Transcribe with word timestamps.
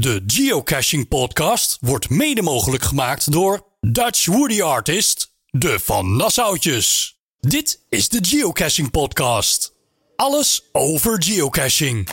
De 0.00 0.22
Geocaching 0.26 1.08
Podcast 1.08 1.78
wordt 1.80 2.10
mede 2.10 2.42
mogelijk 2.42 2.82
gemaakt 2.82 3.32
door 3.32 3.66
Dutch 3.80 4.26
Woody 4.26 4.62
Artist, 4.62 5.34
de 5.50 5.78
Van 5.78 6.16
Nassautjes. 6.16 7.18
Dit 7.40 7.84
is 7.88 8.08
de 8.08 8.18
Geocaching 8.22 8.90
Podcast. 8.90 9.74
Alles 10.16 10.62
over 10.72 11.22
geocaching. 11.22 12.08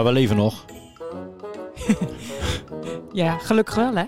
Ja, 0.00 0.06
we 0.06 0.12
leven 0.12 0.36
nog. 0.36 0.64
Ja, 3.12 3.38
gelukkig 3.38 3.74
wel, 3.74 3.94
hè? 3.94 4.04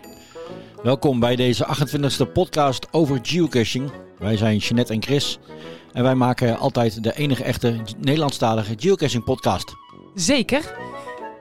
Welkom 0.83 1.21
bij 1.21 1.37
deze 1.37 1.67
28e 1.67 2.33
podcast 2.33 2.87
over 2.91 3.19
geocaching. 3.23 3.91
Wij 4.19 4.37
zijn 4.37 4.57
Jeanette 4.57 4.93
en 4.93 5.03
Chris. 5.03 5.39
En 5.93 6.03
wij 6.03 6.15
maken 6.15 6.59
altijd 6.59 7.03
de 7.03 7.17
enige 7.17 7.45
echte 7.45 7.77
Nederlandstalige 8.01 8.75
geocaching 8.77 9.25
podcast. 9.25 9.75
Zeker. 10.15 10.75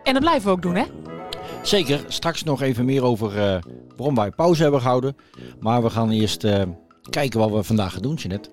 En 0.04 0.14
dat 0.14 0.22
blijven 0.22 0.46
we 0.46 0.52
ook 0.52 0.62
doen, 0.62 0.76
hè? 0.76 0.86
Zeker, 1.64 2.06
straks 2.08 2.44
nog 2.44 2.62
even 2.62 2.86
meer 2.86 3.04
over 3.04 3.30
eh, 3.30 3.62
waarom 3.96 4.16
wij 4.16 4.32
pauze 4.32 4.62
hebben 4.62 4.82
gehouden. 4.82 5.16
Maar 5.60 5.84
we 5.84 5.90
gaan 5.90 6.10
eerst 6.10 6.44
eh, 6.44 6.62
kijken 7.10 7.40
wat 7.40 7.52
we 7.52 7.64
vandaag 7.64 7.94
gaan 7.94 8.02
doen, 8.02 8.16
Jeanette. 8.16 8.50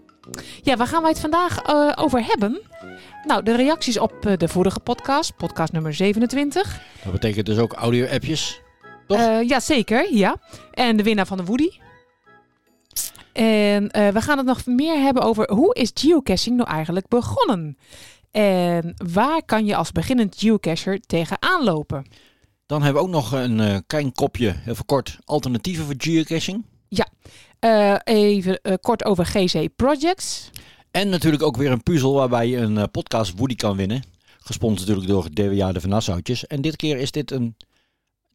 Ja, 0.62 0.76
waar 0.76 0.86
gaan 0.86 1.02
wij 1.02 1.10
het 1.10 1.20
vandaag 1.20 1.62
eh, 1.62 1.92
over 1.94 2.24
hebben? 2.24 2.60
Nou, 3.24 3.42
de 3.42 3.56
reacties 3.56 3.98
op 3.98 4.26
eh, 4.26 4.36
de 4.36 4.48
vorige 4.48 4.80
podcast, 4.80 5.36
podcast 5.36 5.72
nummer 5.72 5.94
27. 5.94 6.80
Dat 7.02 7.12
betekent 7.12 7.46
dus 7.46 7.58
ook 7.58 7.72
audio-appjes. 7.72 8.60
Toch? 9.06 9.18
Eh 9.18 9.48
ja, 9.48 9.60
zeker, 9.60 10.14
ja. 10.14 10.36
En 10.72 10.96
de 10.96 11.02
winnaar 11.02 11.26
van 11.26 11.36
de 11.36 11.44
Woody. 11.44 11.70
En 13.32 13.88
we 13.88 14.20
gaan 14.20 14.36
het 14.36 14.46
nog 14.46 14.66
meer 14.66 15.00
hebben 15.00 15.22
over 15.22 15.52
hoe 15.52 15.74
is 15.74 15.90
geocaching 15.94 16.56
nou 16.56 16.68
eigenlijk 16.68 17.08
begonnen? 17.08 17.78
En 18.30 18.94
waar 19.12 19.44
kan 19.44 19.66
je 19.66 19.76
als 19.76 19.92
beginnend 19.92 20.36
geocacher 20.38 21.00
tegenaan 21.00 21.64
lopen? 21.64 22.06
Dan 22.66 22.82
hebben 22.82 23.02
we 23.02 23.08
ook 23.08 23.14
nog 23.14 23.32
een 23.32 23.84
klein 23.86 24.12
kopje, 24.12 24.56
even 24.66 24.84
kort, 24.84 25.18
alternatieven 25.24 25.84
voor 25.84 25.94
geocaching. 25.98 26.64
Eh, 27.60 27.94
even 28.04 28.60
eh, 28.60 28.74
kort 28.80 29.04
over 29.04 29.26
GC 29.26 29.68
Projects. 29.76 30.50
En 30.90 31.08
natuurlijk 31.08 31.42
ook 31.42 31.56
weer 31.56 31.70
een 31.70 31.82
puzzel 31.82 32.14
waarbij 32.14 32.48
je 32.48 32.56
een 32.56 32.78
eh, 32.78 32.84
podcast 32.90 33.36
Woody 33.36 33.54
kan 33.54 33.76
winnen. 33.76 34.02
Gesponsord 34.38 34.88
natuurlijk 34.88 35.34
door 35.34 35.46
DWA 35.46 35.72
de 35.72 35.80
Van 35.80 35.90
Nassautjes. 35.90 36.46
En 36.46 36.60
dit 36.60 36.76
keer 36.76 36.96
is 36.96 37.10
dit 37.10 37.30
een 37.30 37.56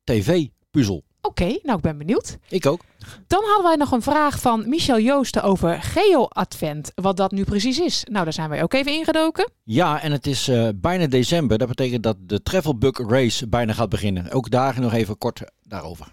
tv-puzzel. 0.03 1.03
Oké, 1.21 1.59
nou 1.63 1.77
ik 1.77 1.81
ben 1.81 1.97
benieuwd. 1.97 2.37
Ik 2.49 2.65
ook. 2.65 2.81
Dan 3.27 3.43
hadden 3.43 3.63
wij 3.63 3.75
nog 3.75 3.91
een 3.91 4.01
vraag 4.01 4.39
van 4.39 4.69
Michel 4.69 4.99
Joosten 4.99 5.43
over 5.43 5.81
Geo-Advent. 5.81 6.91
Wat 6.95 7.17
dat 7.17 7.31
nu 7.31 7.43
precies 7.43 7.79
is. 7.79 8.03
Nou, 8.11 8.23
daar 8.23 8.33
zijn 8.33 8.49
wij 8.49 8.63
ook 8.63 8.73
even 8.73 8.91
ingedoken. 8.91 9.51
Ja, 9.63 10.01
en 10.01 10.11
het 10.11 10.27
is 10.27 10.51
bijna 10.75 11.07
december. 11.07 11.57
Dat 11.57 11.67
betekent 11.67 12.03
dat 12.03 12.17
de 12.19 12.41
Travel 12.41 12.77
Bug 12.77 12.97
Race 12.97 13.47
bijna 13.47 13.73
gaat 13.73 13.89
beginnen. 13.89 14.31
Ook 14.31 14.49
daar 14.49 14.79
nog 14.79 14.93
even 14.93 15.17
kort 15.17 15.41
daarover. 15.63 16.11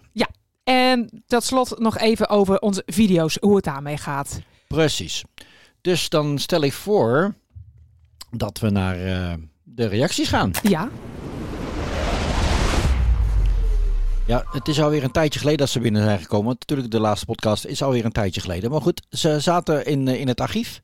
En 0.63 1.23
tot 1.27 1.43
slot 1.43 1.79
nog 1.79 1.97
even 1.97 2.29
over 2.29 2.59
onze 2.59 2.83
video's, 2.85 3.37
hoe 3.39 3.55
het 3.55 3.65
daarmee 3.65 3.97
gaat. 3.97 4.41
Precies. 4.67 5.23
Dus 5.81 6.09
dan 6.09 6.39
stel 6.39 6.61
ik 6.61 6.73
voor 6.73 7.33
dat 8.31 8.59
we 8.59 8.69
naar 8.69 9.05
eh, 9.05 9.33
de 9.63 9.85
reacties 9.85 10.29
gaan. 10.29 10.51
Ja, 10.63 10.89
Ja, 14.31 14.45
het 14.51 14.67
is 14.67 14.81
alweer 14.81 15.03
een 15.03 15.11
tijdje 15.11 15.39
geleden 15.39 15.59
dat 15.59 15.69
ze 15.69 15.79
binnen 15.79 16.03
zijn 16.03 16.19
gekomen. 16.19 16.55
Natuurlijk, 16.59 16.91
de 16.91 16.99
laatste 16.99 17.25
podcast 17.25 17.65
is 17.65 17.83
alweer 17.83 18.05
een 18.05 18.11
tijdje 18.11 18.41
geleden. 18.41 18.71
Maar 18.71 18.81
goed, 18.81 19.05
ze 19.09 19.39
zaten 19.39 19.85
in, 19.85 20.07
eh, 20.07 20.19
in 20.19 20.27
het 20.27 20.41
archief. 20.41 20.81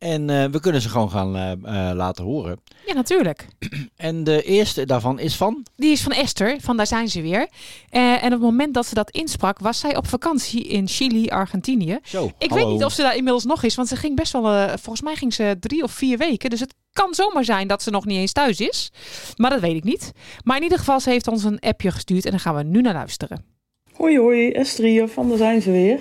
En 0.00 0.30
eh, 0.30 0.44
we 0.44 0.60
kunnen 0.60 0.80
ze 0.80 0.88
gewoon 0.88 1.10
gaan 1.10 1.36
eh, 1.36 1.52
eh, 1.52 1.96
laten 1.96 2.24
horen. 2.24 2.60
ja, 2.86 2.94
natuurlijk. 2.94 3.46
En 3.96 4.24
de 4.24 4.42
eerste 4.42 4.86
daarvan 4.86 5.18
is 5.18 5.36
van... 5.36 5.66
Die 5.76 5.90
is 5.92 6.02
van 6.02 6.12
Esther, 6.12 6.56
van 6.60 6.76
daar 6.76 6.86
zijn 6.86 7.08
ze 7.08 7.22
weer. 7.22 7.48
Eh, 7.90 8.10
en 8.12 8.24
op 8.24 8.30
het 8.30 8.40
moment 8.40 8.74
dat 8.74 8.86
ze 8.86 8.94
dat 8.94 9.10
insprak, 9.10 9.58
was 9.58 9.78
zij 9.78 9.96
op 9.96 10.06
vakantie 10.06 10.62
in 10.68 10.88
Chili, 10.88 11.28
Argentinië. 11.28 11.98
Zo, 12.02 12.30
Ik 12.38 12.50
hallo. 12.50 12.64
weet 12.64 12.74
niet 12.74 12.84
of 12.84 12.92
ze 12.92 13.02
daar 13.02 13.16
inmiddels 13.16 13.44
nog 13.44 13.62
is, 13.62 13.74
want 13.74 13.88
ze 13.88 13.96
ging 13.96 14.16
best 14.16 14.32
wel, 14.32 14.48
eh, 14.52 14.68
volgens 14.68 15.00
mij 15.02 15.14
ging 15.14 15.34
ze 15.34 15.56
drie 15.60 15.82
of 15.82 15.90
vier 15.92 16.18
weken. 16.18 16.50
Dus 16.50 16.60
het 16.60 16.74
kan 16.92 17.14
zomaar 17.14 17.44
zijn 17.44 17.68
dat 17.68 17.82
ze 17.82 17.90
nog 17.90 18.04
niet 18.04 18.18
eens 18.18 18.32
thuis 18.32 18.60
is. 18.60 18.92
Maar 19.36 19.50
dat 19.50 19.60
weet 19.60 19.76
ik 19.76 19.84
niet. 19.84 20.12
Maar 20.44 20.56
in 20.56 20.62
ieder 20.62 20.78
geval, 20.78 21.00
ze 21.00 21.10
heeft 21.10 21.28
ons 21.28 21.44
een 21.44 21.60
appje 21.60 21.90
gestuurd 21.90 22.24
en 22.24 22.30
daar 22.30 22.40
gaan 22.40 22.54
we 22.56 22.62
nu 22.62 22.80
naar 22.80 22.94
luisteren. 22.94 23.44
Hoi 23.92 24.18
hoi, 24.18 24.50
Esther 24.50 24.84
hier 24.84 25.08
van 25.08 25.28
Daar 25.28 25.38
zijn 25.38 25.62
ze 25.62 25.70
weer. 25.70 26.00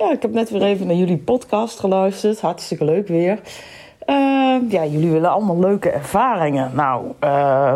Ja, 0.00 0.12
ik 0.12 0.22
heb 0.22 0.32
net 0.32 0.50
weer 0.50 0.62
even 0.62 0.86
naar 0.86 0.96
jullie 0.96 1.18
podcast 1.18 1.78
geluisterd. 1.80 2.40
Hartstikke 2.40 2.84
leuk 2.84 3.08
weer. 3.08 3.40
Eh, 3.98 4.56
ja, 4.68 4.84
jullie 4.84 5.10
willen 5.10 5.30
allemaal 5.30 5.58
leuke 5.58 5.90
ervaringen. 5.90 6.70
Nou, 6.74 7.12
eh, 7.18 7.74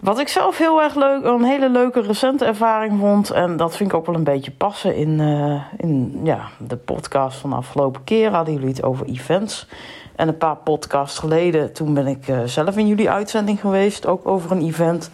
wat 0.00 0.18
ik 0.18 0.28
zelf 0.28 0.58
heel 0.58 0.82
erg 0.82 0.94
leuk, 0.94 1.24
een 1.24 1.44
hele 1.44 1.68
leuke 1.68 2.00
recente 2.00 2.44
ervaring 2.44 3.00
vond... 3.00 3.30
en 3.30 3.56
dat 3.56 3.76
vind 3.76 3.90
ik 3.90 3.96
ook 3.96 4.06
wel 4.06 4.14
een 4.14 4.24
beetje 4.24 4.50
passen 4.50 4.96
in, 4.96 5.20
eh, 5.20 5.62
in 5.76 6.20
ja, 6.22 6.48
de 6.58 6.76
podcast 6.76 7.38
van 7.38 7.50
de 7.50 7.56
afgelopen 7.56 8.04
keer... 8.04 8.30
hadden 8.30 8.54
jullie 8.54 8.68
het 8.68 8.82
over 8.82 9.06
events. 9.06 9.68
En 10.16 10.28
een 10.28 10.38
paar 10.38 10.56
podcasts 10.56 11.18
geleden, 11.18 11.72
toen 11.72 11.94
ben 11.94 12.06
ik 12.06 12.28
eh, 12.28 12.38
zelf 12.44 12.76
in 12.76 12.86
jullie 12.86 13.10
uitzending 13.10 13.60
geweest... 13.60 14.06
ook 14.06 14.28
over 14.28 14.50
een 14.50 14.62
event... 14.62 15.10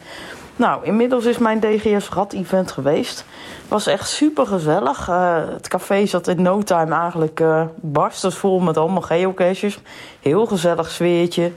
Nou, 0.56 0.84
inmiddels 0.84 1.25
is 1.25 1.38
mijn 1.38 1.60
DGS 1.60 2.09
Rad 2.09 2.32
event 2.32 2.70
geweest. 2.72 3.25
Was 3.69 3.86
echt 3.86 4.08
super 4.08 4.47
gezellig. 4.47 5.06
het 5.52 5.69
café 5.69 6.06
zat 6.06 6.28
in 6.28 6.42
no 6.42 6.62
time 6.62 6.94
eigenlijk 6.94 7.41
eh 7.41 7.62
barstensvol 7.75 8.60
met 8.60 8.76
allemaal 8.76 9.02
geocaches. 9.02 9.80
Heel 10.20 10.47
gezellig 10.47 10.91
sfeertje. 10.91 11.52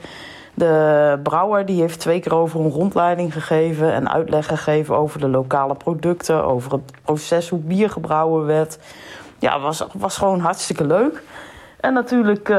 De 0.54 1.18
brouwer 1.22 1.66
die 1.66 1.80
heeft 1.80 2.00
twee 2.00 2.20
keer 2.20 2.34
over 2.34 2.60
een 2.60 2.70
rondleiding 2.70 3.32
gegeven 3.32 3.92
en 3.92 4.10
uitleg 4.12 4.46
gegeven 4.46 4.96
over 4.96 5.20
de 5.20 5.28
lokale 5.28 5.74
producten, 5.74 6.44
over 6.44 6.72
het 6.72 6.92
proces 7.04 7.48
hoe 7.48 7.58
bier 7.58 7.90
gebrouwen 7.90 8.46
werd. 8.46 8.78
Ja, 9.38 9.60
was, 9.60 9.86
was 9.92 10.16
gewoon 10.16 10.40
hartstikke 10.40 10.86
leuk. 10.86 11.22
En 11.80 11.92
natuurlijk, 11.92 12.48
eh, 12.48 12.56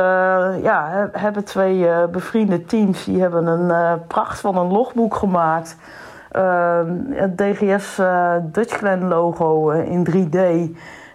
ja, 0.64 0.88
he- 0.90 1.20
hebben 1.20 1.44
twee 1.44 1.88
eh, 1.88 2.06
bevriende 2.06 2.66
teams 2.66 3.04
die 3.04 3.22
hebben 3.22 3.46
een 3.48 3.72
eh, 3.72 3.94
pracht 4.08 4.40
van 4.40 4.58
een 4.58 4.72
logboek 4.72 5.16
gemaakt. 5.16 5.78
Ehm, 6.32 6.96
het 7.12 7.38
DGS 7.38 8.00
eh 8.00 8.36
Dutchland 8.42 9.04
logo 9.04 9.70
eh, 9.70 9.92
in 9.92 10.04
3D 10.04 10.38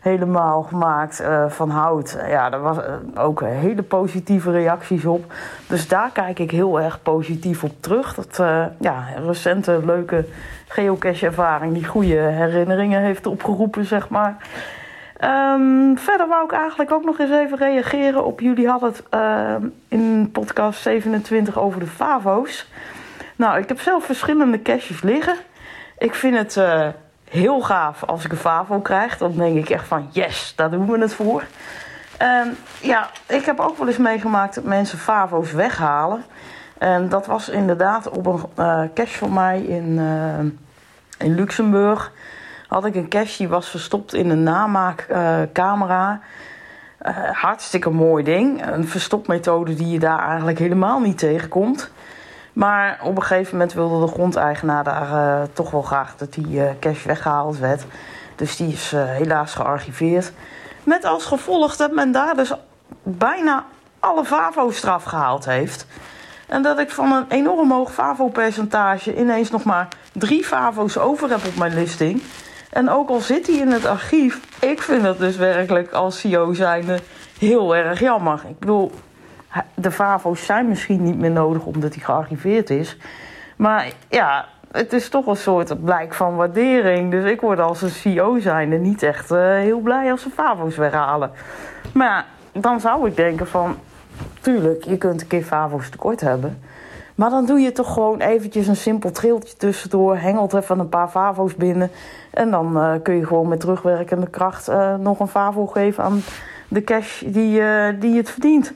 helemaal 0.00 0.62
gemaakt 0.62 1.20
eh, 1.20 1.44
van 1.48 1.70
hout. 1.70 2.18
Ja, 2.28 2.50
daar 2.50 2.60
was 2.60 2.76
ook 3.14 3.40
hele 3.40 3.82
positieve 3.82 4.50
reacties 4.50 5.04
op. 5.04 5.32
Dus 5.66 5.88
daar 5.88 6.10
kijk 6.12 6.38
ik 6.38 6.50
heel 6.50 6.80
erg 6.80 7.02
positief 7.02 7.64
op 7.64 7.72
terug. 7.80 8.14
Dat 8.14 8.36
ja, 8.80 9.04
recente 9.26 9.80
leuke 9.84 10.24
geocache-ervaring 10.68 11.74
die 11.74 11.86
goede 11.86 12.16
herinneringen 12.16 13.00
heeft 13.00 13.26
opgeroepen, 13.26 13.84
zeg 13.84 14.08
maar. 14.08 14.36
Ehm, 15.16 15.96
verder 15.96 16.28
wou 16.28 16.44
ik 16.44 16.52
eigenlijk 16.52 16.92
ook 16.92 17.04
nog 17.04 17.18
eens 17.18 17.30
even 17.30 17.58
reageren 17.58 18.24
op 18.24 18.40
jullie 18.40 18.68
hadden 18.68 18.88
het 18.88 19.02
ehm, 19.10 19.66
in 19.88 20.28
podcast 20.32 20.82
27 20.82 21.58
over 21.58 21.80
de 21.80 21.86
Favo's. 21.86 22.70
Nou, 23.36 23.58
ik 23.58 23.68
heb 23.68 23.80
zelf 23.80 24.04
verschillende 24.04 24.62
caches 24.62 25.02
liggen. 25.02 25.36
Ik 25.98 26.14
vind 26.14 26.36
het 26.36 26.56
eh, 26.56 26.88
heel 27.30 27.60
gaaf 27.60 28.04
als 28.04 28.24
ik 28.24 28.30
een 28.30 28.36
Favo 28.36 28.80
krijg. 28.80 29.18
Dan 29.18 29.36
denk 29.36 29.56
ik 29.56 29.70
echt 29.70 29.86
van 29.86 30.08
yes, 30.10 30.52
daar 30.56 30.70
doen 30.70 30.90
we 30.90 30.98
het 30.98 31.14
voor. 31.14 31.44
En 32.16 32.56
ja, 32.80 33.10
ik 33.26 33.44
heb 33.44 33.60
ook 33.60 33.78
wel 33.78 33.86
eens 33.86 33.96
meegemaakt 33.96 34.54
dat 34.54 34.64
mensen 34.64 34.98
Favo's 34.98 35.52
weghalen. 35.52 36.24
En 36.78 37.08
dat 37.08 37.26
was 37.26 37.48
inderdaad 37.48 38.08
op 38.08 38.26
een 38.26 38.40
eh 38.54 38.82
cache 38.94 39.18
van 39.18 39.32
mij 39.32 39.62
in, 39.62 39.98
eh, 39.98 41.26
in 41.26 41.34
Luxemburg. 41.34 42.12
Had 42.68 42.84
ik 42.84 42.94
een 42.94 43.08
cache 43.08 43.36
die 43.36 43.48
was 43.48 43.68
verstopt 43.68 44.14
in 44.14 44.30
een 44.30 44.42
namaakcamera. 44.42 46.20
Hartstikke 47.32 47.90
mooi 47.90 48.24
ding. 48.24 48.66
Een 48.66 48.88
verstopmethode 48.88 49.74
die 49.74 49.88
je 49.88 49.98
daar 49.98 50.28
eigenlijk 50.28 50.58
helemaal 50.58 51.00
niet 51.00 51.18
tegenkomt. 51.18 51.90
Maar 52.54 52.98
op 53.02 53.16
een 53.16 53.22
gegeven 53.22 53.52
moment 53.52 53.72
wilde 53.72 54.06
de 54.06 54.12
grondeigenaar 54.12 54.84
daar 54.84 55.12
eh, 55.12 55.42
toch 55.52 55.70
wel 55.70 55.82
graag 55.82 56.16
dat 56.16 56.32
die 56.32 56.60
eh, 56.60 56.70
cash 56.80 57.04
weggehaald 57.04 57.58
werd. 57.58 57.84
Dus 58.36 58.56
die 58.56 58.72
is 58.72 58.92
eh, 58.92 59.04
helaas 59.04 59.54
gearchiveerd. 59.54 60.32
Met 60.82 61.04
als 61.04 61.24
gevolg 61.24 61.76
dat 61.76 61.92
men 61.92 62.12
daar 62.12 62.36
dus 62.36 62.52
bijna 63.02 63.64
alle 63.98 64.24
FAVO's 64.24 64.82
eraf 64.82 65.04
gehaald 65.04 65.44
heeft. 65.44 65.86
En 66.48 66.62
dat 66.62 66.78
ik 66.78 66.90
van 66.90 67.12
een 67.12 67.24
enorm 67.28 67.70
hoog 67.70 67.92
FAVO-percentage 67.92 69.16
ineens 69.16 69.50
nog 69.50 69.64
maar 69.64 69.88
drie 70.12 70.44
FAVO's 70.44 70.96
over 70.96 71.30
heb 71.30 71.46
op 71.46 71.56
mijn 71.56 71.74
listing. 71.74 72.22
En 72.70 72.90
ook 72.90 73.08
al 73.08 73.20
zit 73.20 73.46
hij 73.46 73.56
in 73.56 73.70
het 73.70 73.86
archief, 73.86 74.40
ik 74.60 74.82
vind 74.82 75.02
dat 75.02 75.18
dus 75.18 75.36
werkelijk 75.36 75.92
als 75.92 76.20
CEO 76.20 76.52
zijnde 76.52 76.98
heel 77.38 77.76
erg 77.76 78.00
jammer. 78.00 78.42
Ik 78.48 78.58
bedoel, 78.58 78.92
de 79.74 79.90
Favo's 79.90 80.44
zijn 80.44 80.68
misschien 80.68 81.02
niet 81.02 81.18
meer 81.18 81.30
nodig 81.30 81.64
omdat 81.64 81.94
hij 81.94 82.04
gearriveerd 82.04 82.70
is. 82.70 82.96
Maar 83.56 83.92
ja, 84.08 84.46
het 84.74 84.92
is 84.92 85.08
toch 85.08 85.26
een 85.26 85.36
soort 85.36 85.84
blijk 85.84 86.14
van 86.14 86.36
waardering. 86.36 87.10
Dus 87.10 87.30
ik 87.30 87.40
word 87.40 87.60
als 87.60 87.82
een 87.82 87.90
CEO 87.90 88.38
zijnde 88.38 88.76
niet 88.76 89.02
echt 89.02 89.30
uh, 89.30 89.38
heel 89.38 89.80
blij 89.80 90.10
als 90.10 90.22
ze 90.22 90.30
Favo's 90.30 90.76
weghalen. 90.76 91.30
Maar 91.92 92.24
dan 92.52 92.80
zou 92.80 93.08
ik 93.08 93.16
denken 93.16 93.46
van... 93.46 93.76
Tuurlijk, 94.40 94.84
je 94.84 94.98
kunt 94.98 95.20
een 95.20 95.26
keer 95.26 95.42
Favo's 95.42 95.88
tekort 95.88 96.20
hebben. 96.20 96.62
Maar 97.14 97.30
dan 97.30 97.46
doe 97.46 97.58
je 97.60 97.72
toch 97.72 97.92
gewoon 97.92 98.20
eventjes 98.20 98.66
een 98.66 98.76
simpel 98.76 99.10
triltje 99.10 99.56
tussendoor. 99.56 100.16
Hengelt 100.16 100.54
even 100.54 100.78
een 100.78 100.88
paar 100.88 101.08
Favo's 101.08 101.54
binnen. 101.54 101.90
En 102.30 102.50
dan 102.50 102.76
uh, 102.76 102.92
kun 103.02 103.14
je 103.14 103.26
gewoon 103.26 103.48
met 103.48 103.60
terugwerkende 103.60 104.26
kracht 104.26 104.68
uh, 104.68 104.94
nog 104.94 105.20
een 105.20 105.28
Favo 105.28 105.66
geven 105.66 106.04
aan 106.04 106.20
de 106.68 106.84
cash 106.84 107.22
die, 107.26 107.62
die 107.98 108.16
het 108.16 108.30
verdient. 108.30 108.74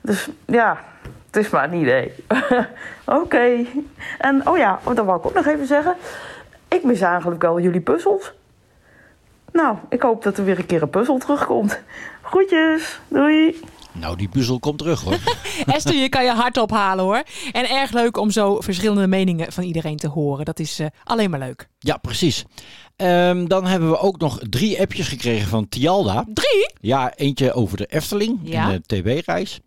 Dus 0.00 0.28
ja, 0.46 0.84
het 1.26 1.36
is 1.36 1.50
maar 1.50 1.72
een 1.72 1.80
idee. 1.80 2.12
Oké. 3.04 3.20
Okay. 3.20 3.68
En 4.18 4.48
oh 4.48 4.56
ja, 4.56 4.80
dat 4.84 5.04
wou 5.04 5.18
ik 5.18 5.26
ook 5.26 5.34
nog 5.34 5.46
even 5.46 5.66
zeggen. 5.66 5.96
Ik 6.68 6.84
mis 6.84 7.00
eigenlijk 7.00 7.42
wel 7.42 7.60
jullie 7.60 7.80
puzzels. 7.80 8.32
Nou, 9.52 9.76
ik 9.88 10.02
hoop 10.02 10.22
dat 10.22 10.38
er 10.38 10.44
weer 10.44 10.58
een 10.58 10.66
keer 10.66 10.82
een 10.82 10.90
puzzel 10.90 11.18
terugkomt. 11.18 11.80
Groetjes, 12.22 13.00
doei. 13.08 13.60
Nou, 13.92 14.16
die 14.16 14.28
puzzel 14.28 14.58
komt 14.58 14.78
terug 14.78 15.00
hoor. 15.00 15.18
Esther, 15.74 15.94
je 15.94 16.08
kan 16.08 16.24
je 16.24 16.30
hart 16.30 16.56
ophalen 16.56 17.04
hoor. 17.04 17.22
En 17.52 17.68
erg 17.68 17.92
leuk 17.92 18.16
om 18.16 18.30
zo 18.30 18.60
verschillende 18.60 19.06
meningen 19.06 19.52
van 19.52 19.64
iedereen 19.64 19.96
te 19.96 20.08
horen. 20.08 20.44
Dat 20.44 20.58
is 20.58 20.80
uh, 20.80 20.86
alleen 21.04 21.30
maar 21.30 21.38
leuk. 21.38 21.68
Ja, 21.78 21.96
precies. 21.96 22.44
Um, 23.02 23.48
dan 23.48 23.66
hebben 23.66 23.90
we 23.90 23.98
ook 23.98 24.18
nog 24.20 24.38
drie 24.50 24.80
appjes 24.80 25.08
gekregen 25.08 25.48
van 25.48 25.68
Tialda. 25.68 26.24
Drie? 26.34 26.70
Ja, 26.80 27.12
eentje 27.16 27.52
over 27.52 27.76
de 27.76 27.86
Efteling 27.86 28.38
Ja. 28.42 28.70
en 28.70 28.82
de 28.86 29.00
TB-reis. 29.00 29.60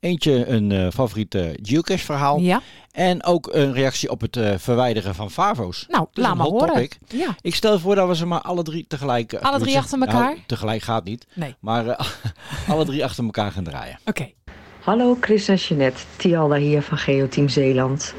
Eentje 0.00 0.46
een 0.46 0.70
uh, 0.70 0.88
favoriete 0.90 1.58
geocache 1.62 2.04
verhaal. 2.04 2.38
Ja. 2.40 2.60
En 2.92 3.24
ook 3.24 3.48
een 3.52 3.72
reactie 3.72 4.10
op 4.10 4.20
het 4.20 4.36
uh, 4.36 4.50
verwijderen 4.56 5.14
van 5.14 5.30
Favo's. 5.30 5.86
Nou, 5.88 6.06
laat 6.12 6.34
maar 6.36 6.46
horen. 6.46 6.66
topic. 6.68 6.98
Ja. 7.08 7.36
Ik 7.40 7.54
stel 7.54 7.78
voor 7.78 7.94
dat 7.94 8.08
we 8.08 8.16
ze 8.16 8.26
maar 8.26 8.40
alle 8.40 8.62
drie 8.62 8.84
tegelijk... 8.88 9.32
uh, 9.32 9.40
Alle 9.40 9.58
drie 9.58 9.78
achter 9.78 10.00
elkaar? 10.00 10.20
nou, 10.22 10.38
tegelijk 10.46 10.82
gaat 10.82 11.04
niet. 11.04 11.26
Nee. 11.34 11.54
Maar 11.60 11.86
uh, 11.86 11.98
alle 12.72 12.84
drie 12.84 13.04
achter 13.04 13.24
elkaar 13.24 13.52
gaan 13.52 13.64
draaien. 13.64 13.98
Oké. 14.00 14.08
Okay. 14.10 14.34
Hallo 14.80 15.16
Chris 15.20 15.48
en 15.48 15.56
Jeanette, 15.56 16.02
Tialda 16.16 16.56
hier 16.56 16.82
van 16.82 16.98
Geoteam 16.98 17.48
Zeeland. 17.48 18.14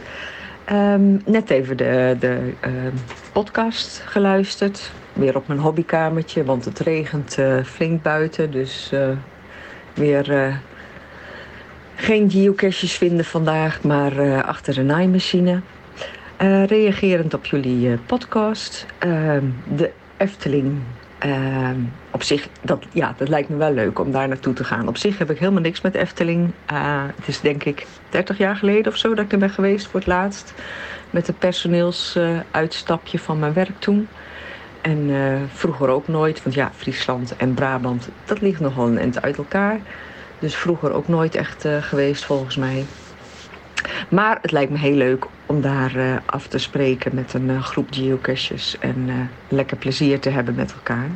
Um, 0.71 1.21
net 1.25 1.49
even 1.49 1.77
de, 1.77 2.15
de 2.19 2.53
uh, 2.67 2.71
podcast 3.31 4.01
geluisterd. 4.05 4.91
Weer 5.13 5.35
op 5.35 5.47
mijn 5.47 5.59
hobbykamertje, 5.59 6.43
want 6.43 6.65
het 6.65 6.79
regent 6.79 7.37
uh, 7.39 7.63
flink 7.63 8.01
buiten. 8.01 8.51
Dus 8.51 8.89
uh, 8.93 9.09
weer 9.93 10.31
uh, 10.31 10.55
geen 11.95 12.31
geocaches 12.31 12.93
vinden 12.93 13.25
vandaag, 13.25 13.83
maar 13.83 14.43
achter 14.43 14.73
de 14.73 14.83
naaimachine. 14.83 15.61
reagerend 16.65 17.33
op 17.33 17.45
jullie 17.45 17.97
podcast. 17.97 18.85
Ehm, 18.99 19.45
de 19.75 19.91
Efteling 20.17 20.77
uh, 21.25 21.69
op 22.11 22.23
zich, 22.23 22.47
dat, 22.61 22.85
ja, 22.91 23.13
dat 23.17 23.27
lijkt 23.27 23.49
me 23.49 23.55
wel 23.55 23.73
leuk 23.73 23.99
om 23.99 24.11
daar 24.11 24.27
naartoe 24.27 24.53
te 24.53 24.63
gaan. 24.63 24.87
Op 24.87 24.97
zich 24.97 25.17
heb 25.17 25.29
ik 25.29 25.39
helemaal 25.39 25.61
niks 25.61 25.81
met 25.81 25.95
Efteling. 25.95 26.51
Uh, 26.71 27.03
het 27.15 27.27
is 27.27 27.41
denk 27.41 27.63
ik 27.63 27.85
30 28.09 28.37
jaar 28.37 28.55
geleden 28.55 28.91
of 28.91 28.97
zo 28.97 29.13
dat 29.13 29.25
ik 29.25 29.31
er 29.31 29.37
ben 29.37 29.49
geweest 29.49 29.87
voor 29.87 29.99
het 29.99 30.09
laatst. 30.09 30.53
Met 31.09 31.27
een 31.27 31.37
personeelsuitstapje 31.37 33.19
van 33.19 33.39
mijn 33.39 33.53
werk 33.53 33.79
toen. 33.79 34.07
En 34.81 35.09
vroeger 35.53 35.89
ook 35.89 36.07
nooit, 36.07 36.43
want 36.43 36.55
ja, 36.55 36.71
Friesland 36.75 37.35
en 37.35 37.53
Brabant, 37.53 38.09
dat 38.25 38.41
ligt 38.41 38.59
nogal 38.59 38.87
een 38.87 38.97
eind 38.97 39.21
uit 39.21 39.37
elkaar. 39.37 39.79
Dus 40.39 40.55
vroeger 40.55 40.91
ook 40.91 41.07
nooit 41.07 41.35
echt 41.35 41.65
uh, 41.65 41.83
geweest 41.83 42.25
volgens 42.25 42.55
mij. 42.55 42.85
Maar 44.09 44.37
het 44.41 44.51
lijkt 44.51 44.71
me 44.71 44.77
heel 44.77 44.95
leuk 44.95 45.25
om 45.45 45.61
daar 45.61 45.95
uh, 45.95 46.15
af 46.25 46.47
te 46.47 46.57
spreken 46.57 47.15
met 47.15 47.33
een 47.33 47.49
uh, 47.49 47.61
groep 47.63 47.87
geocaches 47.91 48.77
en 48.79 49.05
uh, 49.07 49.13
lekker 49.47 49.77
plezier 49.77 50.19
te 50.19 50.29
hebben 50.29 50.55
met 50.55 50.73
elkaar. 50.73 51.09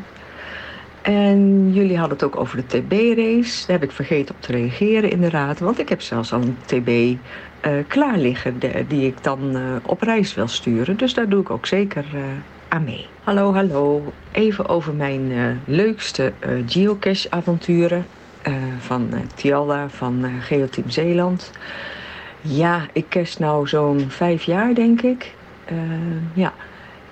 En 1.01 1.71
jullie 1.73 1.97
hadden 1.97 2.17
het 2.17 2.25
ook 2.25 2.35
over 2.35 2.57
de 2.57 2.65
TB-race. 2.67 3.67
Daar 3.67 3.79
heb 3.79 3.89
ik 3.89 3.95
vergeten 3.95 4.35
op 4.35 4.41
te 4.41 4.51
reageren 4.51 5.11
inderdaad. 5.11 5.59
Want 5.59 5.79
ik 5.79 5.89
heb 5.89 6.01
zelfs 6.01 6.33
al 6.33 6.41
een 6.41 6.57
TB 6.65 7.17
klaar 7.87 8.17
liggen 8.17 8.59
die 8.87 9.07
ik 9.07 9.23
dan 9.23 9.57
op 9.85 10.01
reis 10.01 10.33
wil 10.33 10.47
sturen. 10.47 10.97
Dus 10.97 11.13
daar 11.13 11.29
doe 11.29 11.41
ik 11.41 11.49
ook 11.49 11.65
zeker 11.65 12.05
aan 12.67 12.83
mee. 12.83 13.07
Hallo, 13.23 13.53
hallo. 13.53 14.13
Even 14.31 14.67
over 14.67 14.93
mijn 14.93 15.31
leukste 15.65 16.33
geocache-avonturen 16.65 18.05
van 18.79 19.09
Tialda 19.35 19.89
van 19.89 20.25
Geoteam 20.41 20.89
Zeeland. 20.89 21.51
Ja, 22.45 22.87
ik 22.93 23.05
kerst 23.09 23.39
nou 23.39 23.67
zo'n 23.67 24.05
vijf 24.09 24.43
jaar, 24.43 24.73
denk 24.73 25.01
ik. 25.01 25.33
Uh, 25.71 25.77
ja. 26.33 26.53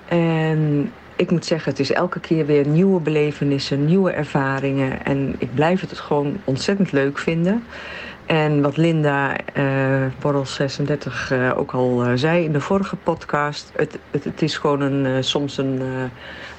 En 0.08 0.92
ik 1.16 1.30
moet 1.30 1.46
zeggen, 1.46 1.70
het 1.70 1.80
is 1.80 1.92
elke 1.92 2.20
keer 2.20 2.46
weer 2.46 2.66
nieuwe 2.66 3.00
belevenissen, 3.00 3.84
nieuwe 3.84 4.10
ervaringen. 4.10 5.04
En 5.04 5.34
ik 5.38 5.54
blijf 5.54 5.80
het 5.80 5.98
gewoon 5.98 6.36
ontzettend 6.44 6.92
leuk 6.92 7.18
vinden. 7.18 7.64
En 8.26 8.62
wat 8.62 8.76
Linda, 8.76 9.36
uh, 9.56 10.06
Borrel 10.20 10.46
36, 10.46 11.30
uh, 11.32 11.58
ook 11.58 11.72
al 11.72 12.04
zei 12.14 12.44
in 12.44 12.52
de 12.52 12.60
vorige 12.60 12.96
podcast... 12.96 13.72
het, 13.76 13.98
het, 14.10 14.24
het 14.24 14.42
is 14.42 14.56
gewoon 14.56 14.80
een, 14.80 15.24
soms 15.24 15.58
een 15.58 15.82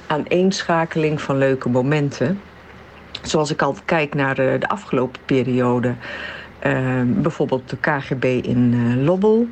aaneenschakeling 0.06 1.20
van 1.20 1.38
leuke 1.38 1.68
momenten. 1.68 2.40
Zoals 3.22 3.50
ik 3.50 3.62
al 3.62 3.76
kijk 3.84 4.14
naar 4.14 4.34
de 4.34 4.68
afgelopen 4.68 5.20
periode... 5.24 5.94
Uh, 6.66 7.00
bijvoorbeeld 7.06 7.70
de 7.70 7.76
KGB 7.76 8.24
in 8.24 8.72
uh, 8.72 9.04
Lobbel, 9.04 9.46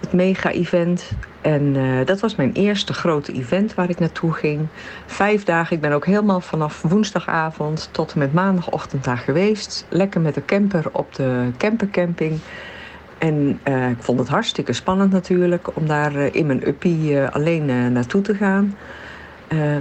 het 0.00 0.12
mega-event. 0.12 1.10
En 1.40 1.62
uh, 1.62 2.06
dat 2.06 2.20
was 2.20 2.36
mijn 2.36 2.52
eerste 2.52 2.92
grote 2.92 3.32
event 3.32 3.74
waar 3.74 3.90
ik 3.90 3.98
naartoe 3.98 4.32
ging. 4.32 4.66
Vijf 5.06 5.44
dagen, 5.44 5.76
ik 5.76 5.82
ben 5.82 5.92
ook 5.92 6.06
helemaal 6.06 6.40
vanaf 6.40 6.82
woensdagavond 6.82 7.88
tot 7.92 8.12
en 8.12 8.18
met 8.18 8.32
maandagochtend 8.32 9.04
daar 9.04 9.18
geweest. 9.18 9.86
Lekker 9.88 10.20
met 10.20 10.34
de 10.34 10.44
camper 10.44 10.84
op 10.92 11.14
de 11.14 11.50
campercamping. 11.56 12.38
En 13.18 13.60
ik 13.90 14.02
vond 14.02 14.18
het 14.18 14.28
hartstikke 14.28 14.72
spannend 14.72 15.12
natuurlijk 15.12 15.76
om 15.76 15.86
daar 15.86 16.16
in 16.16 16.46
mijn 16.46 16.68
uppie 16.68 17.20
alleen 17.20 17.92
naartoe 17.92 18.22
te 18.22 18.34
gaan. 18.34 18.76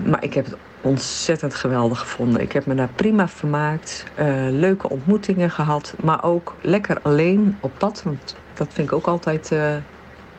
maar 0.06 0.24
ik 0.24 0.34
heb 0.34 0.46
het 0.46 0.56
ontzettend 0.82 1.56
geweldig 1.56 2.00
gevonden. 2.00 2.42
Ik 2.42 2.52
heb 2.52 2.66
me 2.66 2.76
daar 2.76 2.90
prima 2.96 3.28
vermaakt. 3.28 4.04
Uh, 4.20 4.26
leuke 4.50 4.90
ontmoetingen 4.90 5.52
gehad. 5.52 5.94
Maar 6.02 6.24
ook 6.24 6.56
lekker 6.62 7.02
alleen 7.02 7.58
op 7.60 7.72
pad. 7.78 8.04
Want 8.04 8.36
dat 8.54 8.68
vind 8.72 8.88
ik 8.88 8.94
ook 8.94 9.08
altijd 9.08 9.52
uh, 9.52 9.76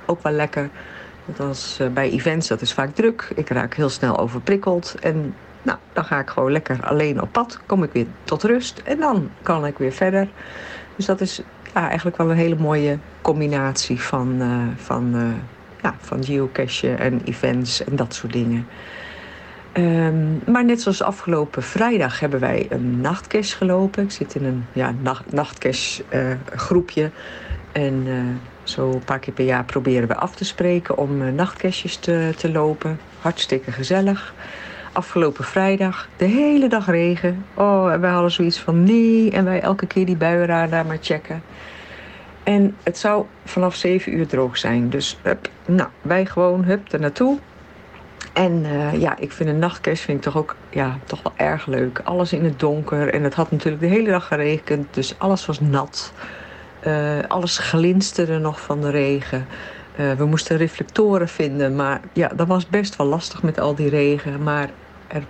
ook 0.06 0.22
wel 0.22 0.32
lekker. 0.32 0.70
Want 1.24 1.40
als 1.40 1.78
uh, 1.80 1.88
bij 1.88 2.10
events, 2.10 2.48
dat 2.48 2.60
is 2.60 2.72
vaak 2.72 2.94
druk. 2.94 3.32
Ik 3.34 3.48
raak 3.48 3.74
heel 3.74 3.88
snel 3.88 4.18
overprikkeld. 4.18 4.96
En 5.00 5.34
nou, 5.62 5.78
dan 5.92 6.04
ga 6.04 6.18
ik 6.18 6.30
gewoon 6.30 6.52
lekker 6.52 6.78
alleen 6.82 7.22
op 7.22 7.32
pad. 7.32 7.60
Kom 7.66 7.82
ik 7.82 7.92
weer 7.92 8.06
tot 8.24 8.42
rust. 8.42 8.82
En 8.84 8.98
dan 8.98 9.30
kan 9.42 9.66
ik 9.66 9.78
weer 9.78 9.92
verder. 9.92 10.28
Dus 10.96 11.06
dat 11.06 11.20
is 11.20 11.42
ja, 11.74 11.88
eigenlijk 11.88 12.16
wel 12.16 12.30
een 12.30 12.36
hele 12.36 12.56
mooie 12.56 12.98
combinatie 13.20 14.00
van, 14.00 14.42
van, 14.76 15.34
ja, 15.82 15.94
van 16.00 16.24
geocachen 16.24 16.98
en 16.98 17.20
events 17.24 17.84
en 17.84 17.96
dat 17.96 18.14
soort 18.14 18.32
dingen. 18.32 18.66
Um, 19.72 20.40
maar 20.46 20.64
net 20.64 20.82
zoals 20.82 21.02
afgelopen 21.02 21.62
vrijdag 21.62 22.20
hebben 22.20 22.40
wij 22.40 22.66
een 22.68 23.00
nachtcash 23.00 23.56
gelopen. 23.56 24.02
Ik 24.02 24.10
zit 24.10 24.34
in 24.34 24.44
een 24.44 24.64
ja, 24.72 24.94
nacht, 25.00 25.32
nachtcash 25.32 26.00
uh, 26.14 26.32
groepje. 26.54 27.10
En 27.72 28.06
uh, 28.06 28.20
zo 28.62 28.92
een 28.92 29.04
paar 29.04 29.18
keer 29.18 29.32
per 29.32 29.44
jaar 29.44 29.64
proberen 29.64 30.08
we 30.08 30.14
af 30.14 30.34
te 30.34 30.44
spreken 30.44 30.98
om 30.98 31.22
uh, 31.22 31.46
te, 32.00 32.32
te 32.36 32.50
lopen. 32.52 32.98
Hartstikke 33.20 33.72
gezellig. 33.72 34.34
Afgelopen 34.92 35.44
vrijdag 35.44 36.08
de 36.16 36.24
hele 36.24 36.68
dag 36.68 36.86
regen. 36.86 37.44
Oh, 37.54 37.92
en 37.92 38.00
wij 38.00 38.10
hadden 38.10 38.30
zoiets 38.30 38.58
van 38.58 38.84
nee. 38.84 39.30
En 39.30 39.44
wij 39.44 39.60
elke 39.60 39.86
keer 39.86 40.06
die 40.06 40.16
buienradar 40.16 40.86
maar 40.86 40.98
checken. 41.00 41.42
En 42.42 42.76
het 42.82 42.98
zou 42.98 43.24
vanaf 43.44 43.74
7 43.74 44.14
uur 44.14 44.26
droog 44.26 44.56
zijn. 44.56 44.90
Dus 44.90 45.18
hup, 45.22 45.48
nou, 45.66 45.88
wij 46.02 46.26
gewoon 46.26 46.64
hup 46.64 46.92
er 46.92 47.00
naartoe. 47.00 47.38
En 48.32 48.64
uh, 48.64 49.00
ja, 49.00 49.16
ik 49.18 49.32
vind 49.32 49.48
een 49.48 49.58
nachtcash 49.58 50.00
vind 50.00 50.18
ik 50.18 50.24
toch 50.24 50.36
ook 50.36 50.56
ja, 50.70 50.98
toch 51.04 51.22
wel 51.22 51.32
erg 51.36 51.66
leuk. 51.66 52.00
Alles 52.04 52.32
in 52.32 52.44
het 52.44 52.58
donker. 52.58 53.14
En 53.14 53.22
het 53.22 53.34
had 53.34 53.50
natuurlijk 53.50 53.82
de 53.82 53.88
hele 53.88 54.10
dag 54.10 54.26
geregend. 54.26 54.94
Dus 54.94 55.18
alles 55.18 55.46
was 55.46 55.60
nat. 55.60 56.12
Uh, 56.86 57.18
alles 57.28 57.58
glinsterde 57.58 58.38
nog 58.38 58.60
van 58.60 58.80
de 58.80 58.90
regen. 58.90 59.46
Uh, 59.96 60.12
we 60.12 60.24
moesten 60.24 60.56
reflectoren 60.56 61.28
vinden. 61.28 61.76
Maar 61.76 62.00
ja, 62.12 62.28
dat 62.28 62.46
was 62.46 62.68
best 62.68 62.96
wel 62.96 63.06
lastig 63.06 63.42
met 63.42 63.60
al 63.60 63.74
die 63.74 63.88
regen. 63.88 64.42
Maar 64.42 64.70
er 65.06 65.22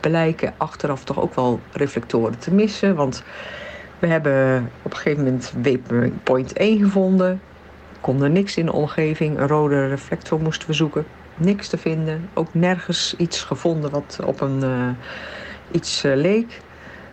blijken 0.00 0.54
achteraf 0.56 1.04
toch 1.04 1.20
ook 1.20 1.34
wel 1.34 1.60
reflectoren 1.72 2.38
te 2.38 2.54
missen. 2.54 2.94
Want 2.94 3.22
we 3.98 4.06
hebben 4.06 4.70
op 4.82 4.90
een 4.90 4.96
gegeven 4.96 5.24
moment 5.24 5.52
waypoint 5.62 6.52
1 6.52 6.78
gevonden. 6.78 7.40
Konden 8.00 8.32
niks 8.32 8.56
in 8.56 8.66
de 8.66 8.72
omgeving. 8.72 9.38
Een 9.38 9.48
rode 9.48 9.86
reflector 9.88 10.40
moesten 10.40 10.68
we 10.68 10.74
zoeken 10.74 11.06
niks 11.36 11.68
te 11.68 11.78
vinden. 11.78 12.28
Ook 12.34 12.54
nergens 12.54 13.14
iets 13.16 13.42
gevonden 13.42 13.90
wat 13.90 14.18
op 14.24 14.40
een 14.40 14.60
uh, 14.64 14.88
iets 15.70 16.04
uh, 16.04 16.16
leek. 16.16 16.60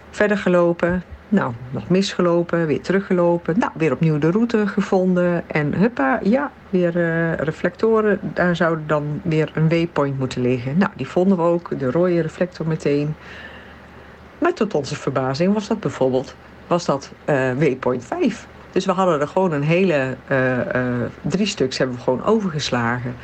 Verder 0.10 0.38
gelopen. 0.38 1.04
Nou, 1.30 1.54
nog 1.70 1.90
misgelopen, 1.90 2.66
weer 2.66 2.82
teruggelopen. 2.82 3.60
Nou, 3.60 3.72
weer 3.76 3.92
opnieuw 3.92 4.20
de 4.20 4.32
route 4.32 4.68
gevonden. 4.68 5.50
En 5.50 5.74
huppa, 5.74 6.20
ja, 6.24 6.52
weer 6.70 6.96
uh, 6.96 7.34
reflectoren. 7.36 8.20
Daar 8.34 8.56
zou 8.56 8.78
dan 8.86 9.22
weer 9.24 9.52
een 9.54 9.70
waypoint 9.70 10.20
moeten 10.20 10.42
liggen. 10.42 10.78
Nou, 10.78 10.92
die 10.96 11.08
vonden 11.08 11.38
we 11.38 11.44
ook, 11.44 11.80
de 11.80 11.92
rode 11.92 12.22
reflector 12.22 12.68
meteen. 12.68 13.16
Maar 14.38 14.54
tot 14.54 14.74
onze 14.74 14.96
verbazing 14.96 15.54
was 15.54 15.68
dat 15.68 15.80
bijvoorbeeld 15.80 16.36
was 16.68 16.86
dat 16.86 17.12
waypoint 17.58 18.06
5. 18.06 18.48
Dus 18.72 18.86
we 18.86 18.92
hadden 18.92 19.22
er 19.22 19.28
gewoon 19.28 19.52
een 19.52 19.64
hele 19.64 20.18
drie 21.22 21.46
stuks 21.46 21.78
hebben 21.78 21.96
we 21.96 22.02
gewoon 22.02 22.26
overgeslagen. 22.26 23.16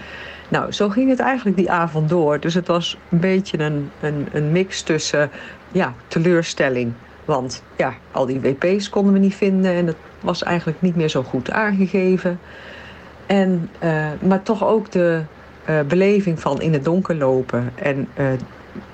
Nou, 0.49 0.71
zo 0.71 0.89
ging 0.89 1.09
het 1.09 1.19
eigenlijk 1.19 1.57
die 1.57 1.71
avond 1.71 2.09
door. 2.09 2.39
Dus 2.39 2.53
het 2.53 2.67
was 2.67 2.97
een 3.09 3.19
beetje 3.19 3.59
een, 3.59 3.91
een, 4.01 4.27
een 4.31 4.51
mix 4.51 4.81
tussen 4.81 5.29
ja, 5.71 5.93
teleurstelling. 6.07 6.93
Want 7.25 7.63
ja, 7.75 7.93
al 8.11 8.25
die 8.25 8.39
WP's 8.39 8.89
konden 8.89 9.13
we 9.13 9.19
niet 9.19 9.35
vinden 9.35 9.71
en 9.71 9.87
het 9.87 9.95
was 10.19 10.43
eigenlijk 10.43 10.81
niet 10.81 10.95
meer 10.95 11.09
zo 11.09 11.23
goed 11.23 11.51
aangegeven. 11.51 12.39
En, 13.25 13.69
uh, 13.83 14.05
maar 14.21 14.43
toch 14.43 14.65
ook 14.65 14.91
de 14.91 15.21
uh, 15.69 15.79
beleving 15.87 16.39
van 16.39 16.61
in 16.61 16.73
het 16.73 16.83
donker 16.83 17.15
lopen. 17.15 17.71
En 17.75 18.07
uh, 18.19 18.25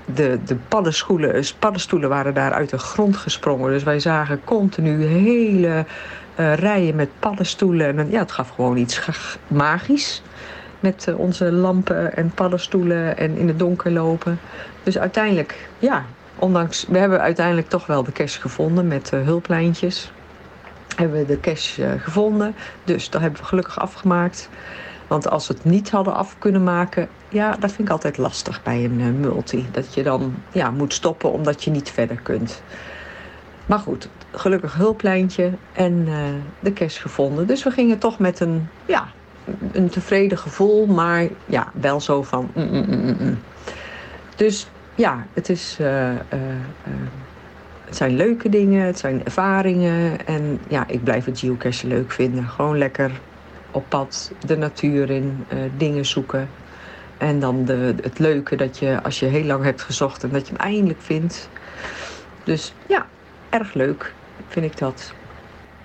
de, 0.06 0.40
de 0.46 0.56
paddenstoelen, 0.68 1.44
paddenstoelen 1.60 2.10
waren 2.10 2.34
daar 2.34 2.52
uit 2.52 2.70
de 2.70 2.78
grond 2.78 3.18
gesprongen. 3.18 3.72
Dus 3.72 3.84
wij 3.84 4.00
zagen 4.00 4.42
continu 4.44 5.06
hele 5.06 5.86
rijen 6.36 6.96
met 6.96 7.10
paddenstoelen. 7.20 8.00
En 8.00 8.10
ja, 8.10 8.20
het 8.20 8.32
gaf 8.32 8.50
gewoon 8.50 8.78
iets 8.78 9.02
magisch 9.48 10.22
met 10.84 11.06
uh, 11.10 11.20
onze 11.20 11.52
lampen 11.52 12.16
en 12.16 12.32
paddenstoelen 12.32 13.18
en 13.18 13.38
in 13.38 13.48
het 13.48 13.60
donker 13.60 13.92
lopen. 13.92 14.40
Dus 14.84 14.98
uiteindelijk, 14.98 15.70
ja, 15.80 16.06
ondanks, 16.36 16.86
we 16.88 16.98
hebben 16.98 17.22
uiteindelijk 17.22 17.70
toch 17.70 17.86
wel 17.86 18.04
de 18.04 18.12
cash 18.12 18.40
gevonden 18.40 18.88
met 18.88 19.12
uh, 19.14 19.24
hulplijntjes. 19.24 20.12
Hebben 20.96 21.18
we 21.20 21.26
de 21.26 21.40
cash 21.40 21.78
uh, 21.78 21.92
gevonden, 21.98 22.56
dus 22.84 23.10
dat 23.10 23.22
hebben 23.22 23.40
we 23.40 23.46
gelukkig 23.46 23.80
afgemaakt. 23.80 24.50
Want 25.08 25.30
als 25.30 25.48
we 25.48 25.54
het 25.54 25.64
niet 25.64 25.92
hadden 25.92 26.14
af 26.14 26.36
kunnen 26.40 26.64
maken, 26.64 27.08
ja, 27.30 27.52
dat 27.60 27.72
vind 27.72 27.88
ik 27.88 27.94
altijd 27.94 28.18
lastig 28.18 28.64
bij 28.64 28.84
een 28.84 29.20
multi. 29.20 29.66
Dat 29.72 29.94
je 29.94 30.04
dan 30.04 30.36
ja, 30.52 30.72
moet 30.72 30.94
stoppen 30.94 31.32
omdat 31.32 31.64
je 31.64 31.72
niet 31.72 31.90
verder 31.90 32.20
kunt. 32.22 32.64
Maar 33.66 33.80
goed, 33.80 34.10
gelukkig 34.32 34.74
hulplijntje 34.74 35.52
en 35.74 36.08
de 36.60 36.74
cash 36.74 37.02
gevonden. 37.02 37.48
Dus 37.48 37.64
we 37.64 37.72
gingen 37.72 37.98
toch 37.98 38.20
met 38.20 38.40
een, 38.40 38.68
ja, 38.86 39.08
een 39.72 39.90
tevreden 39.90 40.38
gevoel, 40.38 40.86
maar 40.86 41.28
ja, 41.46 41.72
wel 41.74 42.02
zo 42.02 42.24
van. 42.24 42.52
Mm, 42.54 42.70
mm, 42.70 43.16
mm, 43.20 43.40
dus 44.36 44.68
ja, 44.96 45.26
het, 45.34 45.50
is, 45.50 45.78
uh, 45.82 45.88
uh, 45.88 46.14
uh, 46.14 46.94
het 47.86 47.96
zijn 47.96 48.16
leuke 48.16 48.50
dingen, 48.50 48.86
het 48.86 49.00
zijn 49.00 49.26
ervaringen. 49.26 50.26
En 50.26 50.60
ja, 50.68 50.88
ik 50.88 51.04
blijf 51.04 51.26
het 51.26 51.40
geocachen 51.40 51.88
leuk 51.88 52.12
vinden. 52.12 52.48
Gewoon 52.48 52.78
lekker 52.78 53.12
op 53.72 53.86
pad, 53.88 54.32
de 54.46 54.58
natuur 54.58 55.10
in, 55.10 55.46
dingen 55.78 56.06
zoeken. 56.06 56.50
En 57.18 57.40
dan 57.40 57.66
de, 57.66 57.96
het 58.02 58.20
leuke 58.20 58.56
dat 58.56 58.80
je, 58.80 59.04
als 59.04 59.20
je 59.20 59.26
heel 59.26 59.44
lang 59.44 59.64
hebt 59.64 59.82
gezocht 59.82 60.24
en 60.24 60.30
dat 60.30 60.48
je 60.48 60.54
hem 60.54 60.62
eindelijk 60.62 61.02
vindt. 61.02 61.50
Dus 62.44 62.74
ja, 62.88 63.06
erg 63.50 63.74
leuk 63.74 64.14
vind 64.48 64.66
ik 64.66 64.78
dat. 64.78 65.14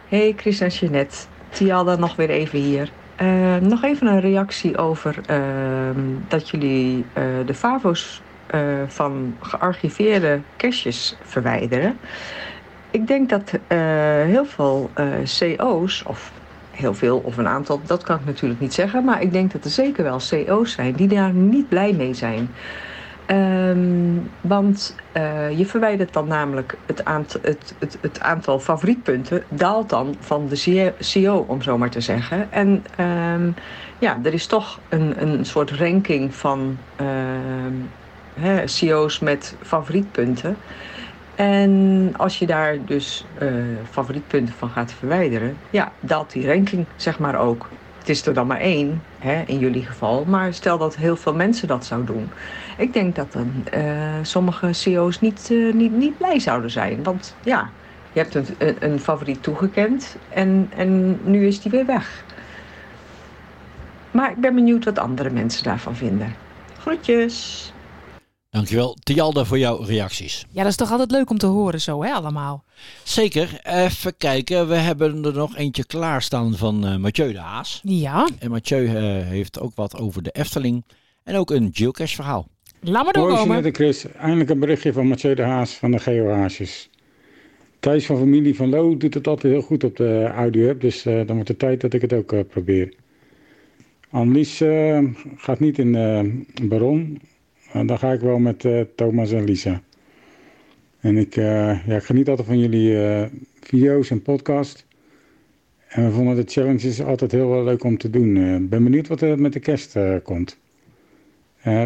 Hey 0.09 0.35
Chris 0.37 0.61
en 0.61 0.69
Jeanette, 0.69 1.17
Tialda 1.51 1.97
nog 1.97 2.17
weer 2.17 2.31
even 2.31 2.59
hier. 2.59 2.91
Uh, 3.23 3.57
nog 3.57 3.83
even 3.83 4.07
een 4.07 4.21
reactie 4.21 4.79
over 4.79 5.17
uh, 5.31 5.37
dat 6.29 6.49
jullie 6.49 6.97
uh, 6.97 7.25
de 7.47 7.55
FAVO's 7.55 8.23
van 8.87 9.37
gearchiveerde 9.41 10.41
caches 10.57 11.17
verwijderen. 11.23 11.99
Ik 12.91 13.07
denk 13.07 13.29
dat 13.29 13.59
heel 14.27 14.45
veel 14.45 14.91
CO's, 15.39 16.03
of 16.07 16.33
heel 16.71 16.95
veel 16.95 17.19
of 17.19 17.37
een 17.37 17.47
aantal, 17.47 17.81
dat 17.87 18.03
kan 18.03 18.19
ik 18.19 18.25
natuurlijk 18.25 18.61
niet 18.61 18.75
zeggen, 18.75 19.05
maar 19.05 19.23
ik 19.23 19.33
denk 19.33 19.53
dat 19.53 19.65
er 19.65 19.71
zeker 19.71 20.05
wel 20.05 20.21
CO's 20.31 20.73
zijn 20.73 20.93
die 20.93 21.09
daar 21.09 21.33
niet 21.33 21.69
blij 21.69 21.93
mee 21.93 22.15
zijn. 22.15 22.51
Um, 23.31 24.31
want 24.41 24.97
uh, 25.17 25.59
je 25.59 25.67
verwijdert 25.67 26.13
dan 26.13 26.29
namelijk 26.29 26.77
het, 26.87 27.03
het, 27.43 27.75
het, 27.79 27.99
het, 28.01 28.21
aantal 28.21 28.61
favorietpunten, 28.61 29.43
daalt 29.49 29.89
dan 29.89 30.17
van 30.21 30.49
de 30.49 30.93
CO, 31.13 31.45
om 31.49 31.63
zo 31.63 31.79
maar 31.79 31.91
te 31.91 32.01
zeggen. 32.01 32.53
En 32.53 32.85
um, 33.01 33.55
ja, 33.99 34.19
er 34.23 34.33
is 34.33 34.47
toch 34.47 34.81
een, 34.89 35.23
een 35.23 35.45
soort 35.45 35.71
ranking 35.71 36.35
van 36.35 36.79
uh, 37.01 37.07
hè, 38.35 38.65
CO's 38.65 39.19
met 39.19 39.57
favorietpunten. 39.63 40.57
En 41.35 42.13
als 42.17 42.39
je 42.39 42.47
daar 42.47 42.85
dus 42.85 43.25
uh, 43.43 43.53
favorietpunten 43.91 44.55
van 44.55 44.69
gaat 44.69 44.93
verwijderen, 44.93 45.57
ja, 45.71 45.93
daalt 46.01 46.33
die 46.33 46.47
ranking 46.47 46.87
zeg 46.97 47.19
maar 47.19 47.41
ook. 47.41 47.69
Het 47.99 48.09
is 48.09 48.27
er 48.27 48.35
dan 48.35 48.47
maar 48.47 48.61
één, 48.61 49.03
hè, 49.19 49.43
in 49.47 49.59
jullie 49.59 49.87
geval. 49.87 50.25
Maar 50.25 50.55
stel 50.55 50.79
dat 50.79 50.97
heel 50.97 51.17
veel 51.17 51.35
mensen 51.35 51.69
dat 51.69 51.85
zouden 51.85 52.15
doen. 52.15 52.31
Ik 52.79 52.93
denk 52.93 53.15
dat 53.15 53.33
dan 53.33 53.65
uh, 53.75 54.15
sommige 54.23 54.73
CEO's 54.73 55.21
niet, 55.21 55.49
uh, 55.51 55.75
niet, 55.75 55.93
niet 55.93 56.19
blij 56.19 56.39
zouden 56.39 56.71
zijn. 56.71 57.03
Want 57.03 57.35
ja, 57.45 57.71
je 58.13 58.21
hebt 58.21 58.35
een, 58.35 58.47
een, 58.59 58.77
een 58.81 59.01
favoriet 59.01 59.43
toegekend 59.43 60.17
en, 60.29 60.71
en 60.77 61.21
nu 61.25 61.47
is 61.47 61.61
die 61.61 61.71
weer 61.71 61.87
weg. 61.87 62.25
Maar 64.11 64.31
ik 64.31 64.41
ben 64.41 64.55
benieuwd 64.55 64.85
wat 64.85 64.99
andere 64.99 65.31
mensen 65.31 65.65
daarvan 65.65 65.97
vinden. 65.97 66.35
Groetjes! 66.79 67.73
Dankjewel, 68.51 68.97
Tialda, 69.03 69.45
voor 69.45 69.59
jouw 69.59 69.77
reacties. 69.77 70.47
Ja, 70.51 70.63
dat 70.63 70.71
is 70.71 70.77
toch 70.77 70.91
altijd 70.91 71.11
leuk 71.11 71.31
om 71.31 71.39
te 71.39 71.47
horen 71.47 71.81
zo, 71.81 72.03
hè, 72.03 72.13
allemaal? 72.13 72.65
Zeker. 73.03 73.61
Even 73.63 74.17
kijken. 74.17 74.69
We 74.69 74.75
hebben 74.75 75.25
er 75.25 75.33
nog 75.33 75.57
eentje 75.57 75.85
klaarstaan 75.85 76.57
van 76.57 76.87
uh, 76.87 76.97
Mathieu 76.97 77.33
de 77.33 77.39
Haas. 77.39 77.81
Ja. 77.83 78.29
En 78.39 78.51
Mathieu 78.51 78.83
uh, 78.83 78.93
heeft 79.27 79.61
ook 79.61 79.75
wat 79.75 79.97
over 79.97 80.23
de 80.23 80.31
Efteling. 80.31 80.85
En 81.25 81.37
ook 81.37 81.51
een 81.51 81.71
geocache 81.73 82.15
verhaal. 82.15 82.49
Laat 82.81 83.05
maar 83.05 83.13
doorkomen. 83.13 83.75
Chris. 83.75 84.13
Eindelijk 84.13 84.51
een 84.51 84.59
berichtje 84.59 84.93
van 84.93 85.07
Mathieu 85.07 85.35
de 85.35 85.43
Haas 85.43 85.75
van 85.75 85.91
de 85.91 85.99
Geohaasjes. 85.99 86.91
Thijs 87.81 88.07
van 88.07 88.19
familie 88.19 88.57
van 88.57 88.69
Lo 88.69 88.97
doet 88.97 89.15
het 89.15 89.27
altijd 89.27 89.53
heel 89.53 89.63
goed 89.63 89.85
op 89.85 89.97
de 89.97 90.25
audio-app. 90.25 90.81
Dus 90.81 91.07
uh, 91.07 91.27
dan 91.27 91.35
wordt 91.35 91.49
het 91.49 91.59
tijd 91.59 91.81
dat 91.81 91.93
ik 91.93 92.01
het 92.01 92.13
ook 92.13 92.49
probeer. 92.49 92.95
Annelies 94.11 94.63
gaat 95.37 95.61
niet 95.61 95.79
in 95.79 95.93
Baron. 96.63 97.21
En 97.73 97.87
dan 97.87 97.99
ga 97.99 98.13
ik 98.13 98.21
wel 98.21 98.39
met 98.39 98.67
Thomas 98.95 99.33
en 99.33 99.45
Lisa. 99.45 99.83
En 101.01 101.17
ik, 101.17 101.35
ja, 101.35 101.83
ik 101.87 102.03
geniet 102.03 102.29
altijd 102.29 102.49
van 102.49 102.59
jullie 102.59 102.97
video's 103.61 104.11
en 104.11 104.23
podcast. 104.23 104.87
En 105.89 106.05
we 106.05 106.13
vonden 106.13 106.37
de 106.37 106.45
challenges 106.47 107.03
altijd 107.03 107.33
heel 107.33 107.65
leuk 107.65 107.85
om 107.85 107.99
te 107.99 108.11
doen. 108.11 108.37
Ik 108.37 108.69
ben 108.69 108.85
benieuwd 108.85 109.09
wat 109.09 109.21
er 109.21 109.41
met 109.41 109.53
de 109.53 109.61
kerst 109.61 109.97
komt. 110.23 110.59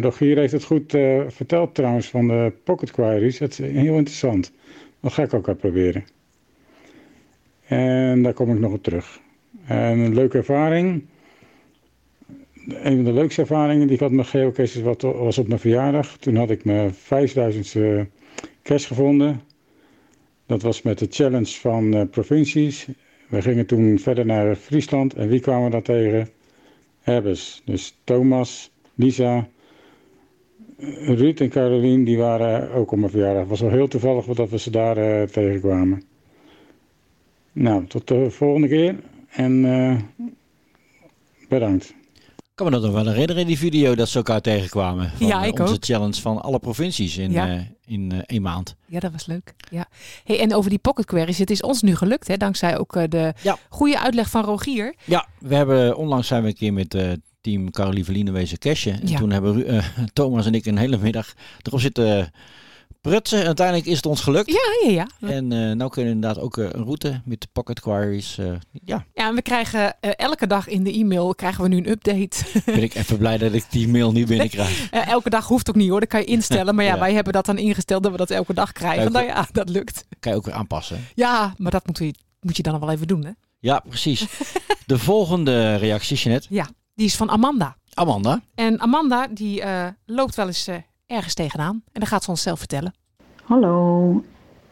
Rogier 0.01 0.37
heeft 0.37 0.51
het 0.51 0.63
goed 0.63 0.91
verteld 1.27 1.75
trouwens 1.75 2.09
van 2.09 2.27
de 2.27 2.53
pocket 2.63 2.91
queries. 2.91 3.37
Dat 3.37 3.49
is 3.49 3.57
heel 3.57 3.95
interessant. 3.95 4.51
Dat 4.99 5.13
ga 5.13 5.23
ik 5.23 5.33
ook 5.33 5.57
proberen. 5.57 6.03
En 7.65 8.21
daar 8.21 8.33
kom 8.33 8.51
ik 8.51 8.59
nog 8.59 8.73
op 8.73 8.83
terug. 8.83 9.19
En 9.65 9.99
een 9.99 10.13
leuke 10.13 10.37
ervaring 10.37 11.03
een 12.67 12.95
van 12.95 13.03
de 13.03 13.13
leukste 13.13 13.41
ervaringen 13.41 13.87
die 13.87 13.95
ik 13.95 14.01
had 14.01 14.11
met 14.11 14.27
geocaches 14.27 14.81
was 14.99 15.37
op 15.37 15.47
mijn 15.47 15.59
verjaardag. 15.59 16.17
Toen 16.17 16.35
had 16.35 16.49
ik 16.49 16.65
mijn 16.65 16.93
5000ste 16.93 18.09
cache 18.63 18.87
gevonden. 18.87 19.41
Dat 20.45 20.61
was 20.61 20.81
met 20.81 20.99
de 20.99 21.07
challenge 21.09 21.59
van 21.59 21.95
uh, 21.95 22.01
provincies. 22.11 22.87
We 23.27 23.41
gingen 23.41 23.65
toen 23.65 23.99
verder 23.99 24.25
naar 24.25 24.55
Friesland. 24.55 25.13
En 25.13 25.27
wie 25.27 25.39
kwamen 25.39 25.71
daar 25.71 25.81
tegen? 25.81 26.29
Herbes. 27.01 27.61
Dus 27.65 27.97
Thomas, 28.03 28.71
Lisa, 28.95 29.47
Ruud 31.05 31.39
en 31.39 31.49
Carolien, 31.49 32.03
die 32.03 32.17
waren 32.17 32.71
ook 32.71 32.91
op 32.91 32.97
mijn 32.97 33.11
verjaardag. 33.11 33.39
Het 33.39 33.49
was 33.49 33.59
wel 33.61 33.69
heel 33.69 33.87
toevallig 33.87 34.25
dat 34.25 34.49
we 34.49 34.59
ze 34.59 34.69
daar 34.69 34.97
uh, 34.97 35.27
tegenkwamen. 35.27 36.03
Nou, 37.51 37.87
tot 37.87 38.07
de 38.07 38.29
volgende 38.31 38.67
keer. 38.67 38.95
En 39.29 39.51
uh, 39.65 39.99
bedankt. 41.49 41.93
Ik 42.37 42.59
kan 42.59 42.65
me 42.65 42.71
dat 42.71 42.81
nog 42.91 42.93
wel 43.03 43.07
herinneren 43.11 43.41
in 43.41 43.47
die 43.47 43.57
video 43.57 43.95
dat 43.95 44.09
ze 44.09 44.17
elkaar 44.17 44.41
tegenkwamen. 44.41 45.09
Van 45.09 45.27
ja, 45.27 45.43
ik 45.43 45.59
onze 45.59 45.73
ook. 45.73 45.85
challenge 45.85 46.21
van 46.21 46.41
alle 46.41 46.59
provincies 46.59 47.17
in, 47.17 47.31
Ja. 47.31 47.47
eh, 47.49 47.59
in 47.85 48.11
eh, 48.11 48.17
één 48.25 48.41
maand. 48.41 48.75
Ja, 48.85 48.99
dat 48.99 49.11
was 49.11 49.25
leuk. 49.25 49.53
Ja. 49.69 49.87
Hey, 50.23 50.39
en 50.39 50.53
over 50.53 50.69
die 50.69 50.79
pocket 50.79 51.05
queries, 51.05 51.37
het 51.37 51.49
is 51.49 51.61
ons 51.61 51.81
nu 51.81 51.95
gelukt, 51.95 52.27
hè, 52.27 52.37
dankzij 52.37 52.77
ook 52.77 52.95
eh, 52.95 53.03
de 53.09 53.33
Ja. 53.41 53.57
goede 53.69 53.99
uitleg 53.99 54.29
van 54.29 54.43
Rogier. 54.43 54.95
Ja, 55.05 55.27
we 55.39 55.55
hebben 55.55 55.97
onlangs 55.97 56.27
zijn 56.27 56.41
we 56.41 56.47
een 56.47 56.55
keer 56.55 56.73
met 56.73 56.93
eh, 56.93 57.11
team 57.43 57.71
Carolie 57.71 58.03
Verline 58.05 58.31
wezen 58.31 58.57
cashen. 58.57 59.01
En 59.01 59.07
Ja. 59.07 59.17
toen 59.17 59.31
hebben 59.31 59.53
Ru- 59.53 59.63
eh, 59.63 59.85
Thomas 60.13 60.45
en 60.45 60.53
ik 60.53 60.65
een 60.65 60.77
hele 60.77 60.97
middag 60.97 61.33
erop 61.61 61.79
zitten 61.79 62.31
prutsen. 63.01 63.39
En 63.39 63.45
uiteindelijk 63.45 63.87
is 63.87 63.95
het 63.95 64.05
ons 64.05 64.21
gelukt. 64.21 64.49
Ja, 64.51 64.89
ja, 64.89 64.91
ja. 65.19 65.27
En 65.29 65.51
eh 65.51 65.57
nou 65.75 65.89
kunnen 65.91 66.09
we 66.11 66.15
inderdaad 66.15 66.39
ook 66.39 66.57
eh, 66.57 66.63
een 66.71 66.83
route 66.83 67.21
met 67.25 67.41
de 67.41 67.47
pocket 67.53 67.79
queries. 67.79 68.35
ja, 68.85 69.05
Ja, 69.13 69.27
en 69.27 69.35
we 69.35 69.41
krijgen 69.41 69.95
elke 70.01 70.47
dag 70.47 70.67
in 70.67 70.83
de 70.83 70.93
e-mail 70.93 71.35
krijgen 71.35 71.63
we 71.63 71.69
nu 71.69 71.77
een 71.77 71.89
update. 71.89 72.37
ben 72.65 72.83
ik 72.83 72.95
even 72.95 73.17
blij 73.17 73.37
dat 73.37 73.53
ik 73.53 73.65
die 73.69 73.87
mail 73.87 74.11
niet 74.11 74.27
binnenkrijg. 74.27 74.89
Elke 74.91 75.29
dag 75.29 75.47
hoeft 75.47 75.69
ook 75.69 75.75
niet 75.75 75.89
hoor, 75.89 75.99
dat 75.99 76.09
kan 76.09 76.19
je 76.19 76.25
instellen. 76.25 76.75
Maar 76.75 76.85
ja, 76.85 76.93
Ja. 76.95 76.99
wij 76.99 77.13
hebben 77.13 77.33
dat 77.33 77.45
dan 77.45 77.57
ingesteld 77.57 78.03
dat 78.03 78.11
we 78.11 78.17
dat 78.17 78.29
elke 78.29 78.53
dag 78.53 78.71
krijgen. 78.71 79.11
Nou 79.11 79.25
ja, 79.25 79.47
dat 79.51 79.69
lukt. 79.69 80.05
Kan 80.19 80.31
je 80.31 80.37
ook 80.37 80.45
weer 80.45 80.53
aanpassen. 80.55 81.05
Ja, 81.15 81.53
maar 81.57 81.71
dat 81.71 81.87
moet 81.87 81.97
je, 81.97 82.13
moet 82.41 82.57
je 82.57 82.63
dan 82.63 82.73
nog 82.73 82.81
wel 82.81 82.91
even 82.91 83.07
doen 83.07 83.25
hè. 83.25 83.31
Ja, 83.59 83.79
precies. 83.87 84.25
De 84.85 84.97
volgende 84.99 85.75
reactie, 85.75 86.17
Jeanette. 86.17 86.47
Ja, 86.49 86.67
die 86.95 87.05
is 87.05 87.15
van 87.15 87.29
Amanda. 87.29 87.75
Amanda. 87.93 88.39
En 88.55 88.79
Amanda 88.79 89.27
die 89.27 89.61
eh, 89.61 89.87
loopt 90.05 90.35
wel 90.35 90.47
eens 90.47 90.67
eh, 90.67 90.75
ergens 91.07 91.33
tegenaan. 91.33 91.81
En 91.91 91.99
dan 91.99 92.07
gaat 92.07 92.23
ze 92.23 92.29
ons 92.29 92.41
zelf 92.41 92.59
vertellen. 92.59 92.93
Hallo, 93.43 94.23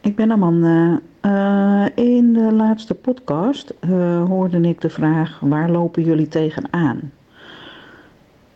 ik 0.01 0.15
ben 0.15 0.31
Amanda. 0.31 0.99
Eh, 1.21 1.85
in 2.05 2.33
de 2.33 2.51
laatste 2.51 2.93
podcast 2.93 3.73
eh, 3.79 4.23
hoorde 4.25 4.61
ik 4.61 4.81
de 4.81 4.89
vraag: 4.89 5.39
waar 5.39 5.69
lopen 5.69 6.03
jullie 6.03 6.27
tegenaan? 6.27 7.11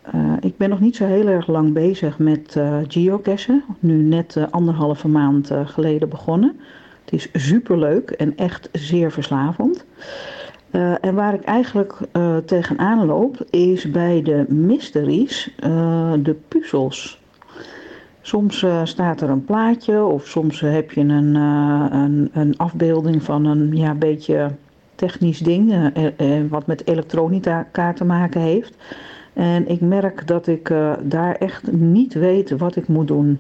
Eh, 0.01 0.33
ik 0.39 0.57
ben 0.57 0.69
nog 0.69 0.79
niet 0.79 0.95
zo 0.95 1.05
heel 1.05 1.27
erg 1.27 1.47
lang 1.47 1.73
bezig 1.73 2.17
met 2.19 2.55
eh 2.55 2.77
geocachen. 2.87 3.63
Nu 3.79 4.01
net 4.01 4.35
eh, 4.35 4.43
anderhalve 4.49 5.07
maand 5.07 5.51
geleden 5.65 6.09
begonnen. 6.09 6.59
Het 7.05 7.13
is 7.13 7.29
superleuk 7.33 8.09
en 8.09 8.37
echt 8.37 8.69
zeer 8.71 9.11
verslavend. 9.11 9.85
Eh, 10.75 10.93
en 11.01 11.15
waar 11.15 11.33
ik 11.33 11.43
eigenlijk 11.43 11.97
eh, 12.11 12.37
tegenaan 12.37 13.05
loop 13.05 13.45
is 13.49 13.91
bij 13.91 14.21
de 14.21 14.45
mysteries, 14.47 15.53
eh, 15.59 16.13
de 16.19 16.35
puzzels. 16.47 17.21
Soms 18.21 18.65
staat 18.83 19.21
er 19.21 19.29
een 19.29 19.45
plaatje 19.45 20.03
of 20.03 20.27
soms 20.27 20.59
heb 20.59 20.91
je 20.91 21.01
een, 21.01 21.35
een, 21.35 22.29
een 22.33 22.57
afbeelding 22.57 23.23
van 23.23 23.45
een 23.45 23.77
ja, 23.77 23.93
beetje 23.93 24.51
technisch 24.95 25.39
ding, 25.39 25.91
wat 26.49 26.67
met 26.67 26.87
elektronica 26.87 27.67
te 27.95 28.05
maken 28.05 28.41
heeft. 28.41 28.75
En 29.33 29.67
ik 29.67 29.81
merk 29.81 30.27
dat 30.27 30.47
ik 30.47 30.73
daar 31.01 31.35
echt 31.35 31.71
niet 31.71 32.13
weet 32.13 32.57
wat 32.57 32.75
ik 32.75 32.87
moet 32.87 33.07
doen. 33.07 33.39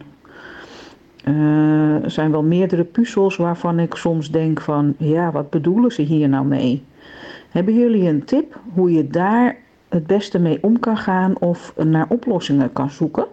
Er 2.03 2.11
zijn 2.11 2.31
wel 2.31 2.43
meerdere 2.43 2.83
puzzels 2.83 3.35
waarvan 3.35 3.79
ik 3.79 3.95
soms 3.95 4.31
denk 4.31 4.61
van, 4.61 4.95
ja, 4.97 5.31
wat 5.31 5.49
bedoelen 5.49 5.91
ze 5.91 6.01
hier 6.01 6.29
nou 6.29 6.45
mee? 6.45 6.83
Hebben 7.55 7.75
jullie 7.75 8.07
een 8.09 8.25
tip 8.25 8.59
hoe 8.73 8.91
je 8.91 9.07
daar 9.07 9.57
het 9.89 10.07
beste 10.07 10.39
mee 10.39 10.63
om 10.63 10.79
kan 10.79 10.97
gaan 10.97 11.39
of 11.39 11.73
naar 11.75 12.05
oplossingen 12.09 12.73
kan 12.73 12.89
zoeken? 12.89 13.27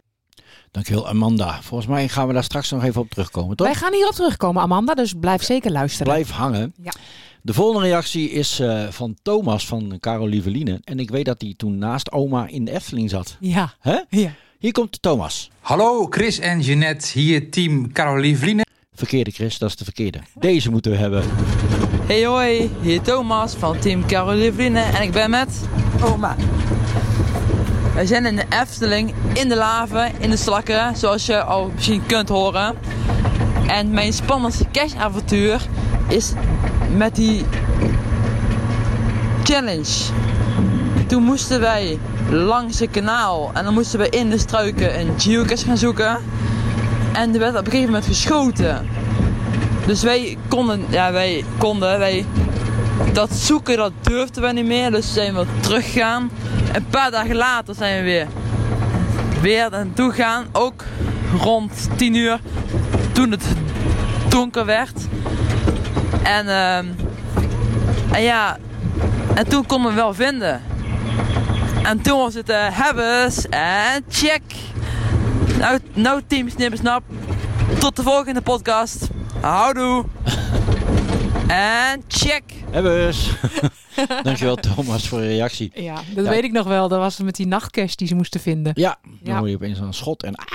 Dankjewel 0.71 1.09
Amanda. 1.09 1.63
Volgens 1.63 1.91
mij 1.91 2.09
gaan 2.09 2.27
we 2.27 2.33
daar 2.33 2.45
straks 2.45 2.71
nog 2.71 2.85
even 2.85 3.01
op 3.01 3.11
terugkomen, 3.11 3.57
toch? 3.57 3.67
Wij 3.67 3.77
gaan 3.77 3.93
hierop 3.93 4.15
terugkomen, 4.15 4.63
Amanda. 4.63 4.95
Dus 4.95 5.15
blijf 5.21 5.43
zeker 5.43 5.71
luisteren. 5.71 6.13
Blijf 6.13 6.31
hangen. 6.31 6.75
Ja. 6.83 6.93
De 7.43 7.53
volgende 7.53 7.87
reactie 7.87 8.31
is 8.31 8.61
eh, 8.61 8.89
van 8.89 9.17
Thomas 9.23 9.67
van 9.67 9.97
Carol 10.01 10.29
Lieveline. 10.29 10.81
En 10.85 10.99
ik 10.99 11.11
weet 11.11 11.25
dat 11.25 11.41
hij 11.41 11.55
toen 11.57 11.79
naast 11.79 12.13
oma 12.13 12.47
in 12.47 12.65
de 12.65 12.71
Efteling 12.71 13.11
zat. 13.11 13.37
Ja. 13.41 13.75
Hè? 13.81 13.99
ja. 14.09 14.31
Hier 14.59 14.73
komt 14.73 15.03
Thomas. 15.03 15.51
Hallo 15.61 16.07
Chris 16.11 16.39
en 16.39 16.61
Jeanette, 16.61 17.19
hier 17.19 17.51
team 17.51 17.93
Caroline. 17.93 18.65
Verkeerde 18.95 19.31
Chris, 19.31 19.59
dat 19.59 19.69
is 19.69 19.77
de 19.77 19.85
verkeerde. 19.85 20.19
Deze 20.35 20.71
moeten 20.71 20.91
we 20.91 20.97
hebben. 20.97 21.23
Hey 22.07 22.27
hoi, 22.27 22.71
hier 22.81 23.01
Thomas 23.01 23.55
van 23.55 23.79
Team 23.79 24.07
Caroline 24.07 24.81
en 24.81 25.03
ik 25.03 25.13
ben 25.13 25.31
met 25.31 25.61
oma. 26.05 26.37
Wij 27.95 28.07
zijn 28.07 28.27
in 28.27 28.37
de 28.37 28.45
Efteling, 28.63 29.15
in 29.33 29.49
de 29.49 29.57
laven, 29.57 30.13
in 30.19 30.31
de 30.31 30.37
slakken, 30.37 30.97
zoals 30.97 31.27
je 31.27 31.43
al 31.43 31.71
misschien 31.75 32.07
kunt 32.07 32.29
horen. 32.29 32.75
En 33.67 33.91
mijn 33.91 34.13
spannendste 34.13 34.65
cash-avontuur 34.73 35.67
is 36.09 36.33
met 36.97 37.15
die 37.15 37.45
challenge. 39.45 40.03
Toen 41.07 41.23
moesten 41.23 41.61
wij 41.61 41.99
langs 42.31 42.79
het 42.79 42.91
kanaal 42.91 43.51
en 43.53 43.65
dan 43.65 43.75
moesten 43.75 43.99
we 43.99 44.09
in 44.09 44.31
de 44.31 44.39
struiken 44.39 45.01
een 45.01 45.21
geocache 45.21 45.65
gaan 45.65 45.79
zoeken. 45.79 46.19
En 47.13 47.33
er 47.33 47.39
werd 47.39 47.53
op 47.53 47.65
een 47.65 47.71
gegeven 47.71 47.93
moment 47.93 48.07
geschoten. 48.07 48.89
Dus 49.87 50.03
wij 50.03 50.37
konden, 50.49 50.85
ja, 50.89 51.13
wij 51.13 51.45
konden, 51.59 51.99
wij, 51.99 52.27
dat 53.13 53.33
zoeken, 53.33 53.77
dat 53.77 53.93
durfden 54.01 54.43
we 54.43 54.53
niet 54.53 54.67
meer. 54.67 54.91
Dus 54.91 55.13
zijn 55.13 55.35
we 55.35 55.47
teruggegaan. 55.61 56.31
Een 56.73 56.87
paar 56.87 57.11
dagen 57.11 57.37
later 57.37 57.75
zijn 57.75 57.97
we 57.97 58.03
weer, 58.03 58.27
weer 59.41 59.71
naartoe 59.71 60.11
gegaan. 60.11 60.47
Ook 60.53 60.85
rond 61.41 61.89
10 61.97 62.15
uur, 62.15 62.41
toen 63.13 63.31
het 63.31 63.45
donker 64.29 64.65
werd. 64.65 65.01
En, 66.23 66.49
ehm, 66.49 66.87
en 68.13 68.23
ja, 68.23 68.59
en 69.35 69.49
toen 69.49 69.67
konden 69.67 69.91
we 69.91 69.97
wel 69.97 70.15
vinden. 70.15 70.63
En 71.83 72.03
toen 72.03 72.19
was 72.19 72.35
het 72.35 72.49
uh, 72.49 72.89
en 73.51 74.05
check. 74.09 74.43
Nou, 75.59 75.79
nou 75.93 76.23
team 76.27 76.49
Snippersnap. 76.49 77.03
Tot 77.79 77.97
de 77.97 78.03
volgende 78.03 78.41
podcast. 78.41 79.09
Houdoe. 79.43 80.05
En 81.49 82.03
check. 82.09 82.43
Eens. 82.73 83.31
Dankjewel 84.23 84.57
Thomas 84.57 85.09
voor 85.09 85.19
de 85.21 85.27
reactie. 85.27 85.71
Ja, 85.83 85.95
dat 86.15 86.25
Ja. 86.25 86.31
weet 86.31 86.45
ik 86.45 86.53
nog 86.53 86.67
wel. 86.67 86.89
Dat 86.89 86.99
was 86.99 87.19
met 87.19 87.37
die 87.37 87.47
nachtcash 87.47 87.95
die 87.95 88.07
ze 88.09 88.15
moesten 88.15 88.41
vinden. 88.41 88.73
Ja, 88.77 88.99
dan 89.03 89.19
Ja. 89.23 89.39
hoor 89.39 89.49
je 89.49 89.55
opeens 89.55 89.79
een 89.79 89.95
schot 89.95 90.23
en 90.23 90.35
ah. 90.35 90.47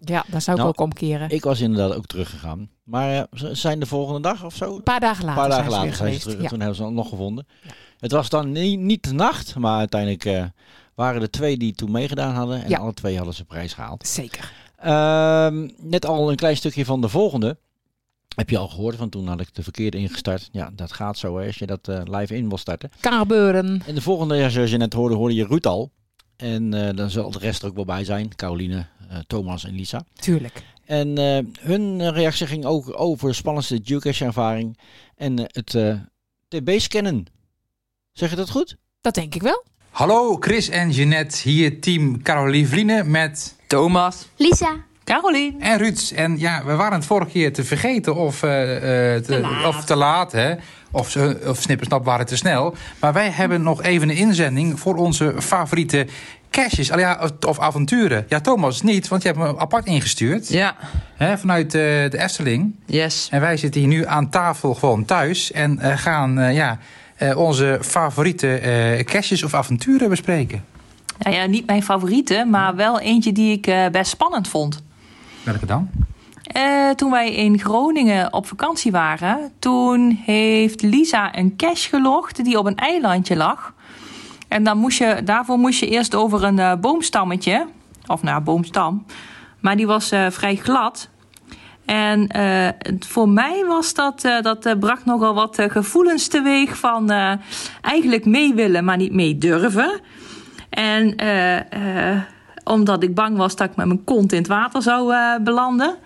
Ja, 0.00 0.24
daar 0.28 0.40
zou 0.40 0.56
ik 0.56 0.62
Nou, 0.62 0.68
ook 0.68 0.80
omkeren. 0.80 1.30
Ik 1.30 1.42
was 1.44 1.60
inderdaad 1.60 1.96
ook 1.96 2.06
teruggegaan. 2.06 2.68
Maar 2.84 3.14
eh, 3.16 3.22
ze 3.32 3.54
zijn 3.54 3.80
de 3.80 3.86
volgende 3.86 4.20
dag 4.20 4.44
of 4.44 4.54
zo? 4.54 4.74
Een 4.76 4.82
paar 4.82 5.00
dagen 5.00 5.28
Een 5.28 5.34
later, 5.34 5.40
paar 5.48 5.50
dagen 5.58 5.70
later 5.70 5.82
zijn 5.82 5.92
ze 5.96 5.96
geweest. 6.04 6.22
terug. 6.22 6.42
Ja. 6.42 6.48
toen 6.48 6.58
hebben 6.58 6.76
ze 6.76 6.84
het 6.84 6.92
nog 6.92 7.08
gevonden. 7.08 7.46
Het 7.98 8.12
was 8.12 8.28
dan 8.28 8.52
niet, 8.52 8.78
niet 8.80 9.02
de 9.02 9.12
nacht, 9.12 9.54
maar 9.58 9.78
uiteindelijk 9.78 10.24
eh, 10.24 10.44
waren 10.94 11.22
er 11.22 11.30
twee 11.30 11.56
die 11.56 11.72
toen 11.72 11.90
meegedaan 11.90 12.34
hadden. 12.34 12.62
En 12.62 12.68
Ja. 12.70 12.78
alle 12.78 12.94
twee 12.94 13.16
hadden 13.16 13.34
ze 13.34 13.44
prijs 13.44 13.72
gehaald. 13.72 14.06
Zeker. 14.06 14.52
Ehm, 14.76 15.68
net 15.76 16.06
al 16.06 16.30
een 16.30 16.36
klein 16.36 16.56
stukje 16.56 16.84
van 16.84 17.00
de 17.00 17.08
volgende. 17.08 17.58
Heb 18.36 18.50
je 18.50 18.58
al 18.58 18.68
gehoord, 18.68 18.96
want 18.96 19.12
toen 19.12 19.26
had 19.26 19.40
ik 19.40 19.54
de 19.54 19.62
verkeerde 19.62 19.96
ingestart. 19.96 20.48
Ja, 20.52 20.70
dat 20.74 20.92
gaat 20.92 21.18
zo 21.18 21.38
hè, 21.38 21.46
als 21.46 21.58
je 21.58 21.66
dat 21.66 21.88
eh, 21.88 22.00
live 22.04 22.36
in 22.36 22.48
wil 22.48 22.58
starten. 22.58 22.90
Kan 23.00 23.18
gebeuren. 23.18 23.82
En 23.86 23.94
de 23.94 24.00
volgende, 24.00 24.50
zoals 24.50 24.70
je 24.70 24.76
net 24.76 24.92
hoorde, 24.92 25.14
hoorde 25.14 25.34
je 25.34 25.46
Ruud 25.46 25.66
al. 25.66 25.90
En 26.36 26.74
eh, 26.74 26.96
dan 26.96 27.10
zal 27.10 27.30
de 27.30 27.38
rest 27.38 27.62
er 27.62 27.68
ook 27.68 27.74
wel 27.74 27.84
bij 27.84 28.04
zijn. 28.04 28.34
Caroline, 28.34 28.86
eh, 29.08 29.18
Thomas 29.26 29.64
en 29.64 29.74
Lisa. 29.74 30.04
Tuurlijk. 30.14 30.62
En 30.86 31.18
eh, 31.18 31.38
hun 31.60 32.12
reactie 32.12 32.46
ging 32.46 32.64
ook 32.64 33.00
over 33.00 33.28
de 33.28 33.34
spannendste 33.34 33.80
geocache 33.84 34.24
ervaring. 34.24 34.78
En 35.16 35.38
het 35.38 35.74
eh, 35.74 35.94
TB-scannen. 36.48 37.26
Zeg 38.12 38.30
je 38.30 38.36
dat 38.36 38.50
goed? 38.50 38.76
Dat 39.00 39.14
denk 39.14 39.34
ik 39.34 39.42
wel. 39.42 39.64
Hallo 39.90 40.36
Chris 40.40 40.68
en 40.68 40.90
Jeanette, 40.90 41.48
hier 41.48 41.80
team 41.80 42.22
Caroline 42.22 43.04
met 43.04 43.56
Thomas. 43.66 44.26
Lisa. 44.36 44.85
Caroline. 45.06 45.52
en 45.58 45.78
Ruud. 45.78 46.12
En 46.14 46.38
ja, 46.38 46.62
we 46.64 46.74
waren 46.74 46.92
het 46.98 47.04
vorige 47.06 47.30
keer 47.30 47.52
te 47.52 47.64
vergeten 47.64 48.14
of, 48.14 48.42
eh, 48.42 49.14
eh, 49.14 49.22
te, 49.22 49.62
of 49.66 49.84
te 49.84 49.96
laat, 49.96 50.32
hè? 50.32 50.54
Of, 50.90 51.10
ze- 51.10 51.40
of 51.46 51.60
Snippersnap 51.60 52.04
waren 52.04 52.26
te 52.26 52.36
snel. 52.36 52.74
Maar 53.00 53.12
wij 53.12 53.30
hebben 53.30 53.62
nog 53.62 53.82
even 53.82 54.08
een 54.08 54.16
inzending 54.16 54.80
voor 54.80 54.94
onze 54.96 55.34
favoriete 55.38 56.06
caches 56.50 56.92
al 56.92 56.98
ja, 56.98 57.30
of, 57.46 57.58
avonturen. 57.58 58.26
Ja, 58.28 58.40
Thomas 58.40 58.82
niet, 58.82 59.08
want 59.08 59.22
je 59.22 59.28
hebt 59.28 59.40
hem 59.40 59.58
apart 59.58 59.86
ingestuurd. 59.86 60.48
Ja. 60.48 60.76
Hè, 61.16 61.38
vanuit 61.38 61.74
eh, 61.74 61.80
de 61.80 62.18
Efteling. 62.18 62.74
Yes. 62.86 63.28
En 63.30 63.40
wij 63.40 63.56
zitten 63.56 63.80
hier 63.80 63.90
nu 63.90 64.06
aan 64.06 64.30
tafel 64.30 64.74
gewoon 64.74 65.04
thuis. 65.04 65.52
En 65.52 65.78
eh, 65.78 65.98
gaan 65.98 66.38
eh, 66.38 66.54
ja, 66.54 66.78
eh, 67.16 67.36
onze 67.38 67.78
favoriete 67.82 68.54
eh 68.58 69.04
caches 69.04 69.42
of 69.42 69.54
avonturen 69.54 70.08
bespreken. 70.08 70.64
Nou 71.18 71.36
ja, 71.36 71.46
niet 71.46 71.66
mijn 71.66 71.82
favoriete, 71.82 72.46
maar 72.50 72.74
wel 72.76 73.00
eentje 73.00 73.32
die 73.32 73.52
ik 73.56 73.66
eh, 73.66 73.86
best 73.92 74.10
spannend 74.10 74.48
vond. 74.48 74.84
Welke 75.46 75.66
dan? 75.66 75.90
Eh, 76.42 76.90
toen 76.90 77.10
wij 77.10 77.34
in 77.34 77.58
Groningen 77.58 78.32
op 78.32 78.46
vakantie 78.46 78.92
waren, 78.92 79.52
toen 79.58 80.10
heeft 80.24 80.82
Lisa 80.82 81.36
een 81.36 81.56
cache 81.56 81.88
gelogd 81.88 82.44
die 82.44 82.58
op 82.58 82.66
een 82.66 82.76
eilandje 82.76 83.36
lag. 83.36 83.74
En 84.48 84.64
dan 84.64 84.78
moest 84.78 84.98
je, 84.98 85.20
daarvoor 85.24 85.58
moest 85.58 85.80
je 85.80 85.88
eerst 85.88 86.14
over 86.14 86.44
een 86.44 86.58
eh, 86.58 86.74
boomstammetje, 86.80 87.66
of 88.06 88.22
nou, 88.22 88.42
boomstam, 88.42 89.06
maar 89.60 89.76
die 89.76 89.86
was 89.86 90.10
eh, 90.10 90.30
vrij 90.30 90.56
glad. 90.56 91.08
En 91.84 92.28
voor 93.06 93.28
mij 93.28 93.64
was 93.64 93.94
dat, 93.94 94.20
dat 94.42 94.78
bracht 94.80 95.04
nogal 95.04 95.34
wat 95.34 95.62
gevoelens 95.68 96.28
teweeg 96.28 96.78
van 96.78 97.10
eigenlijk 97.80 98.24
mee 98.24 98.54
willen, 98.54 98.84
maar 98.84 98.96
niet 98.96 99.12
mee 99.12 99.38
durven. 99.38 100.00
En 100.70 101.14
omdat 102.66 103.02
ik 103.02 103.14
bang 103.14 103.36
was 103.36 103.56
dat 103.56 103.70
ik 103.70 103.76
met 103.76 103.86
mijn 103.86 104.04
kont 104.04 104.32
in 104.32 104.38
het 104.38 104.46
water 104.46 104.82
zou 104.82 105.12
eh, 105.14 105.36
belanden. 105.40 105.96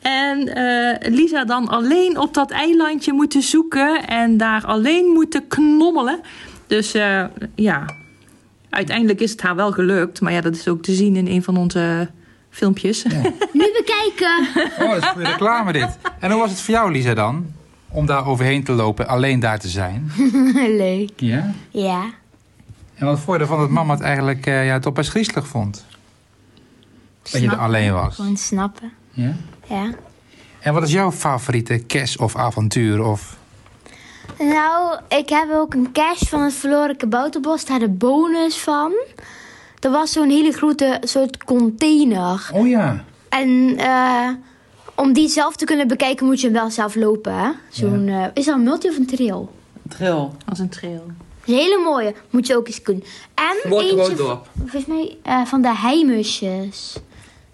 En 0.00 0.54
eh, 0.54 1.12
Lisa 1.12 1.44
dan 1.44 1.68
alleen 1.68 2.18
op 2.18 2.34
dat 2.34 2.50
eilandje 2.50 3.12
moeten 3.12 3.42
zoeken 3.42 4.06
en 4.06 4.36
daar 4.36 4.66
alleen 4.66 5.06
moeten 5.06 5.48
knommelen. 5.48 6.20
Dus 6.66 6.94
eh, 6.94 7.24
ja, 7.54 7.84
uiteindelijk 8.70 9.20
is 9.20 9.30
het 9.30 9.42
haar 9.42 9.56
wel 9.56 9.72
gelukt. 9.72 10.20
Maar 10.20 10.32
ja, 10.32 10.40
dat 10.40 10.54
is 10.54 10.68
ook 10.68 10.82
te 10.82 10.94
zien 10.94 11.16
in 11.16 11.26
een 11.26 11.42
van 11.42 11.56
onze 11.56 12.08
filmpjes. 12.50 13.04
Nu 13.52 13.70
bekijken. 13.76 14.48
Oh, 14.80 14.90
dat 14.90 15.02
is 15.02 15.08
goede 15.08 15.28
reclame 15.28 15.72
dit. 15.72 15.98
En 16.20 16.30
hoe 16.30 16.40
was 16.40 16.50
het 16.50 16.60
voor 16.60 16.74
jou, 16.74 16.92
Lisa, 16.92 17.14
dan? 17.14 17.46
Om 17.90 18.06
daar 18.06 18.26
overheen 18.26 18.64
te 18.64 18.72
lopen, 18.72 19.08
alleen 19.08 19.40
daar 19.40 19.58
te 19.58 19.68
zijn. 19.68 20.12
Leuk. 20.84 21.10
Ja? 21.16 21.54
Ja. 21.70 22.04
En 22.98 23.06
wat 23.06 23.20
vond 23.20 23.36
je 23.36 23.42
ervan 23.42 23.58
dat 23.58 23.70
mama 23.70 23.94
het 23.94 24.02
eigenlijk 24.02 24.46
eh, 24.46 24.66
ja, 24.66 24.78
toch 24.78 24.92
best 24.92 25.10
griezelig 25.10 25.46
vond? 25.46 25.84
Dat 27.22 27.40
je 27.40 27.50
er 27.50 27.56
alleen 27.56 27.92
was. 27.92 28.14
Gewoon 28.14 28.36
snappen. 28.36 28.92
Ja? 29.10 29.34
Ja. 29.68 29.90
En 30.60 30.72
wat 30.72 30.82
is 30.82 30.92
jouw 30.92 31.12
favoriete 31.12 31.78
kerst 31.78 32.18
of 32.18 32.36
avontuur? 32.36 33.04
Of... 33.04 33.36
Nou, 34.38 34.98
ik 35.08 35.28
heb 35.28 35.50
ook 35.52 35.74
een 35.74 35.92
cash 35.92 36.22
van 36.22 36.42
het 36.42 36.54
verloren 36.54 36.96
kabouterbos. 36.96 37.64
Daar 37.64 37.78
de 37.78 37.88
bonus 37.88 38.58
van. 38.58 38.92
Dat 39.78 39.92
was 39.92 40.12
zo'n 40.12 40.28
hele 40.28 40.52
grote 40.52 40.98
soort 41.00 41.44
container. 41.44 42.50
Oh 42.52 42.68
ja. 42.68 43.04
En 43.28 43.74
eh, 43.78 44.28
om 44.94 45.12
die 45.12 45.28
zelf 45.28 45.56
te 45.56 45.64
kunnen 45.64 45.88
bekijken 45.88 46.26
moet 46.26 46.40
je 46.40 46.46
hem 46.46 46.56
wel 46.56 46.70
zelf 46.70 46.94
lopen. 46.94 47.34
hè? 47.38 47.50
Zo'n, 47.68 48.08
eh, 48.08 48.24
is 48.34 48.44
dat 48.44 48.54
een 48.54 48.62
multi 48.62 48.88
of 48.88 48.96
een 48.96 49.06
trail? 49.06 49.52
Trail. 49.88 50.36
Als 50.48 50.58
een 50.58 50.68
trail. 50.68 51.06
Een 51.48 51.54
hele 51.54 51.80
mooie. 51.84 52.14
Moet 52.30 52.46
je 52.46 52.56
ook 52.56 52.66
eens 52.66 52.82
kunnen. 52.82 53.04
En 53.34 53.70
Wordt 53.70 53.86
eentje, 53.90 54.30
op. 54.30 54.48
volgens 54.58 54.86
mij, 54.86 55.16
eh, 55.22 55.44
van 55.44 55.62
de 55.62 55.74
heimusjes. 55.76 56.96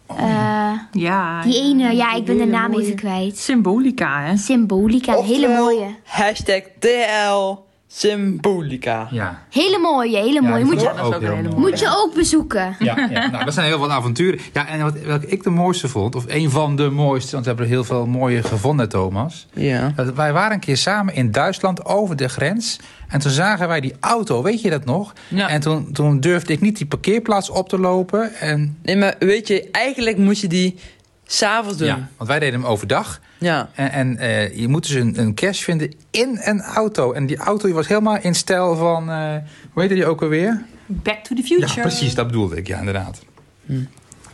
Eh, 0.06 0.72
Ja. 0.92 1.42
die 1.42 1.60
ene, 1.62 1.94
ja, 1.96 2.14
ik 2.14 2.24
ben 2.24 2.36
de 2.38 2.44
naam 2.46 2.70
mooie. 2.70 2.84
even 2.84 2.96
kwijt. 2.96 3.38
Symbolica, 3.38 4.22
hè? 4.22 4.36
Symbolica, 4.36 5.16
een 5.16 5.24
hele 5.24 5.48
mooie. 5.48 5.86
Hashtag 6.04 6.60
TL 6.78 7.62
Symbolica. 7.86 9.08
Ja. 9.10 9.42
Hele 9.50 9.78
mooie, 9.78 10.16
hele 10.16 10.40
mooie. 10.40 10.64
moet, 10.64 10.80
je, 10.80 10.90
ook 11.02 11.20
heel 11.20 11.36
moet 11.56 11.78
je 11.80 11.86
ook 11.96 12.14
bezoeken. 12.14 12.76
Ja, 12.78 13.08
ja. 13.10 13.30
Nou, 13.30 13.44
dat 13.44 13.54
zijn 13.54 13.66
heel 13.66 13.78
wat 13.78 13.90
avonturen. 13.90 14.40
Ja, 14.52 14.66
en 14.66 14.82
wat, 14.82 15.00
welke 15.00 15.26
ik 15.26 15.42
de 15.42 15.50
mooiste 15.50 15.88
vond, 15.88 16.14
of 16.14 16.24
een 16.28 16.50
van 16.50 16.76
de 16.76 16.90
mooiste, 16.90 17.30
want 17.32 17.42
we 17.42 17.48
hebben 17.50 17.66
er 17.68 17.74
heel 17.74 17.84
veel 17.84 18.06
mooie 18.06 18.42
gevonden, 18.42 18.88
Thomas. 18.88 19.46
Ja. 19.52 19.92
Dat 19.96 20.14
wij 20.14 20.32
waren 20.32 20.52
een 20.52 20.60
keer 20.60 20.76
samen 20.76 21.14
in 21.14 21.30
Duitsland 21.30 21.84
over 21.84 22.16
de 22.16 22.28
grens. 22.28 22.78
En 23.14 23.20
toen 23.20 23.30
zagen 23.30 23.68
wij 23.68 23.80
die 23.80 23.94
auto, 24.00 24.42
weet 24.42 24.60
je 24.60 24.70
dat 24.70 24.84
nog? 24.84 25.12
Ja. 25.28 25.48
En 25.48 25.60
toen, 25.60 25.92
toen 25.92 26.20
durfde 26.20 26.52
ik 26.52 26.60
niet 26.60 26.76
die 26.76 26.86
parkeerplaats 26.86 27.50
op 27.50 27.68
te 27.68 27.78
lopen. 27.78 28.34
En, 28.34 28.78
Nee, 28.82 28.96
maar 28.96 29.14
weet 29.18 29.48
je, 29.48 29.68
eigenlijk 29.70 30.16
moet 30.18 30.40
je 30.40 30.46
die 30.46 30.78
s'avonds 31.26 31.78
doen. 31.78 31.86
ja, 31.86 32.08
want 32.16 32.28
wij 32.28 32.38
deden 32.38 32.60
hem 32.60 32.68
overdag. 32.68 33.20
Ja. 33.38 33.68
En, 33.74 33.90
en 33.90 34.18
eh, 34.18 34.56
je 34.56 34.68
moet 34.68 34.86
dus 34.86 34.96
een, 34.96 35.20
een 35.20 35.34
cash 35.34 35.62
vinden 35.62 35.94
in 36.10 36.38
een 36.42 36.60
auto. 36.60 37.12
En 37.12 37.26
die 37.26 37.36
auto 37.36 37.64
die 37.64 37.74
was 37.74 37.88
helemaal 37.88 38.18
in 38.20 38.34
stijl 38.34 38.76
van, 38.76 39.10
eh, 39.10 39.34
hoe 39.72 39.82
heette 39.82 39.94
die 39.94 40.06
ook 40.06 40.22
alweer? 40.22 40.64
Back 40.86 41.24
to 41.24 41.34
the 41.34 41.42
future. 41.42 41.72
Ja, 41.74 41.80
precies, 41.80 42.14
dat 42.14 42.26
bedoelde 42.26 42.56
ik, 42.56 42.66
ja, 42.66 42.78
inderdaad. 42.78 43.22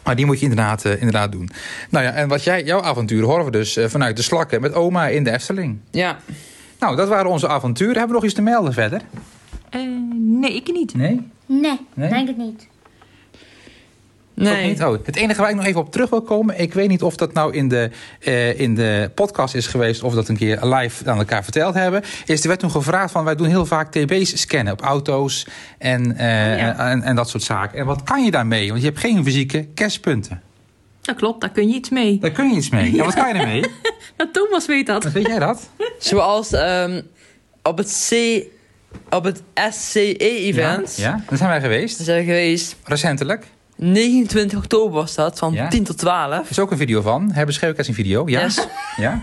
Maar 0.02 0.16
die 0.16 0.26
moet 0.26 0.38
je 0.40 0.46
inderdaad, 0.46 0.84
eh, 0.84 0.92
inderdaad 0.92 1.32
doen. 1.32 1.50
Nou 1.90 2.04
ja, 2.04 2.12
en 2.12 2.28
wat 2.28 2.44
jij, 2.44 2.64
jouw 2.64 2.82
avonturen 2.82 3.28
horen 3.28 3.44
we 3.44 3.50
dus 3.50 3.78
vanuit 3.86 4.16
de 4.16 4.22
slakken 4.22 4.60
met 4.60 4.74
oma 4.74 5.06
in 5.08 5.24
de 5.24 5.30
Efteling. 5.32 5.78
Ja. 5.90 6.18
Nou, 6.80 6.96
dat 6.96 7.08
waren 7.08 7.30
onze 7.30 7.48
avonturen. 7.48 7.96
Hebben 7.96 8.08
we 8.08 8.14
nog 8.14 8.24
iets 8.24 8.34
te 8.34 8.42
melden 8.42 8.72
verder? 8.72 9.00
Eh, 9.70 9.80
nee, 10.14 10.54
ik 10.54 10.72
niet. 10.72 10.94
Nee? 10.94 11.28
Nee, 11.46 11.80
Nee? 11.94 12.08
denk 12.08 12.28
het 12.28 12.36
niet. 12.36 12.68
Nee. 14.34 14.68
niet? 14.68 14.82
Oh, 14.82 14.98
het 15.04 15.16
enige 15.16 15.40
waar 15.40 15.50
ik 15.50 15.56
nog 15.56 15.64
even 15.64 15.80
op 15.80 15.92
terug 15.92 16.10
wil 16.10 16.22
komen... 16.22 16.60
ik 16.60 16.74
weet 16.74 16.88
niet 16.88 17.02
of 17.02 17.16
dat 17.16 17.32
nou 17.32 17.54
in 17.54 17.68
de, 17.68 17.90
eh, 18.20 18.60
in 18.60 18.74
de 18.74 19.10
podcast 19.14 19.54
is 19.54 19.66
geweest... 19.66 20.02
of 20.02 20.14
dat 20.14 20.28
een 20.28 20.36
keer 20.36 20.64
live 20.64 21.10
aan 21.10 21.18
elkaar 21.18 21.42
verteld 21.42 21.74
hebben... 21.74 22.02
is 22.26 22.40
er 22.40 22.48
werd 22.48 22.60
toen 22.60 22.70
gevraagd 22.70 23.12
van... 23.12 23.24
wij 23.24 23.34
doen 23.34 23.46
heel 23.46 23.66
vaak 23.66 23.90
TB's 23.90 24.40
scannen 24.40 24.72
op 24.72 24.80
auto's 24.80 25.46
en, 25.78 26.16
eh, 26.16 26.58
ja. 26.58 26.90
en, 26.90 27.02
en 27.02 27.16
dat 27.16 27.28
soort 27.28 27.42
zaken. 27.42 27.78
En 27.78 27.86
wat 27.86 28.02
kan 28.02 28.24
je 28.24 28.30
daarmee? 28.30 28.68
Want 28.68 28.80
je 28.80 28.86
hebt 28.86 29.00
geen 29.00 29.24
fysieke 29.24 29.68
cashpunten. 29.74 30.42
Dat 31.02 31.16
klopt, 31.16 31.40
daar 31.40 31.50
kun 31.50 31.68
je 31.68 31.74
iets 31.74 31.88
mee. 31.88 32.18
Daar 32.18 32.30
kun 32.30 32.50
je 32.50 32.56
iets 32.56 32.68
mee. 32.70 32.92
Ja, 32.96 33.04
wat 33.04 33.14
kan 33.14 33.28
je 33.28 33.34
ermee? 33.34 33.64
Nou, 34.16 34.30
Thomas 34.32 34.66
weet 34.66 34.86
dat. 34.86 35.04
Wat 35.04 35.12
weet 35.12 35.26
jij 35.26 35.38
dat? 35.38 35.68
Zoals 35.98 36.52
ehm, 36.52 37.02
op 37.62 37.78
het 37.78 38.08
C... 38.10 38.42
Op 39.10 39.24
het 39.24 39.42
SCE-event. 39.70 40.96
Ja, 40.96 41.08
ja, 41.08 41.22
daar 41.28 41.38
zijn 41.38 41.50
wij 41.50 41.60
geweest. 41.60 41.96
Daar 41.96 42.06
zijn 42.06 42.18
we 42.18 42.24
geweest. 42.24 42.76
Recentelijk. 42.84 43.44
29 43.76 44.58
oktober 44.58 44.92
was 44.92 45.14
dat, 45.14 45.38
van 45.38 45.52
Ja. 45.52 45.68
10 45.68 45.84
tot 45.84 45.98
12. 45.98 46.34
Er 46.44 46.50
is 46.50 46.58
ook 46.58 46.70
een 46.70 46.76
video 46.76 47.00
van. 47.00 47.30
Hebben 47.32 47.54
Schreeuwkast 47.54 47.88
een 47.88 47.94
video? 47.94 48.28
Ja? 48.28 48.40
Yes. 48.40 48.66
Ja? 48.96 49.20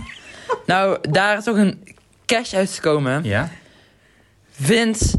Nou, 0.66 0.98
daar 1.10 1.38
is 1.38 1.48
ook 1.50 1.56
een 1.56 1.84
cash 2.26 2.54
uitgekomen. 2.54 3.24
Ja? 3.24 3.50
Vindt, 4.52 5.16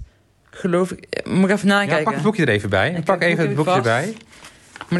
geloof 0.50 0.90
ik... 0.90 1.26
Moet 1.26 1.44
ik 1.50 1.56
even 1.56 1.68
ja 1.68 1.74
nakijken? 1.74 2.04
pak 2.04 2.14
het 2.14 2.22
boekje 2.22 2.42
er 2.42 2.48
even 2.48 2.70
bij. 2.70 2.90
Ik 2.96 3.04
pak 3.04 3.22
even 3.22 3.46
het 3.46 3.54
boekje 3.54 3.72
boekje 3.72 3.90
vast. 3.90 4.06
erbij. 4.06 4.16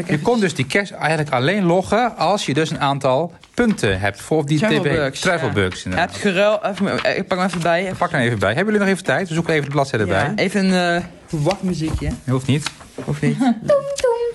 Je 0.07 0.19
kon 0.19 0.39
dus 0.39 0.53
die 0.53 0.67
cash 0.67 0.91
eigenlijk 0.91 1.29
alleen 1.29 1.63
loggen 1.63 2.17
als 2.17 2.45
je 2.45 2.53
dus 2.53 2.69
een 2.69 2.79
aantal 2.79 3.33
punten 3.53 3.99
hebt 3.99 4.21
voor 4.21 4.45
die 4.45 4.59
Travelbugs, 4.59 5.21
TB. 5.21 5.25
Heb 5.25 5.73
inderdaad. 5.83 6.13
je 6.15 6.19
geruil... 6.19 6.59
Even, 6.65 7.17
ik 7.17 7.27
pak 7.27 7.37
hem 7.37 7.47
even 7.47 7.61
bij. 7.61 7.83
Even, 7.83 7.97
Pak 7.97 8.11
er 8.11 8.19
even 8.19 8.39
bij. 8.39 8.53
Hebben 8.53 8.65
jullie 8.73 8.79
nog 8.79 8.89
even 8.89 9.03
tijd? 9.03 9.27
We 9.27 9.33
zoeken 9.33 9.53
even 9.53 9.65
de 9.65 9.71
bladzijde 9.71 10.05
ja, 10.05 10.25
erbij. 10.25 10.45
even 10.45 10.73
een 10.73 10.97
uh, 10.97 11.03
wachtmuziekje. 11.29 12.09
Hoeft 12.29 12.47
niet. 12.47 12.71
Of 12.95 13.21
niet? 13.21 13.37
Toem, 13.67 13.83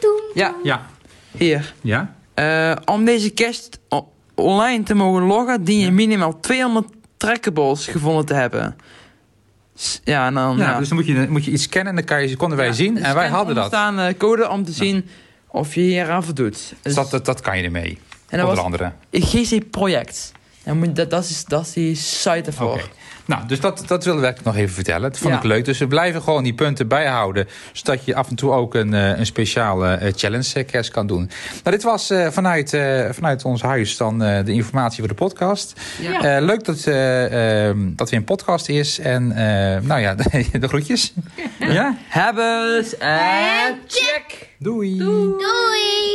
toem. 0.00 0.20
Ja, 0.34 0.54
Ja. 0.62 0.86
hier. 1.36 1.74
Ja? 1.80 2.14
Eh, 2.34 2.72
om 2.84 3.04
deze 3.04 3.32
cash 3.34 3.58
online 4.34 4.82
te 4.82 4.94
mogen 4.94 5.22
loggen, 5.22 5.64
dien 5.64 5.78
je 5.78 5.90
minimaal 5.90 6.40
200 6.40 6.86
trackables 7.16 7.86
gevonden 7.86 8.26
te 8.26 8.34
hebben. 8.34 8.76
Ja, 10.04 10.26
en 10.26 10.34
dan... 10.34 10.56
Ja, 10.56 10.78
dus 10.78 10.88
dan 10.88 10.96
moet 10.96 11.06
je, 11.06 11.26
moet 11.28 11.44
je 11.44 11.50
iets 11.50 11.62
scannen 11.62 11.90
en 11.90 11.94
dan 11.96 12.04
kan 12.04 12.28
je, 12.28 12.36
konden 12.36 12.58
wij 12.58 12.72
zien. 12.72 13.02
En 13.02 13.14
wij 13.14 13.28
hadden 13.28 13.54
dat. 13.54 13.64
Er 13.64 13.70
staan 13.70 13.98
eh, 13.98 14.14
code 14.18 14.48
om 14.48 14.64
te 14.64 14.72
zien 14.72 15.08
of 15.54 15.74
je 15.74 15.80
hier 15.80 16.10
aan 16.10 16.24
voldoet. 16.24 16.74
Dus 16.82 16.94
dat, 16.94 17.10
dat, 17.10 17.24
dat 17.24 17.40
kan 17.40 17.56
je 17.58 17.62
ermee. 17.64 17.98
en 18.28 18.38
dat 18.38 18.40
Onder 18.40 18.54
was 18.56 18.64
andere. 18.64 18.92
een 19.10 19.22
GC-project. 19.22 20.32
En 20.62 20.94
Dat, 20.94 21.10
dat, 21.10 21.24
is, 21.24 21.44
dat 21.44 21.66
is 21.66 21.72
die 21.72 21.94
site 21.94 22.42
ervoor. 22.46 22.88
Nou, 23.26 23.46
dus 23.46 23.60
dat, 23.60 23.82
dat 23.86 24.04
willen 24.04 24.20
we 24.20 24.26
eigenlijk 24.26 24.56
nog 24.56 24.64
even 24.64 24.74
vertellen. 24.74 25.10
Dat 25.10 25.18
vond 25.18 25.32
Ja. 25.32 25.38
ik 25.38 25.44
leuk. 25.44 25.64
Dus 25.64 25.78
we 25.78 25.86
blijven 25.86 26.22
gewoon 26.22 26.42
die 26.42 26.54
punten 26.54 26.88
bijhouden. 26.88 27.48
Zodat 27.72 28.04
je 28.04 28.14
af 28.14 28.28
en 28.28 28.36
toe 28.36 28.50
ook 28.52 28.74
een, 28.74 28.94
eh, 28.94 29.18
een 29.18 29.26
speciale 29.26 29.94
eh, 29.94 30.12
challenge 30.16 30.50
eh, 30.54 30.66
kerst 30.66 30.90
kan 30.90 31.06
doen. 31.06 31.30
Nou, 31.62 31.76
dit 31.76 31.82
was 31.82 32.10
eh, 32.10 32.28
vanuit, 32.30 32.72
eh, 32.72 33.08
vanuit 33.10 33.44
ons 33.44 33.62
huis 33.62 33.96
dan 33.96 34.22
eh, 34.22 34.44
de 34.44 34.52
informatie 34.52 34.98
voor 34.98 35.08
de 35.08 35.14
podcast. 35.14 35.80
Ja. 36.00 36.36
Eh, 36.36 36.44
leuk 36.44 36.64
dat, 36.64 36.86
eh, 36.86 37.66
ehm, 37.68 37.78
dat 37.96 38.10
weer 38.10 38.18
een 38.18 38.24
podcast 38.24 38.68
is. 38.68 38.98
En 38.98 39.32
eh, 39.32 39.80
nou 39.82 40.00
ja, 40.00 40.14
de 40.60 40.68
groetjes. 40.68 41.12
ja? 41.58 41.96
Hebben 42.08 42.84
en 42.98 43.78
check! 43.86 44.52
Doei. 44.58 44.98
Doei. 44.98 45.42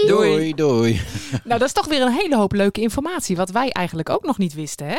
Doei, 0.07 0.53
doei. 0.53 1.01
Nou, 1.43 1.59
dat 1.59 1.67
is 1.67 1.73
toch 1.73 1.87
weer 1.87 2.01
een 2.01 2.11
hele 2.11 2.35
hoop 2.35 2.51
leuke 2.53 2.81
informatie. 2.81 3.35
Wat 3.35 3.49
wij 3.49 3.69
eigenlijk 3.69 4.09
ook 4.09 4.23
nog 4.23 4.37
niet 4.37 4.53
wisten, 4.53 4.87
hè? 4.87 4.97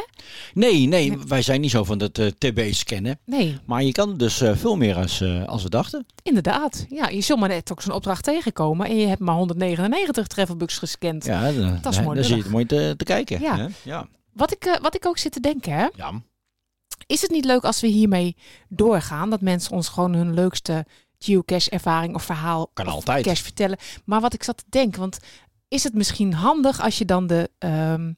Nee, 0.55 0.87
nee, 0.87 1.19
wij 1.29 1.43
zijn 1.43 1.61
niet 1.61 1.71
zo 1.71 1.85
van 1.85 1.99
het 2.01 2.19
eh, 2.19 2.27
TB 2.27 2.75
scannen. 2.75 3.19
Nee, 3.25 3.59
Maar 3.67 3.83
je 3.83 3.93
kan 3.93 4.17
dus 4.17 4.41
eh, 4.41 4.57
veel 4.57 4.77
meer 4.77 4.97
als, 4.97 5.21
eh, 5.21 5.45
als 5.45 5.63
we 5.63 5.69
dachten. 5.69 6.07
inderdaad. 6.23 6.87
Ja, 6.89 7.09
je 7.09 7.21
zult 7.21 7.39
maar 7.41 7.49
net 7.49 7.73
ook 7.73 7.83
zo'n 7.83 7.95
opdracht 7.95 8.25
tegenkomen. 8.25 8.87
En 8.87 8.97
je 8.97 9.07
hebt 9.07 9.21
maar 9.21 9.35
199 9.35 10.27
travelbugs 10.27 10.79
gescand. 10.79 11.25
Ja, 11.25 11.53
dan, 11.53 11.79
Dat 11.83 11.93
is 11.93 12.01
mooi 12.03 12.15
dan 12.15 12.25
zie 12.25 12.37
je 12.37 12.43
lullig. 12.43 12.43
het 12.43 12.53
mooi 12.53 12.67
te, 12.67 12.95
te 12.97 13.05
kijken. 13.05 13.41
Ja. 13.41 13.57
hè? 13.57 13.67
ja. 13.83 14.09
Wat, 14.33 14.53
ik, 14.53 14.79
wat 14.83 14.95
ik 14.95 15.07
ook 15.07 15.19
zit 15.19 15.33
te 15.33 15.41
denken, 15.41 15.73
hè? 15.73 15.87
Ja. 15.97 16.13
Is 17.07 17.23
het 17.23 17.31
niet 17.31 17.45
leuk 17.45 17.65
als 17.65 17.81
we 17.81 17.87
hiermee 17.87 18.37
doorgaan? 18.69 19.31
Dat 19.31 19.41
mensen 19.41 19.73
ons 19.73 19.89
gewoon 19.89 20.15
hun 20.15 20.35
leukste 20.35 20.87
geocache-ervaring 21.19 22.15
of 22.15 22.23
verhaal 22.23 22.71
Kan 22.75 22.87
of 22.87 22.93
altijd. 22.93 23.25
cache 23.27 23.43
vertellen. 23.43 23.79
Maar 24.05 24.21
wat 24.21 24.35
ik 24.35 24.43
zat 24.43 24.57
te 24.57 24.65
denken, 24.69 25.01
want 25.01 25.19
is 25.69 25.85
het 25.85 25.95
misschien 25.95 26.33
handig 26.35 26.81
als 26.83 26.99
je 26.99 27.05
dan 27.05 27.27
de 27.27 27.51
ehm, 27.59 28.13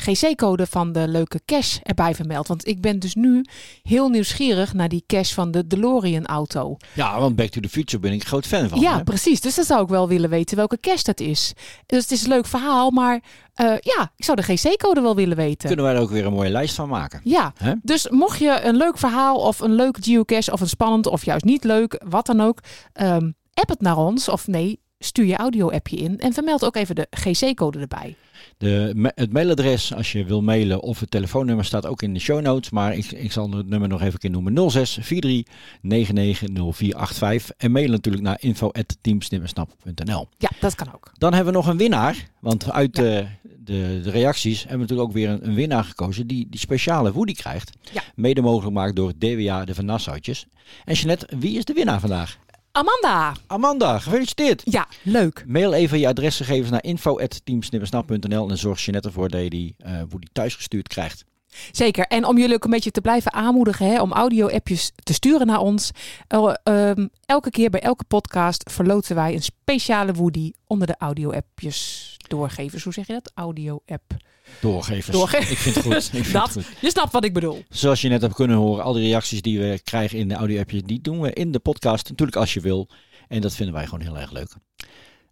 GC-code 0.00 0.66
van 0.66 0.92
de 0.92 1.08
leuke 1.08 1.40
cache 1.44 1.80
erbij 1.82 2.14
vermeldt? 2.14 2.48
Want 2.48 2.66
ik 2.66 2.80
ben 2.80 2.98
dus 2.98 3.14
nu 3.14 3.44
heel 3.82 4.08
nieuwsgierig 4.08 4.72
naar 4.74 4.88
die 4.88 5.04
cache 5.06 5.34
van 5.34 5.50
de 5.50 5.66
DeLorean-auto. 5.66 6.76
ja, 6.94 7.20
want 7.20 7.36
Back 7.36 7.48
to 7.48 7.60
the 7.60 7.68
Future 7.68 7.98
ben 8.02 8.12
ik 8.12 8.26
groot 8.26 8.46
fan 8.46 8.68
van. 8.68 8.80
ja, 8.80 8.96
hè? 8.96 9.04
precies. 9.04 9.40
Dus 9.40 9.54
dan 9.54 9.64
zou 9.64 9.82
ik 9.82 9.88
wel 9.88 10.08
willen 10.08 10.30
weten 10.30 10.56
welke 10.56 10.80
cache 10.80 11.02
dat 11.04 11.20
is. 11.20 11.52
Dus 11.86 12.02
het 12.02 12.10
is 12.10 12.22
een 12.22 12.28
leuk 12.28 12.46
verhaal, 12.46 12.90
maar 12.90 13.20
eh, 13.54 13.66
ja, 13.80 14.12
ik 14.16 14.24
zou 14.24 14.36
de 14.36 14.42
GC-code 14.42 15.00
wel 15.00 15.14
willen 15.14 15.36
weten. 15.36 15.66
Kunnen 15.66 15.84
wij 15.84 15.94
er 15.94 16.00
ook 16.00 16.10
weer 16.10 16.26
een 16.26 16.32
mooie 16.32 16.50
lijst 16.50 16.74
van 16.74 16.88
maken. 16.88 17.20
Ja, 17.24 17.52
dus 17.82 18.08
mocht 18.08 18.38
je 18.38 18.60
een 18.62 18.76
leuk 18.76 18.98
verhaal 18.98 19.36
of 19.36 19.60
een 19.60 19.72
leuk 19.72 19.96
geocache 20.00 20.52
of 20.52 20.60
een 20.60 20.68
spannend 20.68 21.06
of 21.06 21.24
juist 21.24 21.44
niet 21.44 21.64
leuk, 21.64 22.02
wat 22.08 22.26
dan 22.26 22.40
ook, 22.40 22.58
ehm, 22.92 23.30
app 23.54 23.68
het 23.68 23.80
naar 23.80 23.96
ons 23.96 24.28
of 24.28 24.46
nee, 24.46 24.80
stuur 24.98 25.24
je 25.24 25.36
audio-appje 25.36 25.96
in 25.96 26.18
en 26.18 26.32
vermeld 26.32 26.64
ook 26.64 26.76
even 26.76 26.94
de 26.94 27.06
GC-code 27.10 27.78
erbij. 27.78 28.16
De, 28.58 29.10
het 29.14 29.32
mailadres, 29.32 29.94
als 29.94 30.12
je 30.12 30.24
wil 30.24 30.42
mailen, 30.42 30.80
of 30.80 31.00
het 31.00 31.10
telefoonnummer 31.10 31.64
staat 31.64 31.86
ook 31.86 32.02
in 32.02 32.14
de 32.14 32.20
show 32.20 32.40
notes. 32.40 32.70
Maar 32.70 32.94
ik, 32.94 33.12
ik 33.12 33.32
zal 33.32 33.50
het 33.50 33.68
nummer 33.68 33.88
nog 33.88 34.00
even 34.00 34.12
een 34.12 34.18
keer 34.18 34.30
noemen. 34.30 34.70
06 34.70 34.94
43 34.94 35.54
99 35.80 36.48
0485. 36.48 37.56
En 37.56 37.70
mailen 37.70 37.90
natuurlijk 37.90 38.24
naar 38.24 38.36
info.teamsnippersnap.nl. 38.40 40.28
Ja, 40.38 40.50
dat 40.60 40.74
kan 40.74 40.92
ook. 40.94 41.12
Dan 41.18 41.34
hebben 41.34 41.52
we 41.52 41.58
nog 41.58 41.68
een 41.68 41.76
winnaar. 41.76 42.28
Want 42.40 42.70
uit 42.70 42.94
de, 42.94 43.26
de, 43.42 44.00
de 44.02 44.10
reacties 44.10 44.58
hebben 44.60 44.78
we 44.78 44.82
natuurlijk 44.82 45.08
ook 45.08 45.14
weer 45.14 45.28
een, 45.28 45.48
een 45.48 45.54
winnaar 45.54 45.84
gekozen. 45.84 46.26
Die 46.26 46.46
die 46.50 46.60
speciale 46.60 47.12
Woody 47.12 47.34
krijgt. 47.34 47.70
Ja. 47.92 48.02
Mede 48.14 48.40
mogelijk 48.40 48.66
gemaakt 48.66 48.96
door 48.96 49.12
DWA 49.18 49.64
de 49.64 49.74
Van 49.74 49.84
Nassautjes. 49.84 50.46
En 50.84 50.94
Jeanette, 50.94 51.28
wie 51.38 51.58
is 51.58 51.64
de 51.64 51.72
winnaar 51.72 52.00
vandaag? 52.00 52.38
Amanda. 52.72 53.34
Amanda, 53.46 53.98
gefeliciteerd. 53.98 54.62
Ja, 54.64 54.88
leuk. 55.02 55.44
Mail 55.46 55.72
even 55.72 55.98
je 55.98 56.08
adresgegevens 56.08 56.70
naar 56.70 56.84
info.teamsnippersnap.nl 56.84 58.50
en 58.50 58.58
zorg 58.58 58.84
je 58.84 58.92
net 58.92 59.04
ervoor 59.04 59.28
dat 59.28 59.42
je 59.42 59.50
die, 59.50 59.74
uh, 59.86 60.02
hoe 60.10 60.20
die 60.20 60.30
thuisgestuurd 60.32 60.88
krijgt. 60.88 61.24
Zeker. 61.72 62.06
En 62.06 62.24
om 62.24 62.38
jullie 62.38 62.54
ook 62.54 62.64
een 62.64 62.70
beetje 62.70 62.90
te 62.90 63.00
blijven 63.00 63.32
aanmoedigen 63.32 63.86
hè, 63.86 64.00
om 64.00 64.12
audio-appjes 64.12 64.92
te 65.02 65.12
sturen 65.12 65.46
naar 65.46 65.60
ons. 65.60 65.90
Uh, 66.34 66.54
um, 66.64 67.10
elke 67.26 67.50
keer 67.50 67.70
bij 67.70 67.80
elke 67.80 68.04
podcast 68.04 68.70
verloten 68.70 69.14
wij 69.14 69.34
een 69.34 69.42
speciale 69.42 70.12
Woody 70.12 70.52
onder 70.66 70.86
de 70.86 70.96
audio-appjes 70.98 72.16
doorgevers. 72.28 72.84
Hoe 72.84 72.92
zeg 72.92 73.06
je 73.06 73.12
dat? 73.12 73.32
Audio-app. 73.34 74.16
Doorgevers. 74.60 75.16
Doorge 75.16 75.36
ik 75.36 75.58
vind 75.58 75.74
het 75.74 75.84
goed. 75.84 75.94
Ik 76.18 76.24
vind 76.24 76.32
dat, 76.32 76.54
het 76.54 76.66
goed. 76.66 76.76
Je 76.80 76.90
snapt 76.90 77.12
wat 77.12 77.24
ik 77.24 77.32
bedoel. 77.32 77.64
Zoals 77.68 78.00
je 78.00 78.08
net 78.08 78.22
hebt 78.22 78.34
kunnen 78.34 78.56
horen, 78.56 78.84
al 78.84 78.92
die 78.92 79.02
reacties 79.02 79.42
die 79.42 79.58
we 79.58 79.80
krijgen 79.84 80.18
in 80.18 80.28
de 80.28 80.34
audio-appjes, 80.34 80.82
die 80.82 81.00
doen 81.00 81.20
we 81.20 81.32
in 81.32 81.52
de 81.52 81.58
podcast. 81.58 82.08
Natuurlijk 82.08 82.36
als 82.36 82.54
je 82.54 82.60
wil. 82.60 82.88
En 83.28 83.40
dat 83.40 83.54
vinden 83.54 83.74
wij 83.74 83.84
gewoon 83.84 84.00
heel 84.00 84.18
erg 84.18 84.32
leuk. 84.32 84.54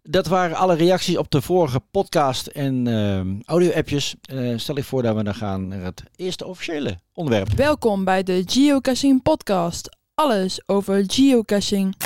Dat 0.08 0.26
waren 0.26 0.56
alle 0.56 0.74
reacties 0.74 1.16
op 1.16 1.30
de 1.30 1.42
vorige 1.42 1.80
podcast 1.90 2.46
en 2.46 2.86
uh, 2.86 3.20
audio-appjes. 3.44 4.14
Uh, 4.32 4.58
stel 4.58 4.76
ik 4.76 4.84
voor 4.84 5.02
dat 5.02 5.16
we 5.16 5.22
dan 5.22 5.34
gaan 5.34 5.68
naar 5.68 5.82
het 5.82 6.02
eerste 6.16 6.46
officiële 6.46 6.98
onderwerp. 7.14 7.52
Welkom 7.52 8.04
bij 8.04 8.22
de 8.22 8.42
Geocaching 8.46 9.22
Podcast. 9.22 9.96
Alles 10.14 10.62
over 10.66 11.04
geocaching. 11.06 11.96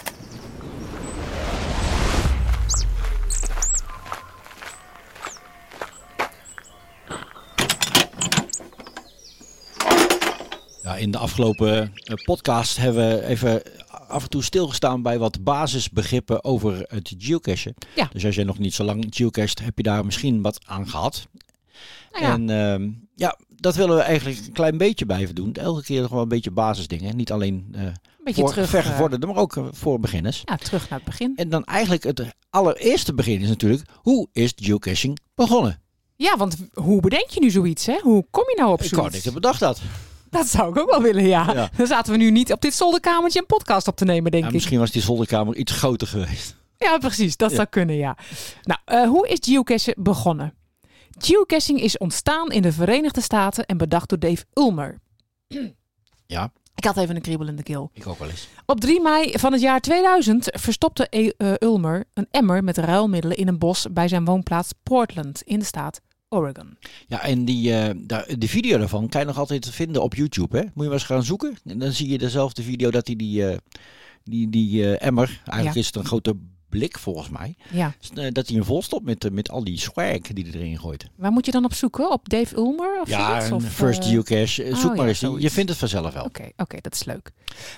Ja, 10.83 10.97
in 10.97 11.11
de 11.11 11.19
afgelopen 11.19 11.93
uh, 12.05 12.25
podcast 12.25 12.77
hebben 12.77 13.09
we 13.09 13.25
even 13.25 13.63
af 14.11 14.23
en 14.23 14.29
toe 14.29 14.43
stilgestaan 14.43 15.03
bij 15.03 15.19
wat 15.19 15.45
basisbegrippen 15.45 16.45
over 16.45 16.85
het 16.87 17.15
geocachen. 17.19 17.75
Ja. 17.95 18.09
Dus 18.13 18.25
als 18.25 18.35
jij 18.35 18.45
nog 18.45 18.59
niet 18.59 18.75
zo 18.75 18.85
lang 18.85 19.07
geocached, 19.11 19.59
heb 19.59 19.77
je 19.77 19.83
daar 19.83 20.05
misschien 20.05 20.43
wat 20.43 20.67
aan 20.67 20.89
gehad. 20.89 21.27
Nou 22.13 22.25
ja. 22.25 22.33
En 22.33 22.81
uh, 22.83 22.89
ja, 23.15 23.39
dat 23.49 23.75
willen 23.75 23.97
we 23.97 24.03
eigenlijk 24.03 24.39
een 24.47 24.53
klein 24.53 24.79
beetje 24.79 25.07
blijven 25.07 25.35
doen. 25.35 25.53
Elke 25.53 25.83
keer 25.83 26.01
nog 26.01 26.11
wel 26.11 26.23
een 26.23 26.29
beetje 26.29 26.51
basisdingen. 26.51 27.17
Niet 27.17 27.33
alleen 27.33 27.75
uh, 27.77 27.83
beetje 28.25 28.41
voor 28.41 28.51
terug, 28.51 28.69
vergevorderden, 28.69 29.29
maar 29.29 29.39
ook 29.39 29.69
voor 29.71 30.01
beginners. 30.01 30.43
Ja, 30.45 30.57
terug 30.57 30.89
naar 30.89 30.99
het 30.99 31.09
begin. 31.09 31.37
En 31.37 31.49
dan 31.49 31.65
eigenlijk 31.65 32.03
het 32.03 32.35
allereerste 32.51 33.15
begin 33.15 33.41
is 33.41 33.49
natuurlijk, 33.49 33.83
hoe 33.95 34.29
is 34.33 34.53
geocaching 34.57 35.19
begonnen? 35.35 35.81
Ja, 36.17 36.37
want 36.37 36.57
hoe 36.73 37.01
bedenk 37.01 37.29
je 37.29 37.41
nu 37.41 37.51
zoiets? 37.51 37.87
Hè? 37.87 37.99
Hoe 38.03 38.27
kom 38.31 38.45
je 38.49 38.55
nou 38.57 38.73
op 38.73 38.83
Ik 38.83 38.89
zoiets? 38.89 39.17
had 39.17 39.27
ik 39.27 39.33
bedacht 39.33 39.61
dat. 39.61 39.81
Dat 40.31 40.47
zou 40.49 40.71
ik 40.71 40.79
ook 40.79 40.91
wel 40.91 41.03
willen, 41.03 41.27
ja. 41.27 41.53
Ja. 41.55 41.71
Dan 41.77 41.87
zaten 41.87 42.13
we 42.13 42.19
nu 42.19 42.31
niet 42.31 42.53
op 42.53 42.61
dit 42.61 42.75
zolderkamertje 42.75 43.39
een 43.41 43.47
podcast 43.47 43.89
op 43.89 43.97
te 43.97 44.05
nemen, 44.05 44.31
denk 44.31 44.43
Ja, 44.43 44.49
ik. 44.49 44.55
misschien 44.55 44.79
was 44.79 44.91
die 44.91 45.03
zolderkamer 45.03 45.57
iets 45.57 45.73
groter 45.73 46.07
geweest. 46.07 46.57
Ja, 46.79 46.99
precies. 46.99 47.37
Dat 47.37 47.51
Ja. 47.51 47.57
zou 47.57 47.69
kunnen, 47.69 47.97
ja. 47.97 48.17
Nou, 48.63 48.81
eh, 48.85 49.09
hoe 49.09 49.29
is 49.29 49.39
geocaching 49.43 49.97
begonnen? 49.99 50.55
Geocaching 51.19 51.81
is 51.81 51.99
ontstaan 51.99 52.49
in 52.49 52.63
de 52.63 52.73
Verenigde 52.73 53.21
Staten 53.21 53.67
en 53.67 53.77
bedacht 53.77 54.09
door 54.09 54.19
Dave 54.19 54.45
Ulmer. 54.55 54.99
Ja, 56.27 56.53
Ik 56.75 56.85
had 56.85 56.97
even 56.97 57.17
een 57.17 57.23
kriebel 57.23 57.47
in 57.47 57.57
de 57.57 57.63
keel. 57.63 57.91
ik 57.93 58.07
ook 58.07 58.19
wel 58.19 58.29
eens. 58.29 58.49
Op 58.67 58.81
3 58.81 59.01
mei 59.01 59.33
van 59.39 59.53
het 59.53 59.61
jaar 59.61 59.81
2000 59.81 60.49
verstopte 60.51 61.07
E- 61.11 61.31
eh, 61.37 61.53
Ulmer 61.59 62.05
een 62.15 62.27
emmer 62.31 62.65
met 62.65 62.79
ruilmiddelen 62.79 63.37
in 63.37 63.49
een 63.49 63.59
bos 63.59 63.87
bij 63.91 64.09
zijn 64.09 64.25
woonplaats 64.25 64.73
Portland 64.83 65.43
in 65.43 65.59
de 65.59 65.65
staat 65.65 66.01
Oregon. 66.35 66.77
Ja, 67.07 67.23
en 67.23 67.45
die, 67.45 67.73
daar, 68.07 68.27
de 68.39 68.49
video 68.49 68.79
daarvan 68.79 69.09
kan 69.09 69.21
je 69.21 69.27
nog 69.27 69.39
altijd 69.39 69.71
vinden 69.71 70.03
op 70.03 70.15
YouTube. 70.15 70.57
Hè? 70.57 70.63
Moet 70.63 70.73
je 70.75 70.83
maar 70.83 70.93
eens 70.93 71.03
gaan 71.05 71.23
zoeken. 71.25 71.57
En 71.65 71.79
dan 71.79 71.93
zie 71.93 72.09
je 72.09 72.19
dezelfde 72.19 72.63
video 72.63 72.91
dat 72.91 73.07
hij 73.07 73.17
die, 73.17 73.47
eh, 73.49 73.57
die, 74.25 74.51
die 74.51 74.85
eh, 74.97 75.07
emmer, 75.07 75.29
eigenlijk 75.45 75.75
Ja. 75.75 75.81
is 75.81 75.87
het 75.87 75.97
een 75.97 76.05
grote 76.05 76.35
blik 76.69 76.99
volgens 76.99 77.29
mij, 77.29 77.55
Ja. 77.73 77.95
dus, 78.01 78.33
dat 78.33 78.47
hij 78.47 78.57
hem 78.57 78.65
vol 78.65 78.83
stopt 78.83 79.05
met, 79.05 79.25
eh, 79.25 79.31
met 79.31 79.51
al 79.51 79.65
die 79.65 79.79
swag 79.79 80.19
die 80.21 80.45
hij 80.51 80.61
erin 80.61 80.79
gooit. 80.79 81.09
Waar 81.17 81.31
moet 81.33 81.47
je 81.47 81.53
dan 81.53 81.65
op 81.65 81.75
zoeken? 81.75 82.11
Op 82.11 82.29
Dave 82.29 82.57
Ulmer 82.57 83.01
of 83.01 83.09
ja, 83.09 83.29
zoiets? 83.29 83.47
een 83.47 83.55
Of, 83.55 83.65
first 83.73 84.05
geocache. 84.05 84.65
Oh, 84.65 84.77
Zoek 84.77 84.97
maar 84.97 85.09
ja, 85.09 85.09
eens. 85.09 85.21
Je 85.43 85.51
vindt 85.51 85.71
het 85.71 85.79
vanzelf 85.79 86.13
wel. 86.15 86.25
Oké, 86.25 86.49
oké, 86.57 86.77
dat 86.81 86.95
is 86.95 87.05
leuk. 87.05 87.31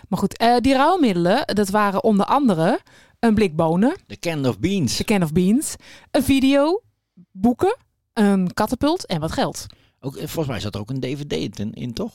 Maar 0.09 0.19
goed, 0.19 0.45
die 0.61 0.73
ruilmiddelen, 0.75 1.47
dat 1.47 1.69
waren 1.69 2.05
onder 2.05 2.27
andere 2.27 2.81
een 3.19 3.35
blik 3.35 3.57
bonen, 3.57 3.97
De 4.07 4.19
can 4.19 4.47
of 4.47 4.59
beans. 4.59 4.97
de 4.97 5.05
can 5.05 5.23
of 5.23 5.33
beans, 5.33 5.75
een 6.11 6.23
video, 6.23 6.83
boeken, 7.31 7.77
een 8.13 8.53
katapult 8.55 9.07
en 9.07 9.21
wat 9.21 9.33
geld. 9.33 9.67
Ook, 10.01 10.15
eh, 10.17 10.19
volgens 10.21 10.47
mij 10.47 10.61
zat 10.61 10.75
er 10.75 10.81
ook 10.81 10.91
een 10.91 11.01
DVD 11.01 11.59
in, 11.59 11.73
in 11.73 11.93
toch? 11.93 12.13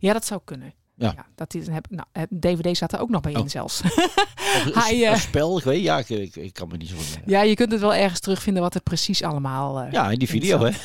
Ja, 0.00 0.12
dat 0.12 0.26
zou 0.26 0.40
kunnen. 0.44 0.74
Ja. 1.00 1.26
dat 1.34 1.54
is, 1.54 1.66
heb, 1.66 1.86
nou, 1.90 2.06
DVD 2.40 2.76
staat 2.76 2.92
er 2.92 3.00
ook 3.00 3.08
nog 3.08 3.20
bij 3.20 3.32
in 3.32 3.38
Oh. 3.38 3.48
zelfs. 3.48 3.80
Of 3.82 4.62
een- 4.64 4.72
Hij, 4.82 5.04
eh, 5.04 5.10
een 5.10 5.18
spel, 5.18 5.58
ik 5.58 5.64
weet 5.64 5.82
ja, 5.82 5.98
ik, 5.98 6.08
ik, 6.08 6.36
ik 6.36 6.52
kan 6.52 6.68
me 6.68 6.76
niet 6.76 6.88
zo 6.88 6.96
goed 6.96 7.18
ja, 7.26 7.42
je 7.42 7.54
kunt 7.54 7.72
het 7.72 7.80
wel 7.80 7.94
ergens 7.94 8.20
terugvinden 8.20 8.62
wat 8.62 8.74
er 8.74 8.80
precies 8.80 9.22
allemaal... 9.22 9.80
eh, 9.80 9.92
Ja, 9.92 10.10
in 10.10 10.18
die 10.18 10.28
video, 10.28 10.58
hè? 10.64 10.70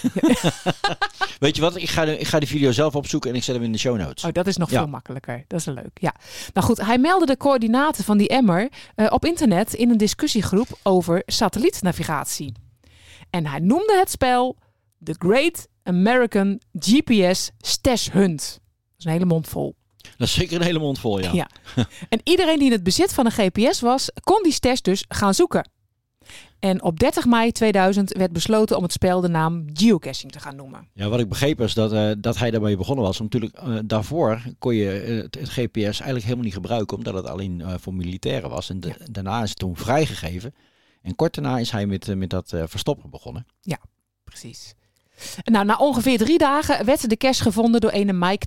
Weet 1.39 1.55
je 1.55 1.61
wat? 1.61 1.75
Ik 1.75 1.89
ga, 1.89 2.05
de, 2.05 2.17
ik 2.19 2.27
ga 2.27 2.39
die 2.39 2.47
video 2.47 2.71
zelf 2.71 2.95
opzoeken 2.95 3.29
en 3.29 3.35
ik 3.35 3.43
zet 3.43 3.55
hem 3.55 3.63
in 3.63 3.71
de 3.71 3.77
show 3.77 3.97
notes. 3.97 4.23
Oh, 4.23 4.31
dat 4.31 4.47
is 4.47 4.57
nog 4.57 4.69
Ja. 4.69 4.77
veel 4.77 4.87
makkelijker. 4.87 5.43
Dat 5.47 5.59
is 5.59 5.65
leuk. 5.65 5.91
Ja. 5.99 6.13
Nou 6.53 6.67
goed, 6.67 6.81
hij 6.85 6.97
meldde 6.97 7.25
de 7.25 7.37
coördinaten 7.37 8.03
van 8.03 8.17
die 8.17 8.27
emmer 8.27 8.69
eh, 8.95 9.07
op 9.09 9.25
internet 9.25 9.73
in 9.73 9.89
een 9.89 9.97
discussiegroep 9.97 10.67
over 10.83 11.23
satellietnavigatie. 11.25 12.53
En 13.33 13.45
hij 13.45 13.59
noemde 13.59 13.97
het 13.99 14.09
spel 14.09 14.57
The 15.03 15.15
Great 15.19 15.67
American 15.83 16.61
GPS 16.79 17.51
Stash 17.57 18.09
Hunt. 18.11 18.41
Dat 18.41 18.97
is 18.97 19.05
een 19.05 19.11
hele 19.11 19.25
mond 19.25 19.47
vol. 19.47 19.75
Dat 20.17 20.27
is 20.27 20.33
zeker 20.33 20.55
een 20.55 20.65
hele 20.65 20.79
mond 20.79 20.99
vol, 20.99 21.19
ja. 21.19 21.31
Ja. 21.33 21.47
En 22.09 22.19
iedereen 22.23 22.57
die 22.57 22.65
in 22.65 22.71
het 22.71 22.83
bezit 22.83 23.13
van 23.13 23.25
een 23.25 23.31
GPS 23.31 23.79
was, 23.81 24.09
kon 24.23 24.43
die 24.43 24.51
stash 24.51 24.79
dus 24.79 25.05
gaan 25.07 25.33
zoeken. 25.33 25.69
En 26.59 26.83
op 26.83 26.99
30 26.99 27.25
mei 27.25 27.51
2000 27.51 28.13
werd 28.17 28.31
besloten 28.31 28.77
om 28.77 28.83
het 28.83 28.91
spel 28.91 29.21
de 29.21 29.27
naam 29.27 29.65
geocaching 29.73 30.31
te 30.31 30.39
gaan 30.39 30.55
noemen. 30.55 30.87
Ja, 30.93 31.09
wat 31.09 31.19
ik 31.19 31.29
begrepen 31.29 31.65
is 31.65 31.73
dat, 31.73 31.93
eh, 31.93 32.11
dat 32.17 32.37
hij 32.37 32.51
daarmee 32.51 32.77
begonnen 32.77 33.05
was. 33.05 33.19
Natuurlijk, 33.19 33.55
eh, 33.55 33.77
daarvoor 33.85 34.41
kon 34.59 34.75
je 34.75 34.91
eh, 34.99 35.15
het, 35.17 35.37
GPS 35.49 35.83
eigenlijk 35.83 36.23
helemaal 36.23 36.43
niet 36.43 36.53
gebruiken, 36.53 36.97
omdat 36.97 37.13
het 37.13 37.27
alleen 37.27 37.63
voor 37.79 37.93
militairen 37.93 38.49
was. 38.49 38.69
En 38.69 38.79
de- 38.79 39.07
daarna 39.11 39.43
is 39.43 39.49
het 39.49 39.57
toen 39.59 39.75
vrijgegeven. 39.77 40.53
En 41.03 41.15
kort 41.15 41.33
daarna 41.33 41.57
is 41.57 41.71
hij 41.71 41.85
met, 41.85 42.07
eh, 42.07 42.15
met 42.15 42.29
dat 42.29 42.53
eh, 42.53 42.63
verstoppen 42.65 43.09
begonnen. 43.09 43.45
Precies. 44.23 44.73
Nou, 45.43 45.65
na 45.65 45.77
ongeveer 45.77 46.17
drie 46.17 46.37
dagen 46.37 46.85
werd 46.85 47.09
de 47.09 47.17
cache 47.17 47.41
gevonden 47.41 47.81
door 47.81 47.89
ene 47.89 48.13
Mike 48.13 48.45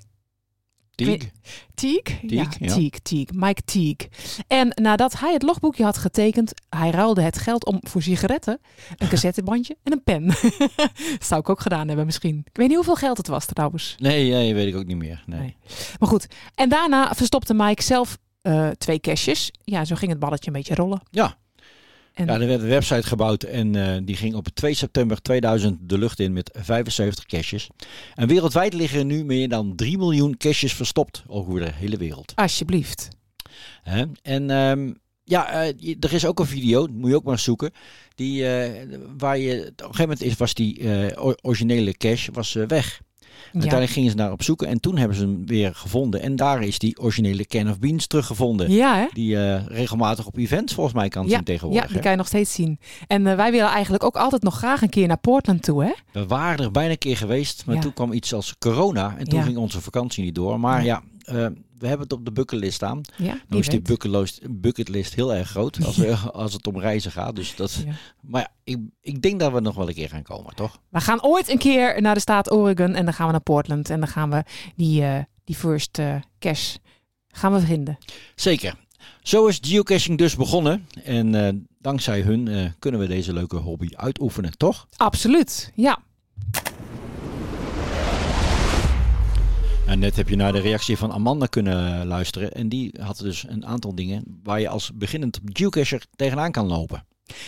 Teague. 0.95 1.31
Teague. 1.73 2.17
ja, 2.21 2.43
ja. 2.59 2.67
Teague, 2.67 3.01
Teague, 3.01 3.27
Mike 3.33 3.61
Teague. 3.65 4.09
En 4.47 4.71
nadat 4.81 5.19
hij 5.19 5.33
het 5.33 5.41
logboekje 5.41 5.83
had 5.83 5.97
getekend, 5.97 6.53
hij 6.69 6.89
ruilde 6.89 7.21
het 7.21 7.37
geld 7.37 7.65
om 7.65 7.79
voor 7.81 8.01
sigaretten, 8.01 8.59
een 8.97 9.07
cassettebandje 9.07 9.77
en 9.83 9.91
een 9.91 10.03
pen. 10.03 10.27
Dat 10.27 11.25
zou 11.29 11.39
ik 11.39 11.49
ook 11.49 11.61
gedaan 11.61 11.87
hebben 11.87 12.05
misschien. 12.05 12.41
Ik 12.45 12.57
weet 12.57 12.67
niet 12.67 12.75
hoeveel 12.75 12.95
geld 12.95 13.17
het 13.17 13.27
was 13.27 13.45
trouwens. 13.45 13.95
Nee, 13.97 14.31
nee, 14.31 14.53
weet 14.53 14.67
ik 14.67 14.75
ook 14.75 14.85
niet 14.85 14.97
meer. 14.97 15.23
Nee. 15.25 15.39
Nee. 15.39 15.55
Maar 15.99 16.09
goed, 16.09 16.27
en 16.55 16.69
daarna 16.69 17.13
verstopte 17.13 17.53
Mike 17.53 17.83
zelf 17.83 18.17
eh, 18.41 18.69
twee 18.69 18.99
caches. 18.99 19.51
Ja, 19.63 19.85
zo 19.85 19.95
ging 19.95 20.11
het 20.11 20.19
balletje 20.19 20.47
een 20.47 20.57
beetje 20.57 20.75
rollen. 20.75 21.01
Ja. 21.09 21.37
En 22.17 22.25
Ja, 22.25 22.39
er 22.39 22.47
werd 22.47 22.61
een 22.61 22.67
website 22.67 23.07
gebouwd 23.07 23.43
en 23.43 23.75
eh, 23.75 24.01
die 24.03 24.15
ging 24.15 24.35
op 24.35 24.47
2 24.53 24.73
september 24.73 25.21
2000 25.21 25.89
de 25.89 25.97
lucht 25.97 26.19
in 26.19 26.33
met 26.33 26.49
75 26.53 27.25
caches. 27.25 27.69
En 28.15 28.27
wereldwijd 28.27 28.73
liggen 28.73 28.99
er 28.99 29.05
nu 29.05 29.25
meer 29.25 29.49
dan 29.49 29.75
3 29.75 29.97
miljoen 29.97 30.37
caches 30.37 30.73
verstopt 30.73 31.23
over 31.27 31.59
de 31.59 31.71
hele 31.73 31.97
wereld. 31.97 32.31
alsjeblieft. 32.35 33.07
Hè? 33.83 34.05
En 34.21 34.49
ehm, 34.49 34.93
ja, 35.23 35.49
eh, 35.51 35.95
er 35.99 36.13
is 36.13 36.25
ook 36.25 36.39
een 36.39 36.45
video, 36.45 36.87
moet 36.91 37.09
je 37.09 37.15
ook 37.15 37.23
maar 37.23 37.39
zoeken. 37.39 37.71
Die, 38.15 38.47
eh, 38.47 38.87
waar 39.17 39.37
je, 39.37 39.59
op 39.59 39.65
een 39.65 39.73
gegeven 39.77 40.01
moment 40.01 40.21
is, 40.21 40.35
was 40.35 40.53
die 40.53 40.81
originele 41.41 41.93
cache 41.93 42.31
was, 42.31 42.53
weg. 42.53 43.01
Uiteindelijk 43.53 43.91
gingen 43.91 44.09
ze 44.09 44.15
naar 44.15 44.31
op 44.31 44.43
zoeken 44.43 44.67
en 44.67 44.79
toen 44.79 44.97
hebben 44.97 45.17
ze 45.17 45.23
hem 45.23 45.45
weer 45.45 45.75
gevonden. 45.75 46.21
En 46.21 46.35
daar 46.35 46.63
is 46.63 46.79
die 46.79 46.99
originele 46.99 47.45
can 47.45 47.69
of 47.69 47.79
beans 47.79 48.07
teruggevonden. 48.07 48.71
Ja? 48.71 49.09
Die 49.13 49.37
eh, 49.37 49.65
regelmatig 49.65 50.25
op 50.25 50.37
events 50.37 50.73
volgens 50.73 50.95
mij 50.95 51.09
kan 51.09 51.29
zien 51.29 51.43
tegenwoordig. 51.43 51.81
ja, 51.81 51.87
die 51.87 51.95
hè? 51.95 52.01
kan 52.01 52.11
je 52.11 52.17
nog 52.17 52.27
steeds 52.27 52.53
zien. 52.53 52.79
En 53.07 53.27
eh, 53.27 53.35
wij 53.35 53.51
willen 53.51 53.69
eigenlijk 53.69 54.03
ook 54.03 54.15
altijd 54.15 54.43
nog 54.43 54.57
graag 54.57 54.81
een 54.81 54.89
keer 54.89 55.07
naar 55.07 55.17
Portland 55.17 55.63
toe, 55.63 55.83
hè? 55.83 55.91
We 56.11 56.25
waren 56.25 56.65
er 56.65 56.71
bijna 56.71 56.91
een 56.91 56.97
keer 56.97 57.17
geweest, 57.17 57.65
maar 57.65 57.79
toen 57.79 57.93
kwam 57.93 58.13
iets 58.13 58.33
als 58.33 58.55
corona 58.59 59.15
en 59.17 59.25
toen 59.25 59.43
ging 59.43 59.57
onze 59.57 59.81
vakantie 59.81 60.23
niet 60.23 60.35
door. 60.35 60.59
Maar 60.59 60.83
ja, 60.83 61.01
eh, 61.27 61.35
we 61.77 61.87
hebben 61.87 61.99
het 62.07 62.13
op 62.13 62.25
de 62.25 62.31
bucketlist 62.31 62.73
staan. 62.75 63.01
Ja, 63.17 63.39
Nou 63.47 63.61
is 63.61 63.67
die 63.67 63.81
bucketlist, 63.81 64.39
bucketlist 64.49 65.13
heel 65.15 65.33
erg 65.33 65.49
groot 65.49 65.85
als, 65.85 65.97
we- 65.97 66.15
als 66.43 66.53
het 66.53 66.67
om 66.67 66.79
reizen 66.79 67.11
gaat. 67.11 67.35
Dus 67.35 67.55
dat, 67.55 67.73
Ja. 67.85 67.91
Maar 68.21 68.41
ja, 68.41 68.49
ik, 68.63 68.77
ik 69.01 69.21
denk 69.21 69.39
dat 69.39 69.51
we 69.51 69.59
nog 69.59 69.75
wel 69.75 69.87
een 69.87 69.93
keer 69.93 70.09
gaan 70.09 70.23
komen, 70.23 70.55
toch? 70.55 70.79
We 70.89 71.01
gaan 71.01 71.23
ooit 71.23 71.49
een 71.49 71.57
keer 71.57 72.01
naar 72.01 72.13
de 72.13 72.19
staat 72.19 72.51
Oregon 72.51 72.93
en 72.95 73.05
dan 73.05 73.13
gaan 73.13 73.25
we 73.25 73.31
naar 73.31 73.41
Portland 73.41 73.89
en 73.89 73.99
dan 73.99 74.09
gaan 74.09 74.29
we 74.29 74.43
die, 74.75 75.03
eh, 75.03 75.19
die 75.43 75.55
first 75.55 75.97
eh, 75.99 76.15
cache 76.39 76.77
gaan 77.27 77.53
we 77.53 77.59
vinden. 77.59 77.97
Zeker. 78.35 78.75
Zo 79.21 79.45
is 79.47 79.59
geocaching 79.61 80.17
dus 80.17 80.35
begonnen. 80.35 80.87
En 81.03 81.67
dankzij 81.79 82.21
hun 82.21 82.73
kunnen 82.79 82.99
we 82.99 83.07
deze 83.07 83.33
leuke 83.33 83.55
hobby 83.55 83.87
uitoefenen, 83.95 84.57
toch? 84.57 84.87
Absoluut, 84.97 85.71
ja. 85.75 85.99
En 89.87 89.99
net 89.99 90.15
heb 90.15 90.29
je 90.29 90.35
naar 90.35 90.51
de 90.51 90.59
reactie 90.59 90.97
van 90.97 91.11
Amanda 91.11 91.45
kunnen 91.45 92.07
luisteren. 92.07 92.51
En 92.51 92.69
die 92.69 92.93
had 93.01 93.17
dus 93.17 93.45
een 93.47 93.65
aantal 93.65 93.95
dingen 93.95 94.39
waar 94.43 94.59
je 94.59 94.69
als 94.69 94.91
beginnend 94.93 95.39
geocacher 95.45 96.05
tegenaan 96.15 96.51
kan 96.51 96.67
lopen. 96.67 97.05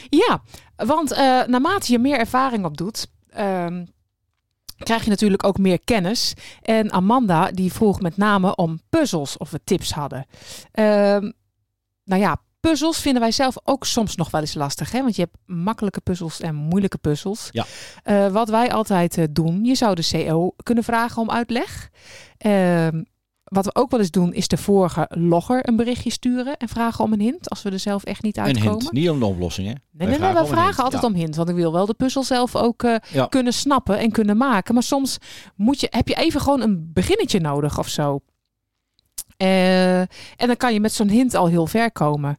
Ja, 0.09 0.41
want 0.75 1.11
eh, 1.11 1.17
naarmate 1.45 1.91
je 1.91 1.99
meer 1.99 2.17
ervaring 2.17 2.65
opdoet, 2.65 3.07
ehm, 3.29 3.85
krijg 4.77 5.03
je 5.03 5.09
natuurlijk 5.09 5.43
ook 5.43 5.57
meer 5.57 5.79
kennis. 5.83 6.33
En 6.61 6.91
Amanda 6.91 7.51
die 7.51 7.73
vroeg 7.73 8.01
met 8.01 8.17
name 8.17 8.55
om 8.55 8.81
puzzels 8.89 9.37
of 9.37 9.51
we 9.51 9.59
tips 9.63 9.91
hadden. 9.91 10.25
Ehm, 10.71 11.31
nou 12.03 12.21
ja, 12.21 12.41
puzzels 12.59 12.99
vinden 13.01 13.21
wij 13.21 13.31
zelf 13.31 13.55
ook 13.63 13.85
soms 13.85 14.15
nog 14.15 14.31
wel 14.31 14.41
eens 14.41 14.53
lastig. 14.53 14.91
Hè? 14.91 15.01
Want 15.01 15.15
je 15.15 15.21
hebt 15.21 15.37
makkelijke 15.45 16.01
puzzels 16.01 16.39
en 16.39 16.55
moeilijke 16.55 16.97
puzzels. 16.97 17.47
Ja. 17.51 17.65
Eh, 18.03 18.27
wat 18.27 18.49
wij 18.49 18.71
altijd 18.71 19.17
eh, 19.17 19.25
doen, 19.31 19.63
je 19.65 19.75
zou 19.75 19.95
de 19.95 20.09
CO 20.11 20.53
kunnen 20.63 20.83
vragen 20.83 21.21
om 21.21 21.29
uitleg. 21.31 21.89
Ehm, 22.37 23.03
wat 23.43 23.65
we 23.65 23.75
ook 23.75 23.91
wel 23.91 23.99
eens 23.99 24.11
doen, 24.11 24.33
is 24.33 24.47
de 24.47 24.57
vorige 24.57 25.05
logger 25.09 25.67
een 25.67 25.75
berichtje 25.75 26.11
sturen 26.11 26.57
en 26.57 26.67
vragen 26.67 27.03
om 27.03 27.13
een 27.13 27.19
hint. 27.19 27.49
Als 27.49 27.61
we 27.61 27.69
er 27.69 27.79
zelf 27.79 28.03
echt 28.03 28.21
niet 28.23 28.37
Een 28.37 28.43
uitkomen. 28.43 28.79
hint, 28.79 28.91
niet 28.91 29.09
om 29.09 29.19
de 29.19 29.25
oplossing 29.25 29.67
hè? 29.67 29.73
Nee, 29.91 30.07
nee, 30.07 30.19
nee, 30.19 30.33
we 30.33 30.45
vragen 30.45 30.83
altijd 30.83 31.03
om 31.03 31.13
hint. 31.13 31.35
Want 31.35 31.49
ik 31.49 31.55
wil 31.55 31.71
wel 31.73 31.85
de 31.85 31.93
puzzel 31.93 32.23
zelf 32.23 32.55
ook 32.55 32.83
eh, 32.83 32.95
Ja. 33.11 33.25
kunnen 33.25 33.53
snappen 33.53 33.97
en 33.99 34.11
kunnen 34.11 34.37
maken. 34.37 34.73
Maar 34.73 34.83
soms 34.83 35.17
moet 35.55 35.79
je, 35.79 35.87
heb 35.89 36.07
je 36.07 36.15
even 36.15 36.41
gewoon 36.41 36.61
een 36.61 36.89
beginnetje 36.93 37.39
nodig 37.39 37.79
of 37.79 37.87
zo. 37.87 38.19
Eh, 39.39 39.99
en 39.99 40.47
dan 40.47 40.57
kan 40.57 40.73
je 40.73 40.79
met 40.79 40.93
zo'n 40.93 41.09
hint 41.09 41.33
al 41.35 41.47
heel 41.47 41.67
ver 41.67 41.91
komen. 41.91 42.37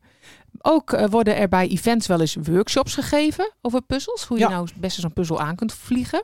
Ook 0.59 0.93
eh, 0.93 1.09
worden 1.11 1.37
er 1.37 1.49
bij 1.49 1.69
events 1.69 2.07
wel 2.07 2.21
eens 2.21 2.37
workshops 2.43 2.95
gegeven 2.95 3.53
over 3.63 3.83
puzzels. 3.83 4.25
Hoe 4.25 4.39
je 4.39 4.43
Ja. 4.45 4.51
nou 4.51 4.65
het 4.65 4.75
beste 4.75 5.01
zo'n 5.01 5.13
puzzel 5.13 5.41
aan 5.41 5.57
kunt 5.57 5.73
vliegen. 5.73 6.23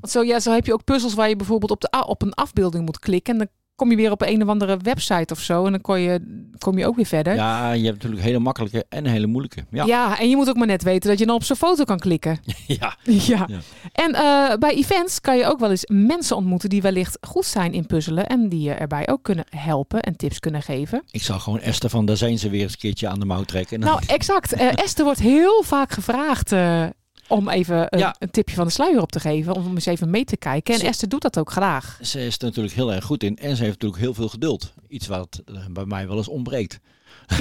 Want 0.00 0.10
zo, 0.10 0.22
ja, 0.22 0.40
zo 0.40 0.52
heb 0.52 0.66
je 0.66 0.72
ook 0.72 0.84
puzzels 0.84 1.14
waar 1.14 1.28
je 1.28 1.36
bijvoorbeeld 1.36 1.70
op, 1.70 1.80
de, 1.80 2.04
op 2.06 2.22
een 2.22 2.34
afbeelding 2.34 2.84
moet 2.84 2.98
klikken. 2.98 3.32
En 3.32 3.38
dan 3.38 3.48
kom 3.76 3.90
je 3.90 3.96
weer 3.96 4.10
op 4.10 4.22
een 4.22 4.42
of 4.42 4.48
andere 4.48 4.76
website 4.76 5.34
of 5.34 5.40
zo. 5.40 5.64
En 5.64 5.70
dan 5.70 5.80
kon 5.80 6.00
je, 6.00 6.48
kom 6.58 6.78
je 6.78 6.86
ook 6.86 6.96
weer 6.96 7.06
verder. 7.06 7.34
Ja, 7.34 7.72
je 7.72 7.84
hebt 7.84 7.94
natuurlijk 7.96 8.22
hele 8.22 8.38
makkelijke 8.38 8.84
en 8.88 9.06
hele 9.06 9.26
moeilijke. 9.26 9.64
Ja. 9.70 9.84
Ja. 9.84 10.18
en 10.18 10.28
je 10.28 10.36
moet 10.36 10.48
ook 10.48 10.56
maar 10.56 10.66
net 10.66 10.82
weten 10.82 11.10
dat 11.10 11.18
je 11.18 11.26
dan 11.26 11.34
op 11.34 11.44
zo'n 11.44 11.56
foto 11.56 11.84
kan 11.84 11.98
klikken. 11.98 12.38
Ja. 12.66 12.96
Ja. 13.34 13.46
Ja. 13.48 13.58
En 13.92 14.14
eh, 14.14 14.58
bij 14.58 14.74
events 14.74 15.20
kan 15.20 15.36
je 15.36 15.46
ook 15.46 15.58
wel 15.58 15.70
eens 15.70 15.86
mensen 15.92 16.36
ontmoeten 16.36 16.68
die 16.68 16.82
wellicht 16.82 17.18
goed 17.20 17.44
zijn 17.44 17.72
in 17.72 17.86
puzzelen. 17.86 18.26
En 18.26 18.48
die 18.48 18.60
je 18.60 18.72
erbij 18.72 19.08
ook 19.08 19.22
kunnen 19.22 19.44
helpen 19.50 20.00
en 20.00 20.16
tips 20.16 20.40
kunnen 20.40 20.62
geven. 20.62 21.02
Ik 21.10 21.22
zou 21.22 21.40
gewoon 21.40 21.60
Esther 21.60 21.90
van 21.90 22.06
daar 22.06 22.16
zijn 22.16 22.38
ze 22.38 22.48
weer 22.50 22.62
eens 22.62 22.72
een 22.72 22.78
keertje 22.78 23.08
aan 23.08 23.18
de 23.20 23.26
mouw 23.26 23.42
trekken. 23.42 23.80
Nou, 23.80 24.00
exact. 24.06 24.52
Eh, 24.52 24.68
Esther 24.74 25.04
wordt 25.04 25.20
heel 25.20 25.62
vaak 25.62 25.92
gevraagd 25.92 26.52
eh, 26.52 26.86
om 27.28 27.48
even 27.48 27.86
een, 27.90 27.98
Ja. 27.98 28.14
een 28.18 28.30
tipje 28.30 28.54
van 28.54 28.66
de 28.66 28.72
sluier 28.72 29.00
op 29.00 29.12
te 29.12 29.20
geven. 29.20 29.54
Om 29.54 29.74
eens 29.74 29.86
even 29.86 30.10
mee 30.10 30.24
te 30.24 30.36
kijken. 30.36 30.74
En 30.74 30.80
Ze- 30.80 30.86
Esther 30.86 31.08
doet 31.08 31.22
dat 31.22 31.38
ook 31.38 31.50
graag. 31.50 31.98
Ze 32.02 32.26
is 32.26 32.38
er 32.38 32.44
natuurlijk 32.44 32.74
heel 32.74 32.92
erg 32.92 33.04
goed 33.04 33.22
in 33.22 33.36
en 33.36 33.56
ze 33.56 33.62
heeft 33.62 33.74
natuurlijk 33.74 34.02
heel 34.02 34.14
veel 34.14 34.28
geduld. 34.28 34.72
Iets 34.88 35.06
wat 35.06 35.42
eh, 35.46 35.54
bij 35.70 35.84
mij 35.84 36.06
wel 36.08 36.16
eens 36.16 36.28
ontbreekt. 36.28 36.78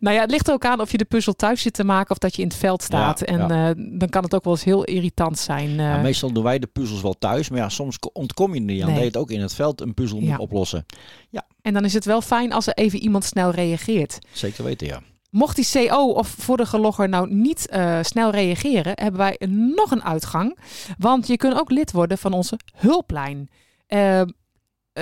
nou 0.00 0.14
ja, 0.16 0.20
het 0.20 0.30
ligt 0.30 0.48
er 0.48 0.54
ook 0.54 0.64
aan 0.64 0.80
of 0.80 0.90
je 0.90 0.98
de 0.98 1.04
puzzel 1.04 1.32
thuis 1.32 1.62
zit 1.62 1.72
te 1.74 1.84
maken 1.84 2.10
of 2.10 2.18
dat 2.18 2.36
je 2.36 2.42
in 2.42 2.48
het 2.48 2.56
veld 2.56 2.82
staat. 2.82 3.18
Ja, 3.20 3.26
en 3.26 3.48
ja. 3.48 3.68
eh, 3.70 3.74
dan 3.98 4.08
kan 4.08 4.22
het 4.22 4.34
ook 4.34 4.44
wel 4.44 4.52
eens 4.52 4.64
heel 4.64 4.84
irritant 4.84 5.38
zijn. 5.38 5.68
eh. 5.70 5.76
Ja, 5.76 5.96
meestal 6.00 6.32
doen 6.32 6.42
wij 6.44 6.58
de 6.58 6.66
puzzels 6.66 7.00
wel 7.02 7.14
thuis, 7.18 7.48
maar 7.48 7.58
ja, 7.58 7.68
soms 7.68 7.98
ko- 7.98 8.10
ontkom 8.12 8.54
je 8.54 8.60
er 8.60 8.66
niet 8.66 8.80
aan 8.82 8.86
Nee. 8.86 8.94
dat 8.94 9.04
je 9.04 9.08
het 9.10 9.16
ook 9.16 9.30
in 9.30 9.40
het 9.40 9.54
veld 9.54 9.80
een 9.80 9.94
puzzel 9.94 10.20
Ja. 10.20 10.30
moet 10.30 10.38
oplossen. 10.38 10.86
En 11.62 11.72
dan 11.72 11.84
is 11.84 11.92
het 11.94 12.04
wel 12.04 12.20
fijn 12.20 12.52
als 12.52 12.66
er 12.66 12.74
even 12.74 12.98
iemand 12.98 13.24
snel 13.24 13.50
reageert. 13.50 14.18
Zeker 14.32 14.64
weten, 14.64 14.86
ja. 14.86 15.00
Mocht 15.34 15.56
die 15.56 15.88
CO 15.88 16.10
of 16.10 16.28
vorige 16.28 16.78
logger 16.78 17.08
nou 17.08 17.34
niet 17.34 17.68
eh, 17.68 17.98
snel 18.02 18.30
reageren, 18.30 18.92
hebben 18.94 19.20
wij 19.20 19.36
nog 19.74 19.90
een 19.90 20.04
uitgang. 20.04 20.58
Want 20.98 21.26
je 21.26 21.36
kunt 21.36 21.58
ook 21.60 21.70
lid 21.70 21.92
worden 21.92 22.18
van 22.18 22.32
onze 22.32 22.58
hulplijn. 22.76 23.48
Eh, 23.86 24.22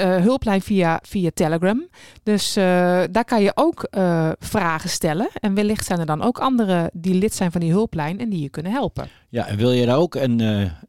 hulplijn 0.01 0.63
via, 0.63 1.01
via 1.03 1.31
Telegram. 1.35 1.89
Dus 2.23 2.57
eh, 2.57 2.65
daar 3.11 3.25
kan 3.25 3.43
je 3.43 3.53
ook 3.55 3.89
vragen 4.39 4.91
stellen. 4.91 5.29
En 5.41 5.55
wellicht 5.55 5.87
zijn 5.87 5.99
er 5.99 6.07
dan 6.07 6.23
ook 6.23 6.39
anderen 6.39 6.91
die 6.93 7.15
lid 7.15 7.35
zijn 7.35 7.53
van 7.53 7.61
die 7.61 7.71
hulplijn 7.71 8.19
en 8.19 8.29
die 8.29 8.43
je 8.43 8.49
kunnen 8.49 8.73
helpen. 8.73 9.09
Ja, 9.29 9.47
en 9.47 9.57
wil 9.57 9.73
je 9.73 9.87
daar 9.87 9.99
ook 9.99 10.15
een, 10.15 10.41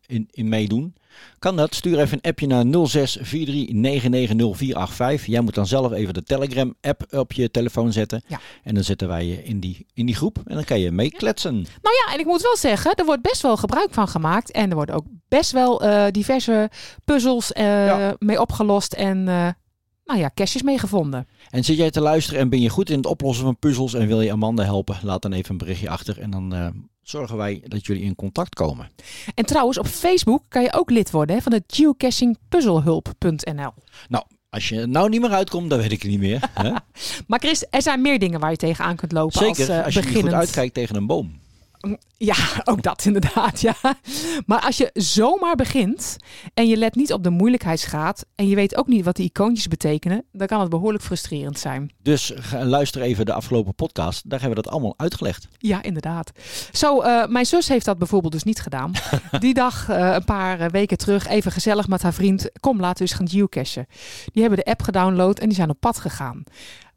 in, 0.06 0.28
in 0.32 0.50
meedoen? 0.50 0.96
Kan 1.40 1.56
dat? 1.56 1.76
Stuur 1.76 2.00
even 2.00 2.20
een 2.22 2.30
appje 2.30 2.48
naar 2.48 2.66
0643990485. 5.20 5.26
Jij 5.26 5.42
moet 5.42 5.56
dan 5.56 5.68
zelf 5.68 5.92
even 5.92 6.14
de 6.14 6.24
Telegram-app 6.24 7.06
op 7.14 7.34
je 7.34 7.52
telefoon 7.52 7.92
zetten. 7.92 8.24
Ja. 8.28 8.40
En 8.64 8.74
dan 8.74 8.84
zetten 8.84 9.08
wij 9.08 9.26
je 9.26 9.44
in 9.44 9.60
die, 9.60 9.86
in 9.94 10.06
die 10.06 10.16
groep 10.16 10.38
en 10.46 10.56
dan 10.56 10.64
kan 10.64 10.80
je 10.80 10.92
meekletsen. 10.92 11.54
Nou 11.54 11.96
ja, 12.06 12.14
en 12.14 12.20
ik 12.20 12.26
moet 12.26 12.42
wel 12.42 12.58
zeggen, 12.58 12.96
er 12.96 13.06
wordt 13.06 13.22
best 13.22 13.42
wel 13.42 13.58
gebruik 13.58 13.94
van 13.94 14.08
gemaakt. 14.08 14.52
En 14.52 14.70
er 14.70 14.76
worden 14.76 14.96
ook 14.96 15.06
best 15.28 15.52
wel 15.52 15.84
eh, 15.84 16.06
diverse 16.12 16.70
puzzels 17.06 17.52
eh, 17.52 18.12
mee 18.20 18.42
opgelost. 18.42 18.94
En 18.94 19.28
eh, 19.28 19.48
nou 20.06 20.20
ja, 20.20 20.32
caches 20.34 20.62
mee 20.62 20.80
gevonden. 20.80 21.28
En 21.50 21.64
zit 21.64 21.78
jij 21.78 21.92
te 21.92 22.02
luisteren 22.02 22.40
en 22.40 22.50
ben 22.50 22.62
je 22.62 22.70
goed 22.70 22.90
in 22.90 22.98
het 22.98 23.06
oplossen 23.06 23.46
van 23.46 23.60
puzzels 23.60 23.94
en 23.94 24.08
wil 24.08 24.22
je 24.22 24.32
Amanda 24.32 24.64
helpen? 24.64 24.98
Laat 25.02 25.22
dan 25.22 25.34
even 25.34 25.52
een 25.52 25.58
berichtje 25.58 25.90
achter 25.90 26.20
en 26.20 26.30
dan 26.30 26.54
zorgen 27.04 27.38
wij 27.38 27.64
dat 27.68 27.86
jullie 27.86 28.04
in 28.04 28.16
contact 28.16 28.56
komen. 28.56 28.90
En 29.36 29.46
trouwens, 29.46 29.78
op 29.78 29.88
Facebook 29.88 30.44
kan 30.48 30.62
je 30.62 30.74
ook 30.74 30.90
lid 30.90 31.12
worden 31.12 31.36
hè, 31.36 31.42
van 31.42 31.52
de 31.52 31.64
geocachingpuzzelhulp.nl. 31.68 33.74
Nou, 34.08 34.24
als 34.50 34.70
je 34.70 34.86
nou 34.86 35.10
niet 35.10 35.22
meer 35.22 35.30
uitkomt, 35.30 35.70
dan 35.70 35.80
weet 35.80 35.92
ik 35.92 36.02
het 36.02 36.12
niet 36.12 36.20
meer. 36.20 36.50
Hè? 36.54 36.72
Maar 37.28 37.40
Chris, 37.40 37.66
er 37.70 37.82
zijn 37.82 38.02
meer 38.02 38.20
dingen 38.20 38.40
waar 38.40 38.52
je 38.52 38.58
tegenaan 38.58 38.96
kunt 38.96 39.12
lopen 39.12 39.40
Zeker, 39.40 39.60
als, 39.60 39.70
eh, 39.70 39.86
als 39.86 39.94
je 39.94 40.02
niet 40.02 40.22
goed 40.22 40.34
uitkijkt 40.34 40.74
tegen 40.74 40.96
een 40.96 41.08
boom. 41.08 41.42
Ja, 42.18 42.36
ook 42.72 42.82
dat 42.84 43.06
inderdaad, 43.06 43.62
ja. 43.62 43.76
Maar 44.46 44.62
als 44.62 44.78
je 44.78 44.90
zomaar 44.94 45.56
begint 45.56 46.18
en 46.54 46.68
je 46.68 46.78
let 46.78 46.96
niet 46.96 47.14
op 47.14 47.24
de 47.24 47.30
moeilijkheidsgraad 47.30 48.26
en 48.36 48.48
je 48.48 48.56
weet 48.56 48.76
ook 48.78 48.88
niet 48.88 49.06
wat 49.06 49.16
die 49.16 49.26
icoontjes 49.26 49.68
betekenen, 49.68 50.26
dan 50.32 50.48
kan 50.48 50.60
het 50.60 50.70
behoorlijk 50.70 51.04
frustrerend 51.04 51.60
zijn. 51.60 51.92
Dus 52.02 52.34
luister 52.52 53.02
even 53.02 53.26
de 53.26 53.34
afgelopen 53.34 53.76
podcast. 53.76 54.30
Daar 54.30 54.40
hebben 54.40 54.58
we 54.58 54.64
dat 54.64 54.74
allemaal 54.74 54.94
uitgelegd. 54.98 55.48
Ja, 55.58 55.84
inderdaad. 55.84 56.32
Zo, 56.72 57.02
eh, 57.02 57.28
mijn 57.28 57.46
zus 57.46 57.68
heeft 57.68 57.86
dat 57.86 57.98
bijvoorbeeld 57.98 58.34
dus 58.34 58.44
niet 58.44 58.62
gedaan. 58.62 58.92
Die 59.40 59.54
dag, 59.54 59.90
eh, 59.90 60.14
een 60.14 60.26
paar 60.26 60.60
eh, 60.60 60.70
weken 60.70 60.98
terug, 60.98 61.28
even 61.28 61.52
gezellig 61.52 61.88
met 61.88 62.02
haar 62.02 62.14
vriend. 62.14 62.50
Kom, 62.60 62.80
laten 62.80 63.04
we 63.04 63.10
eens 63.10 63.20
gaan 63.20 63.30
geocachen. 63.30 63.86
Die 64.34 64.42
hebben 64.42 64.60
de 64.64 64.72
app 64.72 64.82
gedownload 64.82 65.40
en 65.40 65.48
die 65.48 65.56
zijn 65.56 65.70
op 65.70 65.80
pad 65.80 66.00
gegaan. 66.00 66.44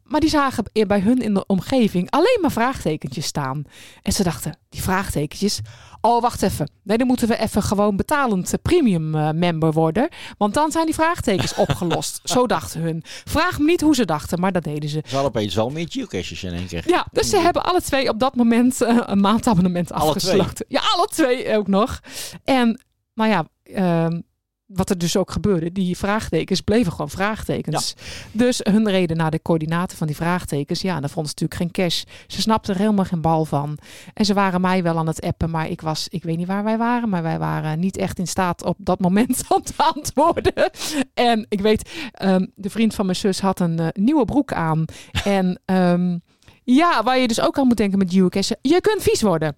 Maar 0.07 0.19
die 0.19 0.29
zagen 0.29 0.63
bij 0.87 0.99
hun 0.99 1.21
in 1.21 1.33
de 1.33 1.45
omgeving 1.45 2.11
alleen 2.11 2.37
maar 2.41 2.51
vraagtekentjes 2.51 3.25
staan. 3.25 3.63
En 4.01 4.11
ze 4.11 4.23
dachten, 4.23 4.57
die 4.69 4.81
vraagtekentjes... 4.81 5.59
Oh, 6.01 6.21
wacht 6.21 6.41
even. 6.41 6.71
Nee, 6.83 6.97
dan 6.97 7.07
moeten 7.07 7.27
we 7.27 7.37
even 7.37 7.63
gewoon 7.63 7.95
betalend 7.95 8.53
eh, 8.53 8.59
premium 8.61 9.15
eh, 9.15 9.29
member 9.31 9.71
worden. 9.71 10.07
Want 10.37 10.53
dan 10.53 10.71
zijn 10.71 10.85
die 10.85 10.93
vraagtekens 10.93 11.55
opgelost. 11.65 12.19
Zo 12.23 12.47
dachten 12.47 12.81
hun. 12.81 13.03
Vraag 13.05 13.59
me 13.59 13.65
niet 13.65 13.81
hoe 13.81 13.95
ze 13.95 14.05
dachten, 14.05 14.39
maar 14.39 14.51
dat 14.51 14.63
deden 14.63 14.89
ze. 14.89 15.01
Ze 15.05 15.15
hadden 15.15 15.31
opeens 15.35 15.55
wel 15.55 15.69
meer 15.69 15.85
geocaches 15.89 16.43
in 16.43 16.53
één 16.53 16.67
keer. 16.67 16.83
Ja, 16.87 17.07
dus 17.11 17.29
ze 17.29 17.37
hebben 17.37 17.63
alle 17.63 17.81
twee 17.81 18.09
op 18.09 18.19
dat 18.19 18.35
moment 18.35 18.81
eh, 18.81 18.97
een 19.05 19.19
maandabonnement 19.19 19.91
Alle 19.91 20.09
afgesloten. 20.09 20.65
Ja, 20.67 20.81
alle 20.95 21.07
twee 21.07 21.57
ook 21.57 21.67
nog. 21.67 21.99
En 22.43 22.81
nou 23.13 23.29
ja, 23.29 23.47
ehm, 23.63 24.21
wat 24.67 24.89
er 24.89 24.97
dus 24.97 25.17
ook 25.17 25.31
gebeurde, 25.31 25.71
die 25.71 25.97
vraagtekens 25.97 26.61
bleven 26.61 26.91
gewoon 26.91 27.09
vraagtekens. 27.09 27.95
Dus 28.31 28.59
hun 28.63 28.89
reden 28.89 29.17
naar 29.17 29.31
de 29.31 29.41
coördinaten 29.41 29.97
van 29.97 30.07
die 30.07 30.15
vraagtekens. 30.15 30.81
Ja, 30.81 30.99
daar 30.99 31.09
vonden 31.09 31.33
ze 31.37 31.43
natuurlijk 31.43 31.61
geen 31.61 31.85
cash. 31.85 32.03
Ze 32.27 32.41
snapten 32.41 32.73
er 32.73 32.79
helemaal 32.79 33.05
geen 33.05 33.21
bal 33.21 33.45
van. 33.45 33.77
En 34.13 34.25
ze 34.25 34.33
waren 34.33 34.61
mij 34.61 34.83
wel 34.83 34.97
aan 34.97 35.07
het 35.07 35.21
appen, 35.21 35.49
maar 35.49 35.69
ik 35.69 35.81
was, 35.81 36.07
ik 36.07 36.23
weet 36.23 36.37
niet 36.37 36.47
waar 36.47 36.63
wij 36.63 36.77
waren, 36.77 37.09
maar 37.09 37.23
wij 37.23 37.39
waren 37.39 37.79
niet 37.79 37.97
echt 37.97 38.19
in 38.19 38.27
staat 38.27 38.63
op 38.63 38.75
dat 38.79 38.99
moment 38.99 39.43
om 39.55 39.63
te 39.63 39.73
antwoorden. 39.77 40.71
En 41.13 41.45
ik 41.49 41.61
weet, 41.61 41.89
ehm, 42.11 42.45
de 42.55 42.69
vriend 42.69 42.95
van 42.95 43.05
mijn 43.05 43.17
zus 43.17 43.39
had 43.39 43.59
een 43.59 43.79
eh, 43.79 43.87
nieuwe 43.93 44.25
broek 44.25 44.53
aan. 44.53 44.85
En 45.23 45.61
ehm, 45.65 46.17
ja, 46.63 47.03
waar 47.03 47.19
je 47.19 47.27
dus 47.27 47.41
ook 47.41 47.57
aan 47.57 47.67
moet 47.67 47.77
denken 47.77 47.97
met 47.97 48.13
geocachen, 48.13 48.57
je 48.61 48.81
kunt 48.81 49.03
vies 49.03 49.21
worden. 49.21 49.55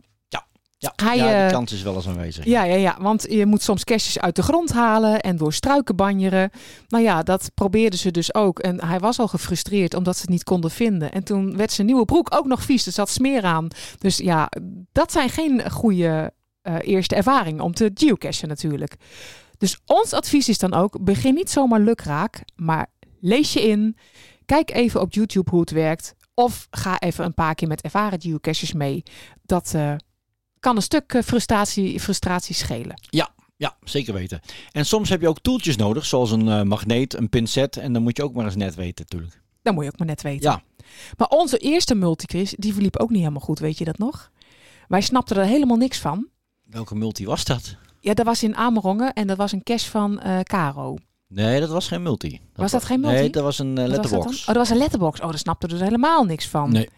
Ja, 0.82 0.94
Hij, 0.96 1.18
ja 1.18 1.42
die 1.42 1.52
kans 1.52 1.72
is 1.72 1.82
wel 1.82 1.96
eens 1.96 2.08
aanwezig. 2.08 2.46
Ja, 2.46 2.64
ja, 2.64 2.76
ja, 2.76 2.98
want 3.00 3.26
je 3.30 3.46
moet 3.46 3.62
soms 3.62 3.84
caches 3.84 4.20
uit 4.20 4.36
de 4.36 4.42
grond 4.44 4.72
halen 4.72 5.22
en 5.22 5.38
door 5.38 5.54
struiken 5.54 5.96
banjeren. 5.96 6.50
Nou 6.88 7.04
ja, 7.04 7.24
dat 7.24 7.52
probeerden 7.54 8.00
ze 8.00 8.12
dus 8.12 8.34
ook. 8.34 8.60
En 8.60 8.86
hij 8.86 9.00
was 9.00 9.20
al 9.20 9.28
gefrustreerd 9.28 9.94
omdat 9.94 10.16
ze 10.16 10.22
het 10.22 10.30
niet 10.30 10.44
konden 10.44 10.72
vinden. 10.72 11.12
En 11.12 11.24
toen 11.24 11.58
werd 11.58 11.72
zijn 11.72 11.88
nieuwe 11.88 12.06
broek 12.06 12.36
ook 12.36 12.46
nog 12.46 12.64
vies. 12.64 12.86
Er 12.86 12.92
zat 12.92 13.10
smeer 13.10 13.44
aan. 13.44 13.68
Dus 13.98 14.18
ja, 14.18 14.52
dat 14.92 15.12
zijn 15.12 15.30
geen 15.30 15.72
goede 15.72 16.34
eh, 16.62 16.76
eerste 16.82 17.16
ervaringen 17.16 17.64
om 17.64 17.74
te 17.74 17.92
geocachen 17.94 18.48
natuurlijk. 18.48 18.96
Dus 19.58 19.80
ons 19.86 20.14
advies 20.14 20.50
is 20.50 20.58
dan 20.58 20.74
ook, 20.74 21.04
begin 21.04 21.34
niet 21.34 21.50
zomaar 21.50 21.80
lukraak, 21.80 22.44
maar 22.56 22.88
lees 23.20 23.54
je 23.54 23.62
in. 23.68 23.98
Kijk 24.46 24.72
even 24.72 25.02
op 25.02 25.14
YouTube 25.14 25.50
hoe 25.50 25.60
het 25.60 25.72
werkt. 25.72 26.16
Of 26.34 26.68
ga 26.72 27.00
even 27.00 27.26
een 27.26 27.34
paar 27.34 27.56
keer 27.56 27.68
met 27.68 27.82
ervaren 27.82 28.22
geocachers 28.22 28.74
mee. 28.74 29.04
Dat 29.46 29.72
eh, 29.76 29.96
kan 30.60 30.76
een 30.76 30.82
stuk 30.82 31.14
eh, 31.14 31.22
frustratie, 31.22 32.00
frustratie 32.00 32.56
schelen. 32.56 33.02
Ja, 33.02 33.30
ja, 33.56 33.76
zeker 33.84 34.14
weten. 34.14 34.42
En 34.72 34.86
soms 34.86 35.10
heb 35.10 35.22
je 35.22 35.28
ook 35.28 35.40
toeltjes 35.40 35.76
nodig, 35.76 36.06
zoals 36.06 36.32
een 36.32 36.48
eh, 36.48 36.62
magneet, 36.62 37.14
een 37.14 37.30
pincet. 37.30 37.78
En 37.78 37.94
dan 37.94 38.02
moet 38.04 38.18
je 38.18 38.24
ook 38.24 38.34
maar 38.34 38.46
eens 38.46 38.56
net 38.56 38.76
weten 38.76 39.06
natuurlijk. 39.10 39.42
Dat 39.62 39.74
moet 39.74 39.84
je 39.84 39.90
ook 39.92 39.98
maar 39.98 40.08
net 40.08 40.22
weten. 40.22 40.52
Ja. 40.52 40.62
Maar 41.18 41.28
onze 41.28 41.58
eerste 41.58 41.96
multiquiz, 41.96 42.54
die 42.58 42.74
verliep 42.74 42.98
ook 42.98 43.10
niet 43.10 43.20
helemaal 43.20 43.42
goed, 43.42 43.60
weet 43.60 43.78
je 43.78 43.86
dat 43.86 43.98
nog? 43.98 44.32
Wij 44.88 45.02
snapten 45.02 45.38
er 45.38 45.46
helemaal 45.46 45.78
niks 45.78 45.98
van. 45.98 46.28
Welke 46.64 46.96
multi 46.96 47.26
was 47.26 47.44
dat? 47.44 47.76
Ja, 48.00 48.14
dat 48.14 48.26
was 48.26 48.44
in 48.44 48.56
Amerongen 48.56 49.14
en 49.14 49.28
dat 49.28 49.38
was 49.38 49.52
een 49.52 49.64
cache 49.64 49.90
van 49.90 50.20
eh 50.20 50.40
Caro. 50.40 50.98
Nee, 51.30 51.60
dat 51.60 51.70
was 51.70 51.88
geen 51.88 52.04
multi. 52.04 52.40
Was 52.56 52.72
dat 52.72 52.84
geen 52.84 53.00
multi? 53.00 53.16
Nee, 53.16 53.30
dat 53.30 53.44
was 53.44 53.60
een 53.60 53.78
eh, 53.78 53.84
was 53.84 53.96
dat 53.96 54.02
letterbox. 54.02 54.26
dan? 54.26 54.34
Oh, 54.40 54.46
dat 54.46 54.56
was 54.56 54.70
een 54.70 54.78
letterbox. 54.78 55.20
Oh, 55.20 55.30
daar 55.30 55.38
snapte 55.38 55.66
er 55.68 55.72
dus 55.72 55.82
helemaal 55.82 56.24
niks 56.24 56.48
van. 56.48 56.72
Nee. 56.72 56.90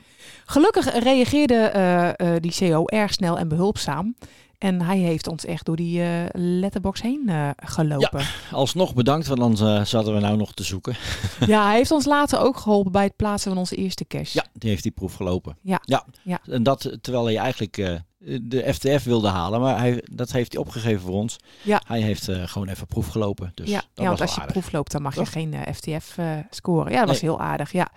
Gelukkig 0.45 0.99
reageerde 1.03 1.55
eh, 1.55 2.09
eh, 2.09 2.41
die 2.41 2.53
CO 2.59 2.85
erg 2.85 3.13
snel 3.13 3.37
en 3.37 3.47
behulpzaam. 3.47 4.15
En 4.57 4.81
hij 4.81 4.97
heeft 4.97 5.27
ons 5.27 5.45
echt 5.45 5.65
door 5.65 5.75
die 5.75 6.03
letterbox 6.33 7.01
heen 7.01 7.31
gelopen. 7.55 8.25
Alsnog 8.51 8.93
bedankt, 8.93 9.27
want 9.27 9.59
eh, 9.59 9.85
zaten 9.85 10.13
we 10.13 10.19
nou 10.19 10.37
nog 10.37 10.53
te 10.53 10.63
zoeken. 10.63 10.95
Ja. 11.47 11.65
hij 11.65 11.75
heeft 11.75 11.91
ons 11.91 12.05
later 12.05 12.39
ook 12.39 12.57
geholpen 12.57 12.91
bij 12.91 13.03
het 13.03 13.15
plaatsen 13.15 13.51
van 13.51 13.59
onze 13.59 13.75
eerste 13.75 14.07
cache. 14.07 14.31
Ja, 14.33 14.45
die 14.53 14.69
heeft 14.69 14.83
die 14.83 14.91
proef 14.91 15.13
gelopen. 15.13 15.57
Ja. 15.61 15.81
ja. 15.85 16.05
Ja. 16.23 16.41
En 16.49 16.63
dat 16.63 16.97
terwijl 17.01 17.25
hij 17.25 17.37
eigenlijk 17.37 18.01
de 18.41 18.73
FTF 18.73 19.03
wilde 19.03 19.27
halen, 19.27 19.61
maar 19.61 19.79
hij, 19.79 20.03
dat 20.11 20.31
heeft 20.31 20.51
hij 20.51 20.61
opgegeven 20.61 21.01
voor 21.01 21.13
ons. 21.13 21.37
Ja. 21.61 21.81
Hij 21.87 22.01
heeft 22.01 22.27
eh, 22.27 22.47
gewoon 22.47 22.67
even 22.67 22.87
proef 22.87 23.07
gelopen. 23.07 23.51
Dus 23.53 23.69
ja, 23.69 23.75
dat 23.75 23.85
ja 23.93 24.03
was 24.03 24.05
want 24.05 24.21
als 24.21 24.33
je 24.33 24.39
aardig. 24.41 24.55
proef 24.55 24.71
loopt, 24.71 24.91
dan 24.91 25.01
mag 25.01 25.13
Toch? 25.13 25.25
je 25.25 25.31
geen 25.31 25.53
eh, 25.53 25.73
FTF 25.73 26.17
eh, 26.17 26.37
scoren. 26.49 26.91
Ja, 26.91 26.99
dat 26.99 27.07
was 27.07 27.21
heel 27.21 27.39
aardig, 27.39 27.71
ja. 27.71 27.89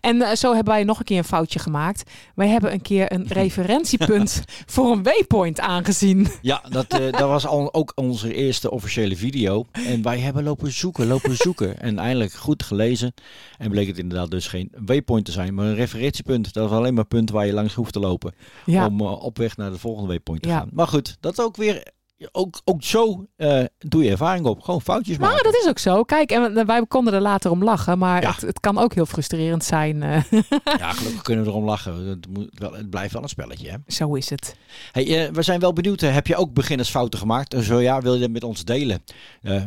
En 0.00 0.22
eh, 0.22 0.34
zo 0.34 0.54
hebben 0.54 0.74
wij 0.74 0.84
nog 0.84 0.98
een 0.98 1.04
keer 1.04 1.18
een 1.18 1.24
foutje 1.24 1.58
gemaakt. 1.58 2.10
Wij 2.34 2.48
hebben 2.48 2.72
een 2.72 2.82
keer 2.82 3.12
een 3.12 3.26
referentiepunt 3.42 4.44
voor 4.66 4.92
een 4.92 5.02
waypoint 5.02 5.60
aangezien. 5.60 6.28
Ja, 6.42 6.62
dat, 6.68 6.86
eh, 6.86 7.12
dat 7.12 7.28
was 7.28 7.46
al, 7.46 7.74
ook 7.74 7.92
onze 7.94 8.34
eerste 8.34 8.70
officiële 8.70 9.16
video. 9.16 9.66
En 9.72 10.02
wij 10.02 10.18
hebben 10.18 10.42
lopen 10.42 10.72
zoeken, 10.72 11.06
lopen 11.06 11.36
zoeken. 11.36 11.80
En 11.80 11.98
eindelijk 11.98 12.32
goed 12.32 12.62
gelezen. 12.62 13.14
En 13.58 13.70
bleek 13.70 13.86
het 13.86 13.98
inderdaad 13.98 14.30
dus 14.30 14.46
geen 14.46 14.72
waypoint 14.76 15.24
te 15.24 15.32
zijn, 15.32 15.54
maar 15.54 15.66
een 15.66 15.74
referentiepunt. 15.74 16.52
Dat 16.52 16.68
was 16.68 16.78
alleen 16.78 16.94
maar 16.94 17.02
een 17.02 17.08
punt 17.08 17.30
waar 17.30 17.46
je 17.46 17.52
langs 17.52 17.74
hoeft 17.74 17.92
te 17.92 18.00
lopen. 18.00 18.34
Ja. 18.66 18.86
Om 18.86 19.00
eh, 19.00 19.22
op 19.22 19.38
weg 19.38 19.56
naar 19.56 19.70
de 19.72 19.78
volgende 19.78 20.08
waypoint 20.08 20.42
te 20.42 20.48
Ja. 20.48 20.58
gaan. 20.58 20.68
Maar 20.72 20.88
goed, 20.88 21.16
dat 21.20 21.40
ook 21.40 21.56
weer... 21.56 21.86
Ook, 22.32 22.60
ook 22.64 22.82
zo 22.82 23.26
eh, 23.36 23.64
doe 23.78 24.04
je 24.04 24.10
ervaring 24.10 24.46
op. 24.46 24.60
Gewoon 24.62 24.80
foutjes 24.82 25.18
maken. 25.18 25.34
Maar 25.34 25.42
dat 25.52 25.54
is 25.62 25.68
ook 25.68 25.78
zo. 25.78 26.02
Kijk, 26.02 26.30
en 26.30 26.66
wij 26.66 26.86
konden 26.86 27.14
er 27.14 27.20
later 27.20 27.50
om 27.50 27.64
lachen. 27.64 27.98
Maar 27.98 28.22
Ja. 28.22 28.30
het, 28.32 28.40
het 28.40 28.60
kan 28.60 28.78
ook 28.78 28.94
heel 28.94 29.06
frustrerend 29.06 29.64
zijn. 29.64 30.02
eh. 30.02 30.22
Ja, 30.78 30.92
gelukkig 30.92 31.22
kunnen 31.22 31.44
we 31.44 31.50
erom 31.50 31.64
lachen. 31.64 32.06
Het, 32.06 32.26
moet 32.28 32.48
wel, 32.52 32.72
het 32.72 32.90
blijft 32.90 33.12
wel 33.12 33.22
een 33.22 33.28
spelletje. 33.28 33.70
Hè? 33.70 33.76
zo 33.86 34.14
is 34.14 34.30
het. 34.30 34.56
Hey, 34.92 35.26
eh, 35.26 35.32
we 35.32 35.42
zijn 35.42 35.60
wel 35.60 35.72
benieuwd. 35.72 36.00
heb 36.00 36.26
je 36.26 36.36
ook 36.36 36.52
beginnersfouten 36.52 37.18
gemaakt? 37.18 37.54
En 37.54 37.62
zo 37.62 37.80
ja, 37.80 38.00
wil 38.00 38.14
je 38.14 38.20
dat 38.20 38.30
met 38.30 38.44
ons 38.44 38.64
delen? 38.64 39.02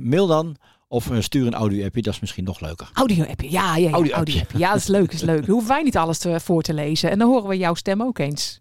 Mail 0.02 0.28
dan 0.28 0.56
of 0.88 1.10
stuur 1.20 1.48
een 1.48 1.54
audio-appje. 1.54 2.02
Dat 2.02 2.14
is 2.14 2.20
misschien 2.20 2.44
nog 2.44 2.60
leuker. 2.60 2.90
Audio-appje, 2.94 3.52
ja, 3.52 3.76
ja, 3.78 3.88
ja. 3.88 3.94
Audio-appje. 3.94 4.46
Ja, 4.58 4.72
dat 4.72 4.80
is 4.82 4.88
leuk, 4.88 5.12
is 5.14 5.22
leuk. 5.22 5.42
Dan 5.46 5.50
hoeven 5.50 5.70
wij 5.70 5.84
niet 5.84 5.98
alles 5.98 6.18
te, 6.18 6.40
voor 6.40 6.62
te 6.62 6.74
lezen. 6.74 7.10
En 7.12 7.20
dan 7.20 7.30
horen 7.30 7.50
we 7.50 7.58
jouw 7.58 7.74
stem 7.74 8.02
ook 8.02 8.20
eens. 8.20 8.60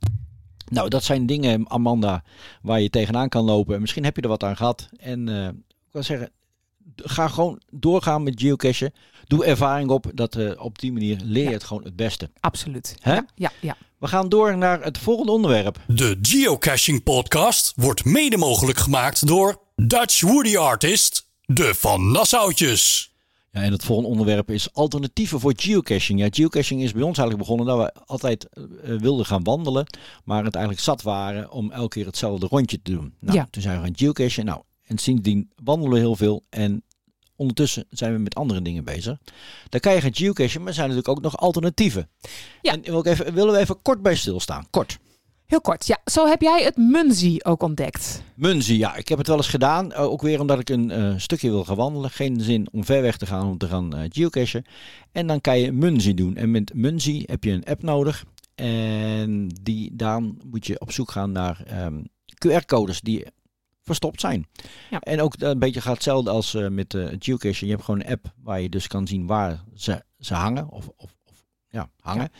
Nou, 0.71 0.89
dat 0.89 1.05
zijn 1.05 1.27
dingen, 1.27 1.71
Amanda, 1.71 2.25
waar 2.62 2.81
je 2.81 2.91
tegenaan 2.91 3.29
kan 3.29 3.45
lopen. 3.45 3.75
En 3.75 3.81
Misschien 3.81 4.05
heb 4.05 4.17
je 4.17 4.23
er 4.23 4.29
wat 4.29 4.43
aan 4.45 4.57
gehad. 4.57 4.89
En 4.97 5.29
eh, 5.29 5.47
ik 5.47 5.91
wil 5.91 6.03
zeggen, 6.03 6.31
ga 6.97 7.29
gewoon 7.29 7.61
doorgaan 7.71 8.23
met 8.23 8.41
geocachen. 8.41 8.93
Doe 9.27 9.45
ervaring 9.45 9.91
op. 9.91 10.11
Dat, 10.15 10.37
eh, 10.37 10.51
op 10.65 10.79
die 10.79 10.93
manier 10.93 11.21
leer 11.25 11.45
je 11.45 11.53
het 11.53 11.65
gewoon 11.65 11.85
het 11.85 11.97
beste. 11.97 12.31
Absoluut. 12.41 12.97
Hè? 13.01 13.19
Ja, 13.35 13.53
ja. 13.61 13.77
We 13.99 14.07
gaan 14.07 14.29
door 14.29 14.57
naar 14.57 14.83
het 14.83 14.99
volgende 14.99 15.33
onderwerp. 15.33 15.81
De 15.87 16.19
Geocaching 16.23 17.03
Podcast 17.03 17.73
wordt 17.77 18.05
mede 18.05 18.37
mogelijk 18.37 18.79
gemaakt 18.79 19.27
door 19.27 19.61
Dutch 19.77 20.21
Woody 20.21 20.57
Artist, 20.57 21.29
de 21.41 21.75
Van 21.75 22.11
Nassautjes. 22.12 23.14
Ja, 23.55 23.62
en 23.62 23.72
het 23.72 23.84
volgende 23.84 24.11
onderwerp 24.11 24.50
is 24.50 24.72
alternatieven 24.72 25.40
voor 25.40 25.52
geocaching. 25.57 26.20
Ja, 26.20 26.26
geocaching 26.30 26.82
is 26.82 26.92
bij 26.92 27.02
ons 27.02 27.18
eigenlijk 27.18 27.48
begonnen 27.48 27.66
dat 27.76 27.78
we 27.94 28.00
altijd 28.07 28.48
eh, 28.48 28.62
wilden 28.98 29.26
gaan 29.26 29.42
wandelen, 29.42 29.86
maar 30.24 30.44
het 30.44 30.55
eigenlijk 30.55 30.84
zat 30.84 31.02
waren 31.02 31.50
om 31.50 31.70
elke 31.70 31.88
keer 31.88 32.07
hetzelfde 32.07 32.46
rondje 32.46 32.82
te 32.82 32.90
doen. 32.92 33.14
Nou, 33.20 33.36
Ja. 33.38 33.48
toen 33.50 33.62
zijn 33.62 33.76
we 33.80 33.84
gaan 33.84 33.96
geocachen. 33.96 34.44
Nou, 34.44 34.62
en 34.84 34.98
sindsdien 34.98 35.50
wandelen 35.64 35.92
we 35.92 35.98
heel 35.98 36.16
veel 36.16 36.42
en 36.50 36.82
ondertussen 37.36 37.84
zijn 37.90 38.12
we 38.12 38.18
met 38.18 38.34
andere 38.34 38.62
dingen 38.62 38.84
bezig. 38.84 39.18
Daar 39.68 39.80
kan 39.80 39.94
je 39.94 40.00
gaan 40.00 40.14
geocachen, 40.14 40.59
maar 40.61 40.68
er 40.68 40.74
zijn 40.74 40.88
natuurlijk 40.88 41.16
ook 41.16 41.24
nog 41.24 41.36
alternatieven. 41.36 42.09
Ja. 42.62 42.72
En 42.72 42.80
wil 42.82 42.98
ik 42.98 43.07
even, 43.07 43.34
willen 43.34 43.52
we 43.52 43.59
even 43.59 43.82
kort 43.82 44.02
bij 44.02 44.14
stilstaan. 44.14 44.66
Kort. 44.70 44.98
Heel 45.55 45.62
kort. 45.62 45.86
Ja, 45.86 45.98
zo 46.05 46.26
heb 46.26 46.40
jij 46.40 46.62
het 46.62 46.76
Munzi 46.76 47.38
ook 47.42 47.62
ontdekt. 47.62 48.22
Munzie, 48.34 48.78
ja, 48.78 48.96
ik 48.96 49.09
heb 49.09 49.18
het 49.18 49.26
wel 49.26 49.36
eens 49.36 49.48
gedaan. 49.48 49.92
eh, 49.92 50.02
ook 50.02 50.22
weer 50.22 50.40
omdat 50.40 50.59
ik 50.59 50.68
een 50.68 50.90
eh, 50.90 51.14
stukje 51.16 51.50
wil 51.50 51.64
gaan 51.64 51.76
wandelen. 51.76 52.11
Geen 52.11 52.40
zin 52.40 52.68
om 52.72 52.84
ver 52.84 53.02
weg 53.02 53.16
te 53.16 53.26
gaan 53.26 53.46
om 53.46 53.59
te 53.59 53.68
gaan 53.68 53.96
eh, 53.96 54.05
geocachen. 54.09 54.64
En 55.12 55.26
dan 55.26 55.40
kan 55.40 55.59
je 55.59 55.72
Munzie 55.72 56.14
doen. 56.14 56.36
En 56.36 56.50
met 56.50 56.74
Munzie 56.74 57.22
heb 57.26 57.44
je 57.44 57.50
een 57.50 57.64
app 57.64 57.82
nodig. 57.82 58.24
En 58.55 59.48
die, 59.62 59.96
dan 59.96 60.40
moet 60.44 60.66
je 60.66 60.80
op 60.80 60.92
zoek 60.92 61.11
gaan 61.11 61.32
naar 61.32 61.62
ehm, 61.66 62.02
QR-codes 62.46 63.00
die 63.00 63.26
verstopt 63.82 64.20
zijn. 64.20 64.46
Ja. 64.90 65.00
En 65.00 65.20
ook 65.20 65.34
een 65.38 65.59
beetje 65.59 65.80
gaat 65.80 65.94
hetzelfde 65.94 66.30
als 66.30 66.52
met 66.52 66.94
eh 66.94 67.07
geocaching. 67.18 67.59
Je 67.59 67.70
hebt 67.70 67.84
gewoon 67.84 68.00
een 68.00 68.11
app 68.12 68.32
waar 68.42 68.61
je 68.61 68.68
dus 68.68 68.86
kan 68.86 69.07
zien 69.07 69.26
waar 69.26 69.64
ze, 69.74 70.05
ze 70.18 70.34
hangen. 70.34 70.68
Of, 70.68 70.88
of, 70.96 71.14
of 71.24 71.44
ja, 71.68 71.90
hangen. 72.00 72.30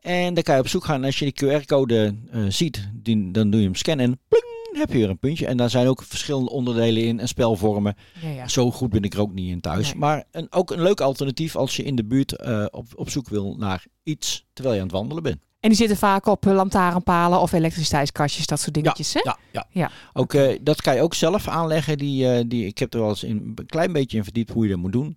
En 0.00 0.34
dan 0.34 0.42
kan 0.42 0.54
je 0.54 0.60
op 0.60 0.68
zoek 0.68 0.84
gaan. 0.84 0.96
En 1.00 1.04
als 1.04 1.18
je 1.18 1.32
die 1.32 1.44
QR-code 1.60 2.14
eh, 2.30 2.42
ziet, 2.48 2.88
die, 2.94 3.30
dan 3.30 3.50
doe 3.50 3.60
je 3.60 3.66
hem 3.66 3.74
scannen 3.74 4.06
en 4.06 4.20
pling, 4.28 4.78
heb 4.78 4.92
je 4.92 4.98
weer 4.98 5.10
een 5.10 5.18
puntje. 5.18 5.46
En 5.46 5.56
daar 5.56 5.70
zijn 5.70 5.86
ook 5.86 6.02
verschillende 6.02 6.50
onderdelen 6.50 7.02
in 7.02 7.20
en 7.20 7.28
spelvormen. 7.28 7.96
Ja, 8.22 8.28
ja. 8.28 8.48
Zo 8.48 8.70
goed 8.70 8.90
ben 8.90 9.02
ik 9.02 9.14
er 9.14 9.20
ook 9.20 9.32
niet 9.32 9.50
in 9.50 9.60
thuis. 9.60 9.86
Nee. 9.86 9.98
Maar 9.98 10.24
een, 10.30 10.46
ook 10.52 10.70
een 10.70 10.82
leuk 10.82 11.00
alternatief 11.00 11.56
als 11.56 11.76
je 11.76 11.82
in 11.82 11.96
de 11.96 12.04
buurt 12.04 12.36
eh, 12.36 12.64
op, 12.70 12.86
op 12.94 13.10
zoek 13.10 13.28
wil 13.28 13.54
naar 13.58 13.84
iets 14.02 14.46
terwijl 14.52 14.74
je 14.74 14.80
aan 14.80 14.86
het 14.88 14.96
wandelen 14.96 15.22
bent. 15.22 15.38
En 15.60 15.68
die 15.68 15.78
zitten 15.78 15.96
vaak 15.96 16.26
op 16.26 16.46
eh, 16.46 16.54
lantaarnpalen 16.54 17.40
of 17.40 17.52
elektriciteitskastjes, 17.52 18.46
dat 18.46 18.60
soort 18.60 18.74
dingetjes. 18.74 19.14
hè? 19.14 19.20
Ja, 19.22 19.38
ja. 19.52 19.66
Ja. 19.70 19.90
Ook, 20.12 20.36
dat 20.60 20.82
kan 20.82 20.94
je 20.94 21.02
ook 21.02 21.14
zelf 21.14 21.48
aanleggen. 21.48 21.98
Die, 21.98 22.46
die, 22.46 22.66
ik 22.66 22.78
heb 22.78 22.94
er 22.94 23.00
wel 23.00 23.08
eens 23.08 23.22
een 23.22 23.58
klein 23.66 23.92
beetje 23.92 24.16
in 24.16 24.24
verdiept 24.24 24.52
hoe 24.52 24.64
je 24.64 24.70
dat 24.70 24.78
moet 24.78 24.92
doen. 24.92 25.16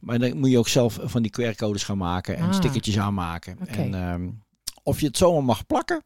Maar 0.00 0.18
dan 0.18 0.36
moet 0.38 0.50
je 0.50 0.58
ook 0.58 0.68
zelf 0.68 0.98
van 1.02 1.22
die 1.22 1.30
QR-codes 1.40 1.82
gaan 1.84 1.98
maken 1.98 2.36
en 2.36 2.44
Ah. 2.48 2.52
stickertjes 2.52 2.98
aanmaken. 2.98 3.58
En 3.66 3.94
ehm, 3.94 4.28
of 4.82 5.00
je 5.00 5.06
het 5.06 5.16
zomaar 5.16 5.44
mag 5.44 5.66
plakken, 5.66 6.02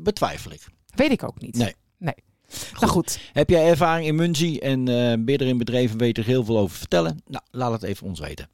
betwijfel 0.00 0.52
ik. 0.52 0.66
Weet 0.94 1.10
ik 1.10 1.22
ook 1.22 1.40
niet. 1.40 1.56
Nee. 1.56 1.74
Nee. 1.98 2.14
Nou 2.80 2.86
goed. 2.92 3.20
Heb 3.32 3.50
jij 3.50 3.68
ervaring 3.68 4.06
in 4.06 4.14
Munzie 4.14 4.60
en 4.60 4.88
eh 4.88 5.24
ben 5.24 5.38
in 5.38 5.58
bedreven, 5.58 5.98
weet 5.98 6.16
je 6.16 6.22
er 6.22 6.28
heel 6.28 6.44
veel 6.44 6.58
over 6.58 6.76
vertellen? 6.76 7.22
Nou, 7.26 7.44
laat 7.50 7.72
het 7.72 7.82
even 7.82 8.06
ons 8.06 8.20
weten. 8.20 8.48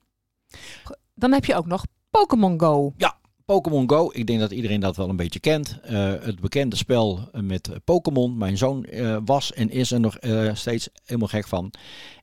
Dan 1.14 1.32
heb 1.32 1.44
je 1.44 1.54
ook 1.54 1.66
nog 1.66 1.84
Pokémon 2.10 2.60
Go. 2.60 2.92
Ja, 2.96 3.18
Pokémon 3.44 3.90
Go. 3.90 4.10
Ik 4.12 4.26
denk 4.26 4.40
dat 4.40 4.50
iedereen 4.50 4.80
dat 4.80 4.96
wel 4.96 5.08
een 5.08 5.16
beetje 5.16 5.40
kent. 5.40 5.78
Eh, 5.82 6.12
het 6.20 6.40
bekende 6.40 6.76
spel 6.76 7.28
met 7.32 7.70
Pokémon. 7.84 8.38
Mijn 8.38 8.56
zoon 8.56 8.84
eh, 8.84 9.16
was 9.24 9.52
en 9.52 9.70
is 9.70 9.90
er 9.90 10.00
nog 10.00 10.16
eh, 10.16 10.54
steeds 10.54 10.88
helemaal 11.04 11.28
gek 11.28 11.46
van. 11.46 11.72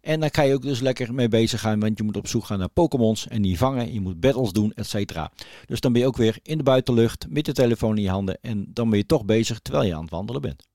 En 0.01 0.19
daar 0.19 0.31
kan 0.31 0.47
je 0.47 0.53
ook 0.53 0.61
dus 0.61 0.79
lekker 0.79 1.13
mee 1.13 1.27
bezig 1.27 1.59
gaan. 1.59 1.79
Want 1.79 1.97
je 1.97 2.03
moet 2.03 2.17
op 2.17 2.27
zoek 2.27 2.45
gaan 2.45 2.59
naar 2.59 2.69
Pokémons 2.69 3.27
en 3.27 3.41
die 3.41 3.57
vangen. 3.57 3.93
Je 3.93 4.01
moet 4.01 4.19
battles 4.19 4.51
doen, 4.51 4.73
et 4.73 4.87
cetera. 4.87 5.31
Dus 5.65 5.79
dan 5.79 5.91
ben 5.91 6.01
je 6.01 6.07
ook 6.07 6.17
weer 6.17 6.39
in 6.43 6.57
de 6.57 6.63
buitenlucht 6.63 7.25
met 7.29 7.45
de 7.45 7.53
telefoon 7.53 7.97
in 7.97 8.03
je 8.03 8.09
handen. 8.09 8.37
En 8.41 8.65
dan 8.73 8.89
ben 8.89 8.97
je 8.97 9.05
toch 9.05 9.25
bezig 9.25 9.59
terwijl 9.59 9.85
je 9.85 9.95
aan 9.95 10.01
het 10.01 10.11
wandelen 10.11 10.41
bent. 10.41 10.69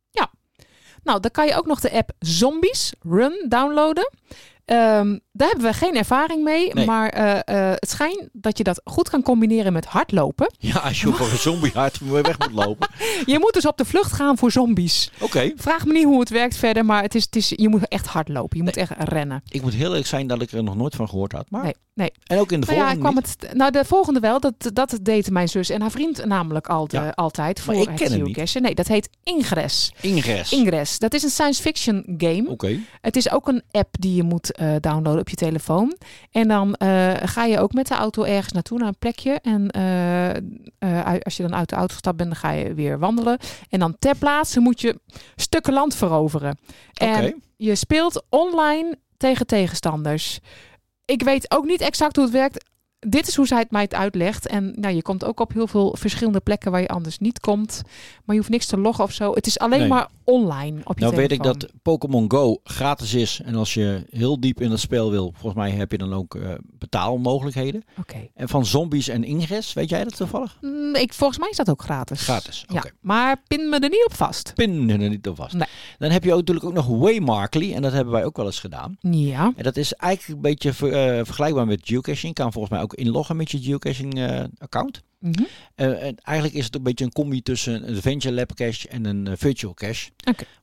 Nou, 1.07 1.21
dan 1.21 1.31
kan 1.31 1.47
je 1.47 1.57
ook 1.57 1.67
nog 1.67 1.81
de 1.81 1.93
app 1.93 2.11
Zombies 2.19 2.93
Run 3.01 3.47
downloaden. 3.49 4.11
Ehm, 4.67 5.19
daar 5.33 5.49
hebben 5.49 5.67
we 5.67 5.73
geen 5.73 5.97
ervaring 5.97 6.45
mee, 6.45 6.75
Nee. 6.75 6.87
maar 6.87 7.09
eh, 7.09 7.39
eh, 7.45 7.71
het 7.75 7.91
schijnt 7.91 8.29
dat 8.33 8.59
je 8.59 8.65
dat 8.65 8.81
goed 8.85 9.11
kan 9.11 9.23
combineren 9.23 9.73
met 9.73 9.85
hardlopen. 9.85 10.53
Ja, 10.59 10.79
als 10.79 11.01
je 11.01 11.13
voor 11.13 11.31
een 11.31 11.39
zombie 11.39 11.71
hard 11.75 11.99
weg 12.11 12.39
moet 12.39 12.53
lopen. 12.53 12.89
Je 13.27 13.39
moet 13.39 13.53
dus 13.53 13.67
op 13.67 13.77
de 13.79 13.85
vlucht 13.85 14.13
gaan 14.13 14.39
voor 14.39 14.51
zombies. 14.53 15.11
Oké. 15.21 15.53
Vraag 15.57 15.87
me 15.87 15.93
niet 15.93 16.05
hoe 16.05 16.21
het 16.21 16.29
werkt 16.29 16.57
verder, 16.57 16.85
maar 16.85 17.03
het 17.03 17.15
is, 17.15 17.25
het 17.25 17.37
is, 17.37 17.53
je 17.57 17.69
moet 17.69 17.89
echt 17.89 18.07
hardlopen. 18.07 18.57
Je 18.59 18.63
moet 18.63 18.77
echt 18.77 18.93
rennen. 18.99 19.43
Ik 19.49 19.63
moet 19.63 19.75
heel 19.75 19.89
eerlijk 19.89 20.07
zijn 20.07 20.27
dat 20.27 20.43
ik 20.43 20.51
er 20.53 20.63
nog 20.63 20.77
nooit 20.77 20.95
van 20.95 21.09
gehoord 21.09 21.33
had. 21.33 21.51
Maar... 21.51 21.63
Nee, 21.63 21.75
nee. 21.95 22.13
En 22.25 22.39
ook 22.39 22.53
in 22.53 22.61
de 22.61 22.67
Nou 22.67 22.79
ja, 22.79 22.85
volgende 22.85 23.09
ik 23.09 23.13
kwam 23.13 23.47
het, 23.51 23.57
nou, 23.57 23.71
de 23.71 23.85
volgende 23.85 24.21
wel. 24.21 24.41
Dat, 24.41 24.71
dat 24.73 24.99
deed 25.03 25.31
mijn 25.31 25.49
zus 25.49 25.71
en 25.71 25.81
haar 25.81 25.91
vriend 25.91 26.25
namelijk 26.25 26.67
al, 26.67 26.89
Ja. 26.91 27.13
altijd 27.15 27.61
voor 27.61 27.75
Maar 27.75 27.83
ik 27.83 27.97
ken 27.97 28.11
geocachen. 28.11 28.63
Nee, 28.63 28.75
dat 28.75 28.87
heet 28.87 29.09
Ingress. 29.23 29.93
Ingress. 30.01 30.53
Ingress. 30.53 30.99
Dat 30.99 31.15
is 31.15 31.23
een 31.23 31.31
science 31.31 31.63
fiction 31.63 32.15
game. 32.19 32.49
Oké. 32.49 32.79
Het 33.01 33.17
is 33.17 33.31
ook 33.31 33.49
een 33.49 33.63
app 33.71 33.95
die 33.99 34.15
je 34.15 34.23
moet 34.23 34.56
eh, 34.57 34.75
downloaden 34.81 35.21
op 35.21 35.29
je 35.29 35.37
telefoon. 35.37 35.97
En 36.31 36.49
dan 36.49 36.75
eh, 36.75 37.15
ga 37.23 37.45
je 37.45 37.59
ook 37.59 37.73
met 37.73 37.87
de 37.87 37.95
auto 37.95 38.23
ergens 38.23 38.53
naartoe, 38.53 38.79
naar 38.79 38.89
een 38.89 38.99
plekje. 38.99 39.41
En 39.43 39.71
eh, 39.71 41.15
als 41.23 41.37
je 41.37 41.43
dan 41.43 41.55
uit 41.55 41.69
de 41.69 41.77
auto 41.77 41.93
gestapt 41.93 42.17
bent, 42.17 42.31
dan 42.31 42.39
ga 42.39 42.51
je 42.51 42.75
weer 42.75 42.99
wandelen. 42.99 43.39
En 43.69 43.79
dan 43.79 43.97
ter 43.99 44.17
plaatse 44.17 44.61
moet 44.61 44.81
je 44.81 45.01
stukken 45.35 45.73
land 45.73 45.95
veroveren. 45.95 46.59
En 46.93 47.43
je 47.57 47.75
speelt 47.75 48.25
online 48.29 48.99
tegen 49.17 49.47
tegenstanders. 49.47 50.39
Ik 51.05 51.23
weet 51.23 51.51
ook 51.51 51.65
niet 51.65 51.81
exact 51.81 52.17
hoe 52.17 52.25
het 52.25 52.35
werkt. 52.35 52.65
Dit 52.99 53.29
is 53.29 53.37
hoe 53.37 53.47
zij 53.47 53.59
het 53.59 53.71
mij 53.71 53.83
het 53.83 53.95
uitlegt. 53.95 54.47
En 54.47 54.73
nou, 54.77 54.95
je 54.95 55.03
komt 55.03 55.25
ook 55.25 55.41
op 55.41 55.53
heel 55.53 55.67
veel 55.67 55.97
verschillende 55.99 56.41
plekken 56.41 56.71
waar 56.71 56.81
je 56.81 56.89
anders 56.89 57.19
niet 57.19 57.41
komt. 57.41 57.83
Maar 58.25 58.35
je 58.35 58.41
hoeft 58.41 58.53
niks 58.53 58.67
te 58.67 58.79
loggen 58.79 59.05
of 59.05 59.13
zo. 59.13 59.35
Het 59.35 59.47
is 59.47 59.59
alleen 59.59 59.81
Nee. 59.81 59.89
maar 59.89 60.09
online 60.27 60.81
op 60.85 60.99
je 60.99 61.05
Nou 61.05 61.17
weet 61.17 61.33
ik 61.33 61.43
dat 61.43 61.67
Pokémon 61.83 62.31
Go 62.31 62.61
gratis 62.65 63.15
is. 63.15 63.41
En 63.45 63.55
als 63.55 63.75
je 63.75 64.05
heel 64.11 64.41
diep 64.41 64.61
in 64.61 64.71
het 64.71 64.81
spel 64.81 65.11
wil, 65.11 65.31
volgens 65.33 65.55
mij 65.55 65.71
heb 65.71 65.91
je 65.93 65.99
dan 65.99 66.13
ook 66.15 66.35
eh, 66.35 66.51
betaalmogelijkheden. 66.65 67.85
Oké. 67.99 68.29
En 68.35 68.49
van 68.49 68.67
zombies 68.67 69.09
en 69.09 69.25
ingress, 69.25 69.73
weet 69.73 69.89
jij 69.89 70.05
dat 70.05 70.17
toevallig? 70.17 70.59
Mm, 70.61 70.95
ik, 70.95 71.13
volgens 71.15 71.39
mij 71.39 71.49
is 71.51 71.57
dat 71.57 71.71
ook 71.71 71.83
gratis. 71.83 72.23
Gratis, 72.23 72.65
Ja, 72.69 72.77
oké. 72.79 72.91
maar 73.01 73.43
pin 73.47 73.69
me 73.69 73.79
er 73.79 73.89
niet 73.89 74.05
op 74.07 74.15
vast. 74.15 74.53
Pin 74.55 74.91
er 74.91 74.99
niet 75.09 75.29
op 75.29 75.37
vast. 75.37 75.55
Nee. 75.55 75.69
Dan 75.99 76.11
heb 76.11 76.25
je 76.25 76.31
ook 76.33 76.39
natuurlijk 76.39 76.67
ook 76.67 76.73
nog 76.75 76.87
Waymarkly. 76.87 77.73
En 77.75 77.83
dat 77.83 77.93
hebben 77.93 78.13
wij 78.13 78.25
ook 78.25 78.37
wel 78.37 78.47
eens 78.47 78.61
gedaan. 78.61 78.97
Ja. 79.01 79.53
En 79.57 79.63
dat 79.63 79.77
is 79.77 79.93
eigenlijk 79.93 80.35
een 80.35 80.51
beetje 80.51 80.73
ver- 80.73 80.93
eh, 81.19 81.25
vergelijkbaar 81.25 81.67
met 81.67 81.81
geocaching. 81.85 82.37
Je 82.37 82.43
kan 82.43 82.53
volgens 82.53 82.73
mij 82.75 82.83
ook 82.83 82.95
inloggen 82.95 83.37
met 83.37 83.51
je 83.51 83.63
geocaching 83.63 84.15
eh, 84.19 84.45
account. 84.59 85.03
Mhm. 85.19 85.43
Eh, 85.75 86.03
en 86.07 86.17
eigenlijk 86.23 86.57
is 86.57 86.65
het 86.65 86.75
een 86.75 86.83
beetje 86.83 87.05
een 87.05 87.13
combi 87.13 87.43
tussen 87.43 87.75
een 87.89 87.97
Adventure 87.97 88.35
Lab 88.35 88.55
cache 88.55 88.89
en 88.89 89.05
een 89.05 89.27
eh, 89.27 89.33
virtual 89.37 89.75
cache. 89.75 90.11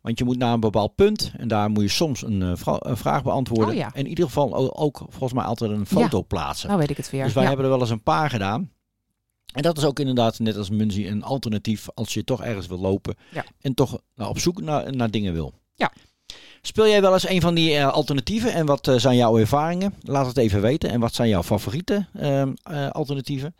Want 0.01 0.20
je 0.20 0.26
moet 0.26 0.38
naar 0.38 0.54
een 0.54 0.60
bepaald 0.60 0.95
punt 0.95 1.32
en 1.38 1.47
daar 1.47 1.70
moet 1.70 1.84
je 1.84 1.89
soms 1.89 2.22
een, 2.24 2.41
eh, 2.41 2.76
een 2.80 2.97
vraag 2.97 3.24
beantwoorden. 3.24 3.68
Oh 3.70 3.76
ja. 3.76 3.91
En 3.93 3.99
in 3.99 4.08
ieder 4.08 4.26
geval 4.26 4.78
ook 4.78 4.97
volgens 4.97 5.34
mij 5.34 5.43
altijd 5.43 5.72
een 5.72 5.86
foto 5.86 6.18
Ja. 6.18 6.24
plaatsen. 6.24 6.68
Nou 6.68 6.80
weet 6.80 6.89
ik 6.89 6.97
het 6.97 7.10
weer. 7.10 7.24
Dus 7.24 7.34
wij 7.34 7.41
Ja. 7.43 7.47
hebben 7.47 7.66
er 7.66 7.72
wel 7.72 7.82
eens 7.82 7.89
een 7.89 8.04
paar 8.04 8.30
gedaan. 8.30 8.72
En 9.54 9.62
dat 9.62 9.78
is 9.78 9.84
ook 9.86 9.99
inderdaad 9.99 10.39
net 10.39 10.58
als 10.58 10.70
Munzie 10.70 11.08
een 11.08 11.24
alternatief 11.24 11.88
als 11.93 12.14
je 12.14 12.24
toch 12.24 12.43
ergens 12.43 12.68
wil 12.68 12.80
lopen 12.80 13.16
en 13.62 13.74
toch 13.74 14.01
nou, 14.16 14.30
op 14.30 14.39
zoek 14.39 14.62
naar, 14.62 14.95
naar 14.95 15.12
dingen 15.12 15.34
wil. 15.34 15.54
Ja. 15.76 15.91
Speel 16.62 16.88
jij 16.88 17.01
wel 17.01 17.14
eens 17.14 17.28
een 17.30 17.41
van 17.41 17.54
die 17.56 17.86
alternatieven 17.86 18.54
en 18.54 18.66
wat 18.66 18.91
zijn 18.95 19.16
jouw 19.16 19.38
ervaringen? 19.38 19.93
Laat 20.01 20.26
het 20.26 20.38
even 20.38 20.62
weten. 20.62 20.89
En 20.89 20.99
wat 20.99 21.14
zijn 21.14 21.30
jouw 21.30 21.43
favoriete 21.43 22.06
ehm, 22.14 22.54
eh, 22.64 22.89
alternatieven? 22.89 23.56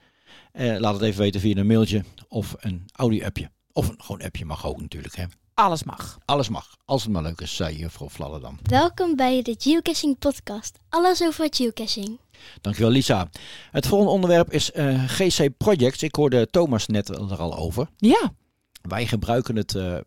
Eh, 0.54 0.80
laat 0.80 0.94
het 0.94 1.02
even 1.04 1.22
weten 1.22 1.42
via 1.42 1.56
een 1.56 1.68
mailtje 1.68 2.04
of 2.28 2.56
een 2.60 2.86
audio-appje. 2.92 3.52
Of 3.72 3.90
een 3.90 4.02
gewoon 4.02 4.22
appje 4.22 4.46
mag 4.46 4.66
ook 4.66 4.82
natuurlijk. 4.82 5.16
Hè. 5.16 5.26
Alles 5.54 5.84
mag. 5.84 6.20
Alles 6.26 6.50
mag. 6.50 6.78
Als 6.86 7.04
het 7.04 7.12
maar 7.12 7.22
leuk 7.22 7.42
is, 7.42 7.56
zei 7.56 7.78
juffrouw 7.78 8.10
Vladderdam. 8.10 8.60
Welkom 8.64 9.16
bij 9.16 9.42
de 9.42 9.56
Geocaching 9.58 10.18
Podcast. 10.20 10.80
Alles 10.90 11.22
over 11.22 11.48
geocaching. 11.50 12.20
Dankjewel 12.62 12.92
Lisa. 12.92 13.30
Het 13.72 13.88
volgende 13.88 14.14
onderwerp 14.14 14.52
is 14.52 14.72
eh, 14.72 15.04
GC 15.08 15.58
Projects. 15.58 16.04
Ik 16.04 16.16
hoorde 16.16 16.48
Thomas 16.48 16.88
net 16.88 17.10
er 17.10 17.38
al 17.38 17.58
over. 17.58 17.88
Ja. 17.98 18.34
Wij 18.82 19.08
gebruiken 19.08 19.56
het 19.56 19.76
eh, 19.76 19.98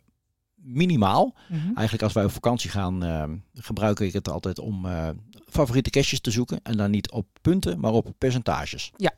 minimaal. 0.54 1.34
Mhm. 1.48 1.66
Eigenlijk 1.66 2.02
als 2.02 2.12
wij 2.12 2.24
op 2.24 2.30
vakantie 2.30 2.70
gaan, 2.70 3.04
eh, 3.04 3.24
gebruik 3.54 4.00
ik 4.00 4.12
het 4.12 4.28
altijd 4.28 4.58
om 4.58 4.86
eh, 4.86 5.08
favoriete 5.56 5.90
caches 5.90 6.20
te 6.20 6.30
zoeken. 6.30 6.60
En 6.62 6.76
dan 6.76 6.90
niet 6.90 7.10
op 7.10 7.26
punten, 7.40 7.80
maar 7.80 7.92
op 7.92 8.12
percentages. 8.18 8.92
Ja. 8.96 9.12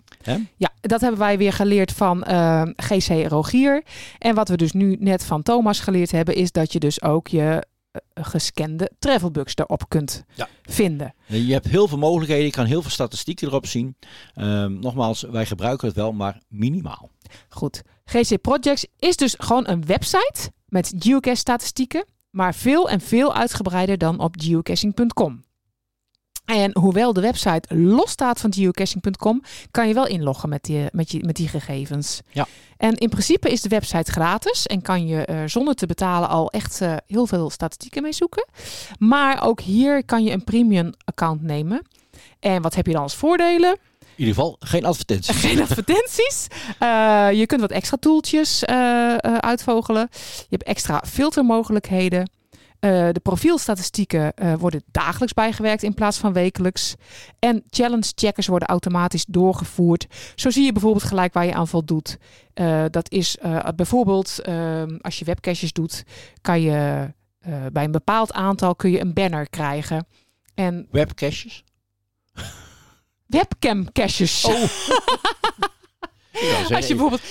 Ja, 0.56 0.70
dat 0.80 1.00
hebben 1.00 1.18
wij 1.20 1.38
weer 1.38 1.52
geleerd 1.52 1.92
van 1.92 2.24
eh, 2.24 2.62
GC 2.76 3.26
Rogier. 3.28 3.84
En 4.18 4.34
wat 4.34 4.48
we 4.48 4.56
dus 4.56 4.72
nu 4.72 4.96
net 5.00 5.24
van 5.24 5.42
Thomas 5.42 5.80
geleerd 5.80 6.10
hebben, 6.10 6.34
is 6.34 6.52
dat 6.52 6.72
je 6.72 6.78
dus 6.78 7.02
ook 7.02 7.28
je 7.28 7.66
eh, 7.90 8.24
gescande 8.24 8.90
travelbugs 8.98 9.52
erop 9.56 9.88
kunt 9.88 10.24
Ja. 10.34 10.48
vinden. 10.62 11.14
Je 11.26 11.52
hebt 11.52 11.66
heel 11.68 11.88
veel 11.88 11.98
mogelijkheden. 11.98 12.44
Je 12.44 12.50
kan 12.50 12.64
heel 12.66 12.82
veel 12.82 12.90
statistieken 12.90 13.48
erop 13.48 13.66
zien. 13.66 13.96
Ehm, 14.34 14.72
nogmaals, 14.78 15.22
wij 15.22 15.46
gebruiken 15.46 15.86
het 15.86 15.96
wel, 15.96 16.12
maar 16.12 16.40
minimaal. 16.48 17.10
Goed. 17.48 17.82
GC 18.04 18.40
Projects 18.40 18.86
is 18.98 19.16
dus 19.16 19.34
gewoon 19.38 19.68
een 19.68 19.86
website 19.86 20.50
met 20.66 20.92
geocache 20.98 21.36
statistieken, 21.36 22.04
maar 22.30 22.54
veel 22.54 22.88
en 22.90 23.00
veel 23.00 23.34
uitgebreider 23.34 23.98
dan 23.98 24.18
op 24.20 24.34
geocaching.com. 24.38 25.40
En 26.48 26.78
hoewel 26.78 27.12
de 27.12 27.20
website 27.20 27.74
los 27.74 28.10
staat 28.10 28.40
van 28.40 28.54
geocaching.com, 28.54 29.42
kan 29.70 29.88
je 29.88 29.94
wel 29.94 30.06
inloggen 30.06 30.48
met 30.48 30.64
die, 30.64 30.86
met, 30.92 31.10
je, 31.10 31.24
met 31.24 31.36
die 31.36 31.48
gegevens. 31.48 32.20
Ja. 32.30 32.46
En 32.76 32.94
in 32.94 33.08
principe 33.08 33.50
is 33.50 33.60
de 33.60 33.68
website 33.68 34.12
gratis 34.12 34.66
en 34.66 34.82
kan 34.82 35.06
je 35.06 35.24
er 35.24 35.48
zonder 35.48 35.74
te 35.74 35.86
betalen 35.86 36.28
al 36.28 36.50
echt 36.50 36.80
eh, 36.80 36.96
heel 37.06 37.26
veel 37.26 37.50
statistieken 37.50 38.02
mee 38.02 38.12
zoeken. 38.12 38.48
Maar 38.98 39.42
ook 39.42 39.60
hier 39.60 40.04
kan 40.04 40.24
je 40.24 40.30
een 40.30 40.44
premium 40.44 40.92
account 41.04 41.42
nemen. 41.42 41.82
En 42.40 42.62
wat 42.62 42.74
heb 42.74 42.86
je 42.86 42.92
dan 42.92 43.02
als 43.02 43.14
voordelen? 43.14 43.78
In 44.18 44.24
ieder 44.24 44.34
geval 44.34 44.56
geen 44.60 44.84
advertenties. 44.84 45.36
Geen 45.46 45.60
advertenties. 45.60 46.46
Eh, 46.78 47.28
je 47.32 47.46
kunt 47.46 47.60
wat 47.60 47.70
extra 47.70 47.96
toeltjes 48.00 48.64
eh, 48.64 49.12
eh, 49.12 49.36
uitvogelen. 49.36 50.08
Je 50.38 50.46
hebt 50.48 50.62
extra 50.62 51.02
filtermogelijkheden. 51.06 52.30
Eh, 52.80 53.08
de 53.12 53.20
profielstatistieken 53.22 54.34
eh, 54.34 54.54
worden 54.54 54.82
dagelijks 54.90 55.34
bijgewerkt 55.34 55.82
in 55.82 55.94
plaats 55.94 56.18
van 56.18 56.32
wekelijks. 56.32 56.94
En 57.38 57.62
challenge 57.70 58.12
checkers 58.14 58.46
worden 58.46 58.68
automatisch 58.68 59.24
doorgevoerd. 59.24 60.06
Zo 60.34 60.50
zie 60.50 60.64
je 60.64 60.72
bijvoorbeeld 60.72 61.04
gelijk 61.04 61.32
waar 61.32 61.46
je 61.46 61.54
aan 61.54 61.68
voldoet. 61.68 62.18
Eh, 62.54 62.84
dat 62.90 63.10
is 63.10 63.36
bijvoorbeeld 63.76 64.38
eh, 64.38 64.82
als 65.00 65.18
je 65.18 65.24
webcaches 65.24 65.72
doet, 65.72 66.04
kan 66.40 66.60
je 66.60 67.10
bij 67.72 67.84
een 67.84 67.90
bepaald 67.90 68.32
aantal 68.32 68.74
kun 68.74 68.90
je 68.90 69.00
een 69.00 69.12
banner 69.12 69.48
krijgen. 69.48 70.06
En 70.54 70.86
Webcaches? 70.90 71.64
webcam 73.26 73.92
caches. 73.92 74.44
Oh. 74.44 74.62
Als 76.74 76.86
je 76.86 76.94
bijvoorbeeld, 76.94 77.22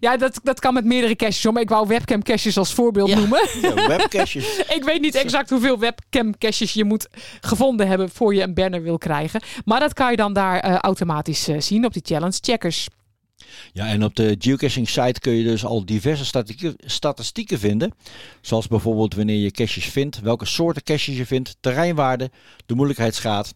ja, 0.00 0.16
dat, 0.16 0.40
dat 0.42 0.60
kan 0.60 0.74
met 0.74 0.84
meerdere 0.84 1.16
caches, 1.16 1.52
maar 1.52 1.62
ik 1.62 1.68
wou 1.68 1.86
webcam 1.86 2.22
caches 2.22 2.56
als 2.58 2.72
voorbeeld 2.74 3.08
Ja. 3.08 3.16
noemen. 3.18 3.40
Ja, 3.62 3.74
webcaches. 3.74 4.56
ik 4.76 4.84
weet 4.84 5.00
niet 5.00 5.14
exact 5.14 5.50
hoeveel 5.50 5.78
webcam 5.78 6.38
caches 6.38 6.72
je 6.72 6.84
moet 6.84 7.08
gevonden 7.40 7.88
hebben 7.88 8.10
voor 8.10 8.34
je 8.34 8.42
een 8.42 8.54
banner 8.54 8.82
wil 8.82 8.98
krijgen. 8.98 9.40
Maar 9.64 9.80
dat 9.80 9.92
kan 9.92 10.10
je 10.10 10.16
dan 10.16 10.32
daar 10.32 10.60
eh, 10.60 10.74
automatisch 10.76 11.48
eh, 11.48 11.60
zien 11.60 11.84
op 11.84 11.92
die 11.92 12.02
challenge 12.04 12.38
checkers. 12.40 12.88
Ja, 13.72 13.86
en 13.86 14.04
op 14.04 14.16
de 14.16 14.36
geocaching 14.38 14.88
site 14.88 15.20
kun 15.20 15.32
je 15.32 15.44
dus 15.44 15.64
al 15.64 15.84
diverse 15.84 16.24
statistieken, 16.86 17.58
vinden. 17.58 17.94
Zoals 18.40 18.68
bijvoorbeeld 18.68 19.14
wanneer 19.14 19.38
je 19.38 19.50
caches 19.50 19.84
vindt, 19.84 20.20
welke 20.20 20.44
soorten 20.44 20.82
caches 20.82 21.16
je 21.16 21.26
vindt, 21.26 21.56
terreinwaarde, 21.60 22.30
de 22.66 22.74
moeilijkheidsgraad. 22.74 23.54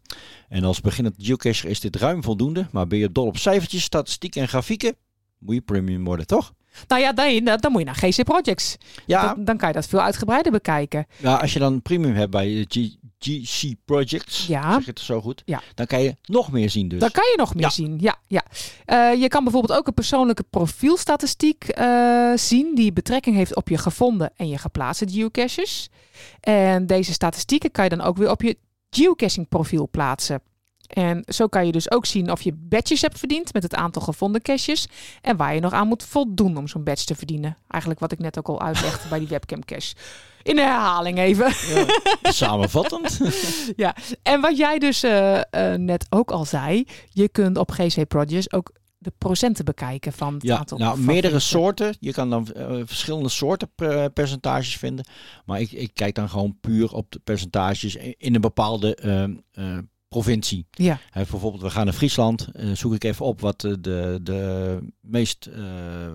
En 0.49 0.65
als 0.65 0.81
beginnend 0.81 1.15
geocacher 1.19 1.71
is 1.71 1.81
dit 1.81 1.97
ruim 1.97 2.23
voldoende. 2.23 2.67
Maar 2.71 2.87
ben 2.87 2.99
je 2.99 3.13
dol 3.13 3.27
op 3.27 3.39
cijfertjes, 3.39 3.83
statistieken 3.83 4.41
en 4.41 4.49
grafieken, 4.49 4.97
moet 5.39 5.55
je 5.55 5.61
premium 5.61 6.05
worden, 6.05 6.27
toch? 6.27 6.53
Nou 6.89 7.01
ja, 7.01 7.13
dan, 7.13 7.45
dan 7.45 7.73
moet 7.73 7.81
je 7.81 7.87
naar 7.87 7.95
GC 7.95 8.25
Projects. 8.25 8.77
Ja. 9.07 9.35
Dan, 9.35 9.45
dan 9.45 9.57
kan 9.57 9.69
je 9.69 9.75
dat 9.75 9.87
veel 9.87 10.01
uitgebreider 10.01 10.53
bekijken. 10.53 11.07
Ja, 11.17 11.35
als 11.35 11.53
je 11.53 11.59
dan 11.59 11.83
premium 11.83 12.15
hebt 12.15 12.31
bij 12.31 12.67
GC 13.25 13.75
Projects, 13.85 14.47
Ja. 14.47 14.73
zeg 14.75 14.87
het 14.87 15.01
zo 15.01 15.21
goed, 15.21 15.43
Ja. 15.45 15.63
dan 15.75 15.87
kan 15.87 16.03
je 16.03 16.17
nog 16.25 16.53
meer 16.53 16.71
zien 16.71 16.89
dus. 16.89 17.01
Dan 17.01 17.11
kan 17.11 17.25
je 17.25 17.35
nog 17.37 17.55
meer 17.55 17.63
Ja. 17.65 17.71
zien. 17.71 17.99
Ja, 18.01 18.17
ja. 18.27 18.45
Eh, 18.85 19.21
je 19.21 19.29
kan 19.29 19.43
bijvoorbeeld 19.45 19.79
ook 19.79 19.87
een 19.87 19.95
persoonlijke 19.95 20.45
profielstatistiek 20.51 21.65
eh, 21.65 22.33
zien 22.35 22.75
die 22.75 22.93
betrekking 22.93 23.37
heeft 23.37 23.57
op 23.57 23.69
je 23.69 23.79
gevonden 23.79 24.33
en 24.37 24.49
je 24.49 24.59
geplaatste 24.59 25.07
geocaches. 25.09 25.89
En 26.41 26.87
deze 26.87 27.13
statistieken 27.13 27.71
kan 27.71 27.85
je 27.85 27.91
dan 27.91 28.01
ook 28.01 28.17
weer 28.17 28.31
op 28.31 28.43
je 28.43 28.57
geocaching 28.91 29.49
profiel 29.49 29.89
plaatsen. 29.91 30.41
En 30.87 31.23
zo 31.27 31.47
kan 31.47 31.67
je 31.67 31.73
dus 31.73 31.91
ook 31.91 32.07
zien 32.07 32.31
of 32.31 32.43
je 32.43 32.53
badges 32.53 33.01
hebt 33.01 33.19
verdiend 33.19 33.53
met 33.53 33.63
het 33.63 33.75
aantal 33.75 34.03
gevonden 34.03 34.43
caches 34.43 34.87
en 35.21 35.37
waar 35.37 35.55
je 35.55 35.61
nog 35.61 35.73
aan 35.73 35.89
moet 35.89 36.03
voldoen 36.03 36.57
om 36.57 36.69
zo'n 36.69 36.85
badge 36.85 37.05
te 37.05 37.15
verdienen. 37.15 37.57
Eigenlijk 37.69 38.01
wat 38.03 38.13
ik 38.13 38.19
net 38.19 38.39
ook 38.39 38.49
al 38.49 38.61
uitlegde 38.63 39.09
bij 39.11 39.19
die 39.19 39.29
webcam 39.29 39.65
cache. 39.65 39.95
In 40.45 40.59
herhaling 40.59 41.19
even. 41.19 41.53
Samenvattend. 42.23 43.21
ja, 43.77 43.95
en 44.23 44.41
wat 44.41 44.57
jij 44.57 44.79
dus 44.79 45.03
eh, 45.03 45.41
eh, 45.51 45.79
net 45.81 46.07
ook 46.11 46.31
al 46.31 46.45
zei, 46.45 46.85
je 47.09 47.29
kunt 47.29 47.59
op 47.59 47.71
GC 47.71 48.09
Projects 48.09 48.53
ook 48.53 48.73
de 48.99 49.13
procenten 49.19 49.65
bekijken 49.65 50.13
van 50.13 50.35
het 50.35 50.43
Ja, 50.43 50.59
aantal. 50.59 50.79
nou, 50.79 50.99
meerdere 51.01 51.39
soorten. 51.39 51.97
Je 52.01 52.13
kan 52.13 52.31
dan 52.31 52.53
eh, 52.53 52.81
verschillende 52.85 53.29
soorten 53.29 53.71
per- 53.75 54.11
percentages 54.11 54.77
vinden. 54.77 55.05
Maar 55.45 55.61
ik, 55.61 55.73
ik 55.73 55.91
kijk 55.95 56.15
dan 56.15 56.29
gewoon 56.29 56.57
puur 56.61 56.93
op 56.93 57.11
de 57.13 57.19
percentages 57.25 57.95
in 57.97 58.15
in 58.19 58.35
een 58.35 58.41
bepaalde 58.41 58.95
ehm, 58.95 59.35
eh, 59.53 59.79
provincie. 60.15 60.67
Ja. 60.71 60.99
Bijvoorbeeld, 61.13 61.63
we 61.63 61.71
gaan 61.71 61.85
naar 61.85 61.95
Friesland. 61.95 62.49
eh, 62.53 62.67
zoek 62.73 62.95
ik 62.95 63.05
even 63.05 63.25
op 63.27 63.41
wat 63.41 63.65
eh, 63.65 63.73
de, 63.81 64.19
de 64.23 64.79
meest 65.01 65.47
eh 65.47 65.63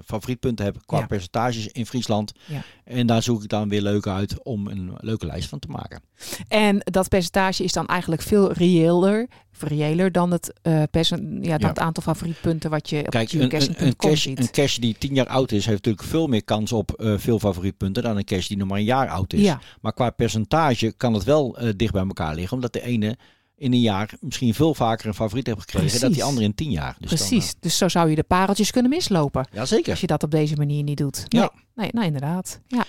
favorietpunten 0.06 0.64
hebben 0.66 0.86
qua 0.86 1.00
Ja. 1.00 1.06
percentages 1.06 1.68
in 1.68 1.86
Friesland. 1.86 2.32
Ja. 2.46 2.62
En 2.84 3.08
daar 3.08 3.24
zoek 3.24 3.44
ik 3.44 3.50
dan 3.50 3.70
weer 3.70 3.82
leuk 3.82 4.08
uit 4.08 4.44
om 4.44 4.68
een 4.68 4.92
leuke 4.98 5.26
lijst 5.26 5.50
van 5.50 5.60
te 5.60 5.68
maken. 5.68 6.02
En 6.48 6.80
dat 6.84 7.10
percentage 7.10 7.64
is 7.64 7.72
dan 7.74 7.88
eigenlijk 7.88 8.22
veel 8.22 8.52
reëler, 8.52 9.28
reëler 9.60 10.12
dan 10.12 10.32
het, 10.32 10.54
percent, 10.92 11.46
ja, 11.46 11.58
dan 11.58 11.70
het 11.70 11.80
aantal 11.80 12.04
favorietpunten 12.04 12.70
wat 12.70 12.90
je 12.90 13.00
op 13.00 13.10
Kijk, 13.10 13.32
een, 13.32 13.42
een, 13.42 13.96
een, 14.00 14.18
ziet. 14.18 14.40
een 14.40 14.52
cache 14.52 14.80
die 14.80 14.96
tien 14.98 15.14
jaar 15.14 15.28
oud 15.28 15.52
is, 15.52 15.66
heeft 15.66 15.86
natuurlijk 15.86 16.08
veel 16.08 16.28
meer 16.28 16.44
kans 16.44 16.72
op 16.72 16.92
veel 17.18 17.40
favorietpunten 17.40 18.04
dan 18.04 18.18
een 18.18 18.24
cache 18.26 18.48
die 18.48 18.58
nog 18.58 18.68
maar 18.68 18.78
een 18.78 18.84
jaar 18.84 19.10
oud 19.10 19.34
is. 19.34 19.42
Ja. 19.42 19.60
Maar 19.82 19.94
qua 19.94 20.10
percentage 20.10 20.92
kan 20.98 21.14
het 21.14 21.24
wel 21.24 21.58
dicht 21.76 21.94
bij 21.94 22.02
elkaar 22.02 22.36
liggen, 22.36 22.54
omdat 22.56 22.74
de 22.74 22.82
ene 22.82 23.18
in 23.60 23.74
een 23.74 23.80
jaar 23.80 24.10
misschien 24.20 24.54
veel 24.54 24.74
vaker 24.74 25.08
een 25.08 25.14
favoriet 25.14 25.48
heeft 25.48 25.60
gekregen 25.60 26.00
dan 26.00 26.12
die 26.12 26.24
andere 26.24 26.46
in 26.46 26.56
tien 26.56 26.72
jaar. 26.72 26.96
Dus 27.00 27.10
dan, 27.10 27.18
Precies, 27.18 27.54
dus 27.60 27.78
zo 27.78 27.88
zou 27.88 28.10
je 28.10 28.16
de 28.16 28.24
pareltjes 28.24 28.72
kunnen 28.72 28.92
mislopen. 28.92 29.48
Ja, 29.52 29.66
zeker. 29.66 29.92
Als 29.92 30.02
je 30.02 30.08
dat 30.08 30.24
op 30.24 30.32
deze 30.32 30.56
manier 30.56 30.84
niet 30.84 30.98
doet. 30.98 31.26
Ja. 31.28 31.52
Nee, 31.76 31.90
nou 31.92 32.06
inderdaad. 32.06 32.60
Ja. 32.68 32.86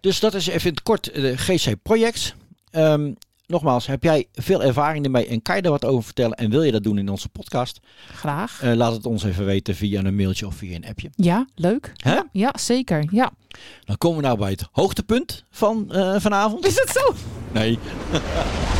Dus 0.00 0.20
dat 0.20 0.34
is 0.34 0.46
even 0.46 0.68
in 0.68 0.74
het 0.74 0.82
kort 0.82 1.10
eh, 1.10 1.22
de 1.22 1.36
GC 1.36 1.82
Projects. 1.82 2.34
Ehm, 2.70 3.12
nogmaals, 3.46 3.86
heb 3.86 4.02
jij 4.02 4.26
veel 4.32 4.62
ervaring 4.62 5.04
ermee 5.04 5.26
en 5.26 5.42
kan 5.42 5.56
je 5.56 5.62
er 5.62 5.70
wat 5.70 5.84
over 5.84 6.04
vertellen 6.04 6.36
en 6.36 6.50
wil 6.50 6.62
je 6.62 6.72
dat 6.72 6.82
doen 6.82 6.98
in 6.98 7.08
onze 7.08 7.28
podcast? 7.28 7.80
Graag. 8.14 8.62
Eh, 8.62 8.74
laat 8.74 8.92
het 8.92 9.06
ons 9.06 9.24
even 9.24 9.44
weten 9.44 9.74
via 9.74 10.04
een 10.04 10.16
mailtje 10.16 10.46
of 10.46 10.54
via 10.54 10.74
een 10.76 10.86
appje. 10.86 11.10
Ja, 11.14 11.46
leuk. 11.54 11.92
Hè? 11.96 12.12
Ja, 12.12 12.28
ja, 12.32 12.52
zeker. 12.58 13.04
Ja. 13.10 13.32
Dan 13.84 13.98
komen 13.98 14.20
we 14.20 14.26
nou 14.26 14.38
bij 14.38 14.50
het 14.50 14.68
hoogtepunt 14.72 15.44
van 15.50 15.92
eh, 15.92 16.14
vanavond. 16.18 16.66
Is 16.66 16.74
het 16.74 16.90
zo? 16.90 17.14
Nee. 17.52 17.78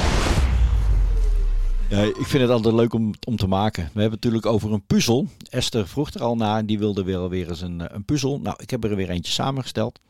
Ja, 1.89 2.03
ik 2.03 2.26
vind 2.26 2.43
het 2.43 2.51
altijd 2.51 2.74
leuk 2.74 2.93
om, 2.93 3.14
om 3.26 3.37
te 3.37 3.47
maken. 3.47 3.82
We 3.82 4.01
hebben 4.01 4.03
het 4.03 4.24
natuurlijk 4.24 4.47
over 4.47 4.72
een 4.72 4.87
puzzel. 4.87 5.26
Esther 5.51 5.89
vroeg 5.89 6.11
er 6.11 6.22
al 6.22 6.37
naar 6.37 6.59
en 6.59 6.66
die 6.66 6.78
wilde 6.78 7.05
weer 7.05 7.16
alweer 7.16 7.49
eens 7.49 7.61
een, 7.61 7.80
eh, 7.80 7.87
een 7.97 8.05
puzzel. 8.05 8.41
Nou, 8.41 8.57
ik 8.61 8.70
heb 8.70 8.85
er 8.85 8.97
weer 8.97 9.11
eentje 9.11 9.32
samengesteld. 9.32 10.01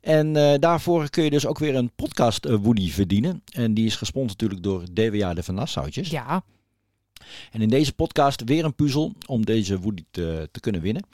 En 0.00 0.36
eh, 0.36 0.58
daarvoor 0.58 1.10
kun 1.10 1.24
je 1.24 1.30
dus 1.30 1.46
ook 1.46 1.58
weer 1.58 1.74
een 1.74 1.90
podcast 1.96 2.44
eh, 2.44 2.54
Woody 2.54 2.90
verdienen. 2.90 3.42
En 3.52 3.74
die 3.74 3.86
is 3.86 3.96
gesponsord 3.96 4.40
natuurlijk 4.40 4.62
door 4.62 4.84
DWA 4.92 5.34
de 5.34 5.42
Van 5.42 5.54
Nassautjes. 5.54 6.10
Ja. 6.10 6.44
En 7.50 7.62
in 7.62 7.68
deze 7.68 7.92
podcast 7.92 8.42
weer 8.44 8.64
een 8.64 8.74
puzzel 8.74 9.12
om 9.26 9.44
deze 9.44 9.80
Woody 9.80 10.04
te, 10.10 10.48
te 10.52 10.60
kunnen 10.60 10.80
winnen. 10.80 11.06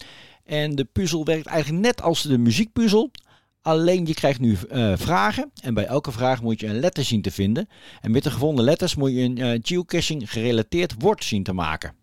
En 0.44 0.74
de 0.74 0.84
puzzel 0.84 1.24
werkt 1.24 1.46
eigenlijk 1.46 1.84
net 1.84 2.02
als 2.02 2.22
de 2.22 2.38
muziekpuzzel. 2.38 3.11
Alleen 3.62 4.06
je 4.06 4.14
krijgt 4.14 4.40
nu 4.40 4.56
eh, 4.68 4.92
vragen 4.96 5.50
en 5.62 5.74
bij 5.74 5.86
elke 5.86 6.12
vraag 6.12 6.42
moet 6.42 6.61
je 6.61 6.66
een 6.66 6.80
letter 6.80 7.04
zien 7.04 7.22
te 7.22 7.30
vinden. 7.30 7.68
En 8.00 8.11
met 8.11 8.22
de 8.22 8.30
gevonden 8.30 8.64
letters 8.64 8.94
moet 8.94 9.11
je 9.11 9.20
een 9.20 9.38
eh, 9.38 9.58
geocaching 9.62 10.30
gerelateerd 10.30 10.94
woord 10.98 11.24
zien 11.24 11.42
te 11.42 11.52
maken. 11.52 11.94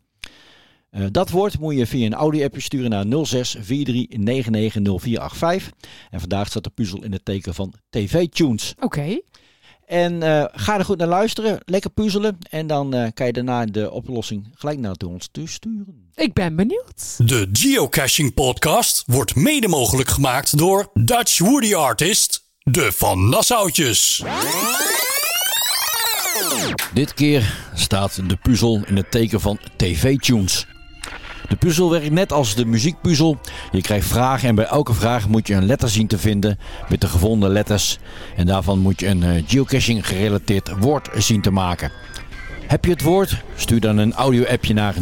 Eh, 0.89 1.05
dat 1.11 1.29
woord 1.29 1.59
moet 1.59 1.75
je 1.75 1.87
via 1.87 2.05
een 2.05 2.13
audio-appje 2.13 2.61
sturen 2.61 2.89
naar 2.89 3.05
0643990485. 3.05 3.09
En 6.09 6.19
vandaag 6.19 6.47
staat 6.47 6.63
de 6.63 6.69
puzzel 6.69 7.03
in 7.03 7.11
het 7.11 7.25
teken 7.25 7.53
van 7.53 7.73
TV-tunes. 7.89 8.73
Oké. 8.79 9.19
En 9.87 10.23
eh, 10.23 10.45
ga 10.51 10.77
er 10.77 10.85
goed 10.85 10.97
naar 10.97 11.07
luisteren, 11.07 11.59
lekker 11.65 11.89
puzzelen. 11.89 12.37
En 12.49 12.67
dan 12.67 12.93
eh, 12.93 13.07
kan 13.13 13.25
je 13.25 13.33
daarna 13.33 13.65
de 13.65 13.91
oplossing 13.91 14.49
gelijk 14.55 14.79
naar 14.79 14.95
ons 15.07 15.29
toe 15.31 15.49
sturen. 15.49 16.11
Ik 16.15 16.33
ben 16.33 16.55
benieuwd. 16.55 17.17
De 17.17 17.49
Geocaching 17.51 18.33
Podcast 18.33 19.03
wordt 19.05 19.35
mede 19.35 19.67
mogelijk 19.67 20.09
gemaakt 20.09 20.57
door 20.57 20.89
Dutch 20.93 21.39
Woody 21.39 21.75
Artist, 21.75 22.43
de 22.63 22.91
Van 22.91 23.29
Nassautjes. 23.29 24.23
Dit 26.93 27.13
keer 27.13 27.69
staat 27.73 28.29
de 28.29 28.35
puzzel 28.35 28.83
in 28.85 28.95
het 28.95 29.11
teken 29.11 29.41
van 29.41 29.59
TV-tunes. 29.77 30.65
De 31.47 31.55
puzzel 31.55 31.89
werkt 31.89 32.11
net 32.11 32.33
als 32.33 32.55
de 32.55 32.65
muziekpuzzel. 32.65 33.37
Je 33.71 33.81
krijgt 33.81 34.07
vragen 34.07 34.49
en 34.49 34.55
bij 34.55 34.65
elke 34.65 34.93
vraag 34.93 35.27
moet 35.27 35.47
je 35.47 35.53
een 35.53 35.65
letter 35.65 35.89
zien 35.89 36.07
te 36.07 36.17
vinden 36.17 36.59
met 36.89 37.01
de 37.01 37.07
gevonden 37.07 37.49
letters. 37.49 37.97
En 38.35 38.45
daarvan 38.45 38.79
moet 38.79 38.99
je 38.99 39.07
een 39.07 39.23
eh, 39.23 39.43
geocaching 39.47 40.07
gerelateerd 40.07 40.71
woord 40.79 41.09
zien 41.17 41.41
te 41.41 41.51
maken. 41.51 41.91
Heb 42.67 42.85
je 42.85 42.91
het 42.91 43.01
woord? 43.01 43.43
Stuur 43.55 43.79
dan 43.79 43.97
een 43.97 44.13
audio-appje 44.13 44.73
naar 44.73 44.95
0643990485. 44.95 44.99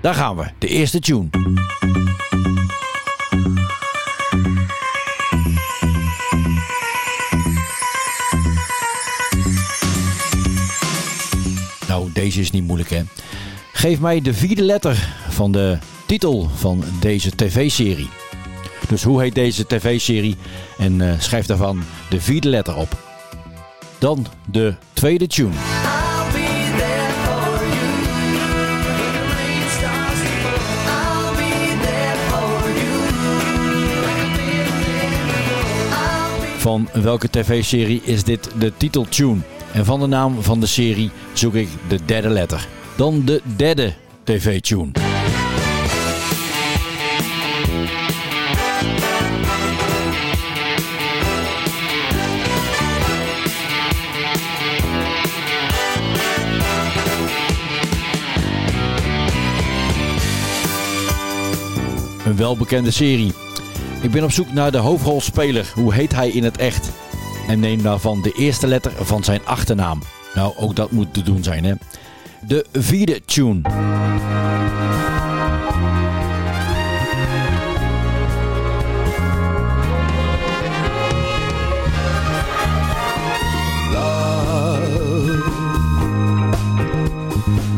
Daar 0.00 0.14
gaan 0.14 0.36
we, 0.36 0.44
de 0.58 0.68
eerste 0.68 1.00
tune. 1.00 1.28
Nou, 11.90 12.12
deze 12.12 12.40
is 12.40 12.50
niet 12.50 12.66
moeilijk 12.66 12.90
hè. 12.90 13.02
Geef 13.72 14.00
mij 14.00 14.20
de 14.20 14.34
vierde 14.34 14.62
letter 14.62 15.08
van 15.28 15.52
de 15.52 15.78
titel 16.06 16.48
van 16.54 16.84
deze 17.00 17.30
tv-serie. 17.36 18.08
Dus 18.88 19.02
hoe 19.02 19.20
heet 19.20 19.34
deze 19.34 19.66
tv-serie? 19.66 20.36
En 20.78 21.00
eh, 21.00 21.20
schrijf 21.20 21.46
daarvan 21.46 21.82
de 22.10 22.20
vierde 22.20 22.48
letter 22.48 22.76
op. 22.76 22.98
Dan 23.98 24.26
de 24.50 24.74
tweede 24.92 25.26
tune. 25.26 25.54
Van 36.58 36.88
welke 36.92 37.30
tv-serie 37.30 38.02
is 38.04 38.24
dit 38.24 38.50
de 38.58 38.72
titeltune? 38.76 39.40
En 39.72 39.84
van 39.84 40.00
de 40.00 40.06
naam 40.06 40.42
van 40.42 40.60
de 40.60 40.66
serie 40.66 41.10
zoek 41.32 41.54
ik 41.54 41.68
de 41.88 41.98
derde 42.04 42.28
letter. 42.28 42.68
Dan 42.96 43.24
de 43.24 43.40
derde 43.56 43.92
tv-tune. 44.24 44.90
Een 62.24 62.36
welbekende 62.36 62.90
serie. 62.90 63.32
Ik 64.02 64.10
ben 64.10 64.24
op 64.24 64.32
zoek 64.32 64.52
naar 64.52 64.70
de 64.70 64.78
hoofdrolspeler. 64.78 65.72
Hoe 65.74 65.94
heet 65.94 66.12
hij 66.12 66.28
in 66.28 66.44
het 66.44 66.56
echt? 66.56 66.90
En 67.50 67.60
neem 67.60 67.82
daarvan 67.82 68.22
de 68.22 68.32
eerste 68.32 68.66
letter 68.66 68.92
van 68.96 69.24
zijn 69.24 69.40
achternaam. 69.44 70.02
Nou, 70.34 70.52
ook 70.56 70.76
dat 70.76 70.90
moet 70.90 71.14
te 71.14 71.22
doen 71.22 71.42
zijn, 71.42 71.64
hè? 71.64 71.74
De 72.46 72.66
vierde 72.72 73.20
tune. 73.24 73.60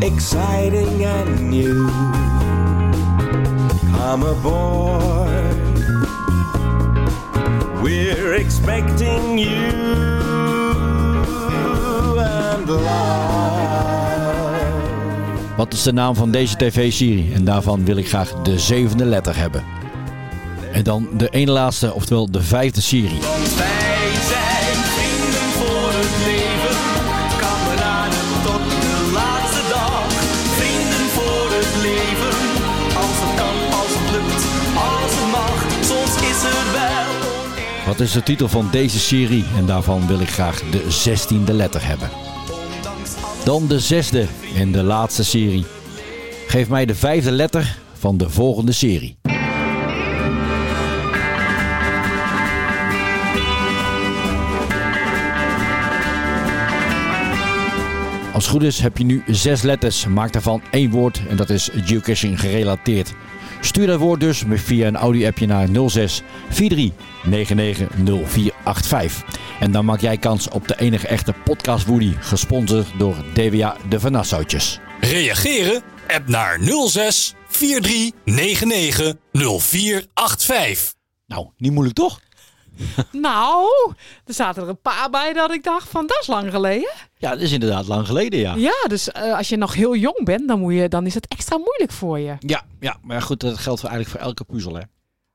exciting 0.00 1.04
and 1.04 1.40
new. 1.40 1.88
Come 3.92 4.26
aboard, 4.26 5.41
we're 7.83 8.35
expecting 8.35 9.39
you 9.39 9.72
and 12.18 12.68
live. 12.68 13.43
Wat 15.57 15.72
is 15.72 15.83
de 15.83 15.93
naam 15.93 16.14
van 16.14 16.30
deze 16.30 16.57
tv-serie? 16.57 17.33
En 17.35 17.45
daarvan 17.45 17.85
wil 17.85 17.97
ik 17.97 18.09
graag 18.09 18.33
de 18.43 18.59
zevende 18.59 19.05
letter 19.05 19.37
hebben. 19.37 19.64
En 20.72 20.83
dan 20.85 21.09
de 21.16 21.28
ene 21.28 21.51
laatste, 21.51 21.95
oftewel 21.95 22.30
de 22.30 22.43
vijfde 22.43 22.80
serie. 22.80 23.18
Wat 37.93 38.01
is 38.01 38.12
de 38.12 38.22
titel 38.22 38.49
van 38.49 38.68
deze 38.70 38.99
serie? 38.99 39.45
En 39.57 39.66
daarvan 39.66 40.07
wil 40.07 40.20
ik 40.20 40.28
graag 40.28 40.62
de 40.70 40.90
zestiende 40.90 41.53
letter 41.53 41.86
hebben. 41.86 42.11
Dan 43.45 43.66
de 43.66 43.80
zesde 43.80 44.26
en 44.57 44.72
de 44.72 44.82
laatste 44.82 45.24
serie. 45.24 45.64
Geef 46.47 46.68
mij 46.68 46.86
de 46.86 46.95
vijfde 46.95 47.30
letter 47.30 47.78
van 47.93 48.16
de 48.16 48.30
volgende 48.30 48.72
serie. 48.72 49.16
Als 58.32 58.45
het 58.45 58.53
goed 58.53 58.62
is 58.62 58.80
heb 58.80 58.99
je 58.99 59.05
nu 59.05 59.22
zes 59.26 59.62
letters. 59.62 60.07
Maak 60.07 60.32
daarvan 60.32 60.62
één 60.70 60.90
woord 60.90 61.22
en 61.28 61.36
dat 61.36 61.51
is 61.51 61.70
geocaching 61.72 62.40
gerelateerd. 62.40 63.14
Stuur 63.64 63.86
dat 63.86 63.98
woord 63.98 64.20
dus 64.20 64.42
via 64.48 64.86
een 64.86 64.96
audio-appje 64.96 65.46
naar 65.46 65.68
06 65.88 66.22
43 66.50 66.90
99 67.24 67.88
0485. 68.26 69.24
En 69.60 69.72
dan 69.72 69.84
maak 69.84 70.00
jij 70.00 70.16
kans 70.16 70.48
op 70.48 70.68
de 70.68 70.80
enige 70.80 71.06
echte 71.06 71.34
podcast 71.44 71.86
Woody, 71.86 72.14
gesponsord 72.20 72.86
door 72.98 73.14
DWA 73.34 73.76
de 73.88 74.00
Van 74.00 74.12
Nassautjes. 74.12 74.80
Reageren? 75.00 75.82
App 76.08 76.28
naar 76.28 76.58
06 76.88 77.34
43 77.50 78.10
99 78.24 79.14
0485. 79.30 80.94
Nou, 81.26 81.48
niet 81.56 81.72
moeilijk 81.72 81.96
toch? 81.96 82.20
Nou, 83.12 83.66
er 84.24 84.34
zaten 84.34 84.62
er 84.62 84.68
een 84.68 84.80
paar 84.80 85.10
bij 85.10 85.32
dat 85.32 85.50
ik 85.50 85.62
dacht 85.64 85.88
van 85.88 86.06
dat 86.06 86.18
is 86.20 86.26
lang 86.26 86.50
geleden. 86.50 86.92
Ja, 87.18 87.30
dat 87.30 87.40
is 87.40 87.52
inderdaad 87.52 87.86
lang 87.86 88.06
geleden, 88.06 88.38
ja. 88.38 88.54
Ja, 88.54 88.88
dus 88.88 89.10
eh, 89.10 89.36
als 89.36 89.48
je 89.48 89.56
nog 89.56 89.74
heel 89.74 89.96
jong 89.96 90.24
bent, 90.24 90.48
dan, 90.48 90.60
moet 90.60 90.74
je, 90.74 90.88
dan 90.88 91.06
is 91.06 91.14
het 91.14 91.26
extra 91.28 91.56
moeilijk 91.56 91.92
voor 91.92 92.18
je. 92.18 92.36
Ja, 92.38 92.62
ja, 92.80 92.96
maar 93.02 93.22
goed, 93.22 93.40
dat 93.40 93.58
geldt 93.58 93.80
voor 93.80 93.88
eigenlijk 93.88 94.18
voor 94.18 94.28
elke 94.28 94.44
puzzel, 94.44 94.74
hè. 94.74 94.82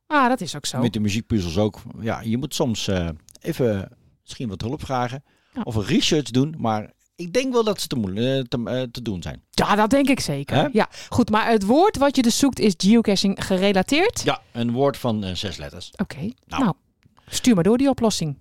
Ah, 0.08 0.28
dat 0.28 0.42
is 0.42 0.56
ook 0.56 0.66
zo. 0.66 0.80
Met 0.80 0.94
de 0.94 1.00
muziekpuzzels 1.00 1.58
ook. 1.58 1.82
Ja, 2.00 2.22
je 2.22 2.38
moet 2.38 2.56
soms 2.56 2.88
eh, 2.88 3.10
even 3.42 3.98
misschien 4.22 4.50
wat 4.50 4.62
hulp 4.62 4.86
vragen. 4.86 5.24
Of 5.64 5.76
een 5.76 5.86
research 5.86 6.30
doen, 6.30 6.56
maar 6.58 6.92
ik 7.16 7.34
denk 7.34 7.54
wel 7.54 7.64
dat 7.64 7.82
ze 7.82 7.88
te, 7.88 7.96
moeilijk, 7.96 8.48
te, 8.48 8.62
eh, 8.66 8.82
te 8.92 9.02
doen 9.02 9.22
zijn. 9.22 9.44
Ja, 9.50 9.76
dat 9.76 9.90
denk 9.90 10.10
ik 10.10 10.20
zeker. 10.20 10.70
Ja, 10.74 10.90
goed, 11.10 11.30
maar 11.30 11.50
het 11.50 11.66
woord 11.66 11.98
wat 11.98 12.16
je 12.16 12.22
dus 12.22 12.38
zoekt 12.38 12.60
is 12.60 12.74
geocaching 12.78 13.46
gerelateerd. 13.46 14.22
Ja, 14.24 14.42
een 14.52 14.72
woord 14.72 14.98
van 14.98 15.36
zes 15.36 15.58
letters. 15.58 15.92
Oké, 15.96 16.30
nou. 16.46 16.74
Stuur 17.30 17.56
maar 17.56 17.64
door 17.64 17.78
die 17.78 17.90
oplossing. 17.90 18.38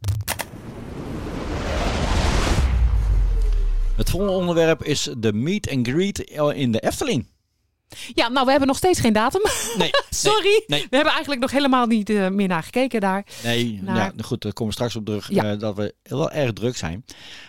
Het 3.96 4.10
volgende 4.10 4.34
onderwerp 4.34 4.82
is 4.84 5.08
de 5.18 5.32
meet 5.32 5.70
and 5.70 5.88
greet 5.88 6.18
in 6.54 6.72
de 6.72 6.80
Efteling. 6.80 7.26
Ja, 8.14 8.28
nou, 8.28 8.44
we 8.44 8.50
hebben 8.50 8.68
nog 8.68 8.76
steeds 8.76 9.00
geen 9.00 9.12
datum. 9.12 9.40
Nee, 9.78 9.90
Sorry. 10.10 10.64
nee. 10.66 10.80
We 10.90 10.96
hebben 10.96 11.12
eigenlijk 11.12 11.40
nog 11.40 11.50
helemaal 11.50 11.86
niet 11.86 12.10
eh, 12.10 12.28
meer 12.28 12.48
naar 12.48 12.62
gekeken 12.62 13.00
daar. 13.00 13.26
Nee, 13.44 13.80
Naar- 13.82 13.96
ja, 13.96 14.12
goed, 14.24 14.42
daar 14.42 14.52
komen 14.52 14.66
we 14.74 14.78
straks 14.80 14.96
op 14.96 15.04
terug. 15.04 15.30
Ja. 15.30 15.52
eh, 15.52 15.58
dat 15.58 15.76
we 15.76 15.94
wel 16.02 16.30
erg 16.30 16.52
druk 16.52 16.76
zijn. 16.76 17.04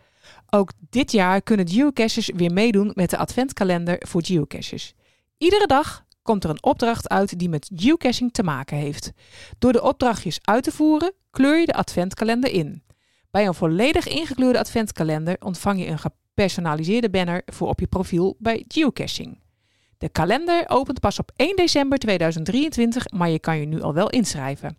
Ook 0.49 0.71
dit 0.89 1.11
jaar 1.11 1.41
kunnen 1.41 1.69
geocachers 1.69 2.31
weer 2.35 2.53
meedoen 2.53 2.91
met 2.93 3.09
de 3.09 3.17
adventkalender 3.17 4.03
voor 4.07 4.25
geocachers. 4.25 4.93
Iedere 5.37 5.67
dag 5.67 6.05
komt 6.27 6.43
er 6.43 6.49
een 6.49 6.63
opdracht 6.63 7.09
uit 7.09 7.39
die 7.39 7.49
met 7.49 7.69
geocaching 7.75 8.33
te 8.33 8.43
maken 8.43 8.77
heeft. 8.77 9.11
Door 9.59 9.71
de 9.71 9.81
opdrachtjes 9.81 10.39
uit 10.41 10.63
te 10.63 10.71
voeren, 10.71 11.13
kleur 11.31 11.59
je 11.59 11.65
de 11.65 11.73
adventkalender 11.73 12.51
in. 12.51 12.83
Bij 13.31 13.47
een 13.47 13.53
volledig 13.53 14.07
ingekleurde 14.07 14.59
adventkalender 14.59 15.35
ontvang 15.39 15.79
je 15.79 15.87
een 15.87 15.99
gepersonaliseerde 15.99 17.09
banner 17.09 17.41
voor 17.45 17.67
op 17.67 17.79
je 17.79 17.87
profiel 17.87 18.35
bij 18.39 18.65
geocaching. 18.67 19.39
De 19.97 20.09
kalender 20.09 20.63
opent 20.67 20.99
pas 20.99 21.19
op 21.19 21.31
1 21.35 21.55
december 21.55 21.97
2023, 21.97 23.11
maar 23.11 23.29
je 23.29 23.39
kan 23.39 23.59
je 23.59 23.65
nu 23.65 23.81
al 23.81 23.93
wel 23.93 24.09
inschrijven. 24.09 24.77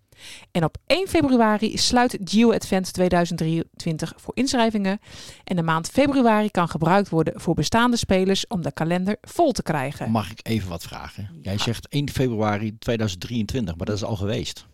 En 0.50 0.64
op 0.64 0.76
1 0.86 1.08
februari 1.08 1.78
sluit 1.78 2.18
Geo 2.24 2.52
Advent 2.52 2.92
2023 2.92 4.12
voor 4.16 4.36
inschrijvingen. 4.36 4.98
En 5.44 5.56
de 5.56 5.62
maand 5.62 5.88
februari 5.88 6.50
kan 6.50 6.68
gebruikt 6.68 7.08
worden 7.08 7.40
voor 7.40 7.54
bestaande 7.54 7.96
spelers 7.96 8.46
om 8.46 8.62
de 8.62 8.72
kalender 8.72 9.16
vol 9.20 9.52
te 9.52 9.62
krijgen. 9.62 10.10
Mag 10.10 10.30
ik 10.30 10.40
even 10.42 10.68
wat 10.68 10.82
vragen? 10.82 11.38
Jij 11.42 11.58
zegt 11.58 11.88
1 11.88 12.10
februari 12.10 12.78
2023, 12.78 13.76
maar 13.76 13.86
dat 13.86 13.96
is 13.96 14.04
al 14.04 14.16
geweest. 14.16 14.66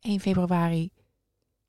1 0.00 0.20
februari 0.20 0.90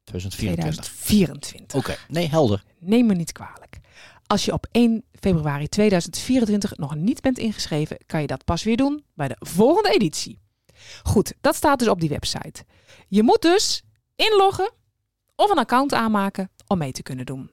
2024. 0.03 0.85
2024. 0.85 1.79
Oké, 1.79 1.97
nee, 2.07 2.27
helder. 2.27 2.63
Neem 2.79 3.05
me 3.05 3.13
niet 3.13 3.31
kwalijk. 3.31 3.79
Als 4.27 4.45
je 4.45 4.53
op 4.53 4.67
1 4.71 5.03
februari 5.19 5.67
2024 5.67 6.77
nog 6.77 6.95
niet 6.95 7.21
bent 7.21 7.37
ingeschreven, 7.37 7.97
kan 8.05 8.21
je 8.21 8.27
dat 8.27 8.45
pas 8.45 8.63
weer 8.63 8.77
doen 8.77 9.03
bij 9.13 9.27
de 9.27 9.35
volgende 9.39 9.89
editie. 9.89 10.39
Goed, 11.03 11.33
dat 11.41 11.55
staat 11.55 11.79
dus 11.79 11.87
op 11.87 11.99
die 11.99 12.09
website. 12.09 12.63
Je 13.09 13.23
moet 13.23 13.41
dus 13.41 13.81
inloggen 14.15 14.71
of 15.35 15.49
een 15.49 15.57
account 15.57 15.93
aanmaken 15.93 16.49
om 16.67 16.77
mee 16.77 16.91
te 16.91 17.03
kunnen 17.03 17.25
doen. 17.25 17.51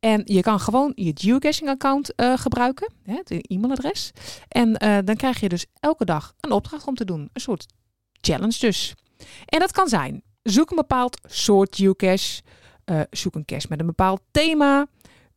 En 0.00 0.22
je 0.24 0.40
kan 0.40 0.60
gewoon 0.60 0.92
je 0.94 1.12
geocaching 1.14 1.68
account 1.68 2.14
eh, 2.14 2.36
gebruiken, 2.36 2.92
het 3.02 3.30
e-mailadres. 3.30 4.12
En 4.48 4.76
eh, 4.76 4.98
dan 5.04 5.16
krijg 5.16 5.40
je 5.40 5.48
dus 5.48 5.66
elke 5.80 6.04
dag 6.04 6.34
een 6.40 6.52
opdracht 6.52 6.86
om 6.86 6.94
te 6.94 7.04
doen. 7.04 7.30
Een 7.32 7.40
soort 7.40 7.66
challenge 8.20 8.58
dus. 8.58 8.94
En 9.44 9.58
dat 9.58 9.72
kan 9.72 9.88
zijn, 9.88 10.22
zoek 10.42 10.70
een 10.70 10.76
bepaald 10.76 11.20
soort 11.26 11.76
geocache, 11.76 12.42
eh, 12.84 13.00
zoek 13.10 13.34
een 13.34 13.44
cache 13.44 13.66
met 13.68 13.80
een 13.80 13.86
bepaald 13.86 14.20
thema, 14.30 14.86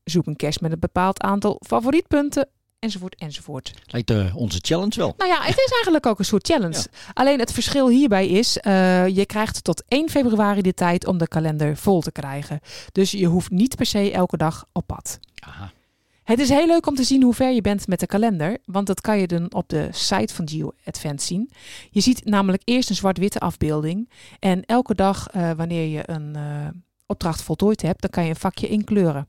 zoek 0.04 0.26
een 0.26 0.36
cache 0.36 0.60
met 0.62 0.72
een 0.72 0.80
bepaald 0.80 1.22
aantal 1.22 1.62
favorietpunten, 1.68 2.50
enzovoort, 2.82 3.16
enzovoort. 3.16 3.74
Lijkt 3.86 4.10
eh, 4.10 4.36
onze 4.36 4.60
challenge 4.62 4.96
wel. 4.96 5.14
Nou 5.18 5.30
ja, 5.30 5.42
het 5.42 5.58
is 5.58 5.72
eigenlijk 5.72 6.06
ook 6.06 6.20
een 6.20 6.26
soort 6.26 6.48
challenge. 6.48 6.86
Alleen 7.14 7.40
het 7.40 7.52
verschil 7.52 7.90
hierbij 7.90 8.28
is, 8.28 8.58
eh, 8.58 9.08
je 9.08 9.26
krijgt 9.26 9.64
tot 9.64 9.84
1 9.88 10.10
februari 10.10 10.62
de 10.62 10.74
tijd 10.74 11.08
om 11.08 11.18
de 11.18 11.28
kalender 11.28 11.78
vol 11.78 12.02
te 12.02 12.12
krijgen. 12.12 12.60
Dus 12.92 13.12
je 13.12 13.26
hoeft 13.26 13.50
niet 13.50 13.76
per 13.76 13.86
se 13.86 14.12
elke 14.12 14.38
dag 14.38 14.66
op 14.72 14.88
pad. 14.88 15.20
Aha. 15.40 15.72
Het 16.24 16.40
is 16.40 16.50
heel 16.50 16.68
leuk 16.68 16.88
om 16.88 16.96
te 16.96 17.04
zien 17.04 17.24
hoe 17.24 17.34
ver 17.34 17.52
je 17.52 17.62
bent 17.62 17.88
met 17.88 18.00
de 18.00 18.06
kalender, 18.06 18.58
want 18.66 18.88
dat 18.88 19.02
kan 19.02 19.20
je 19.20 19.28
dan 19.28 19.54
op 19.54 19.70
de 19.70 19.88
site 19.92 20.34
van 20.34 20.50
Geo 20.50 20.72
Advent 20.86 21.22
zien. 21.22 21.52
Je 21.90 22.02
ziet 22.02 22.26
namelijk 22.26 22.62
eerst 22.66 22.90
een 22.90 22.96
zwart-witte 22.96 23.40
afbeelding 23.40 24.10
en 24.40 24.66
elke 24.66 24.96
dag 24.96 25.28
eh, 25.28 25.52
wanneer 25.52 25.88
je 25.88 26.04
een 26.06 26.38
opdracht 27.06 27.42
voltooid 27.42 27.82
hebt, 27.82 28.02
dan 28.02 28.10
kan 28.10 28.24
je 28.24 28.30
een 28.30 28.36
vakje 28.36 28.68
inkleuren. 28.68 29.28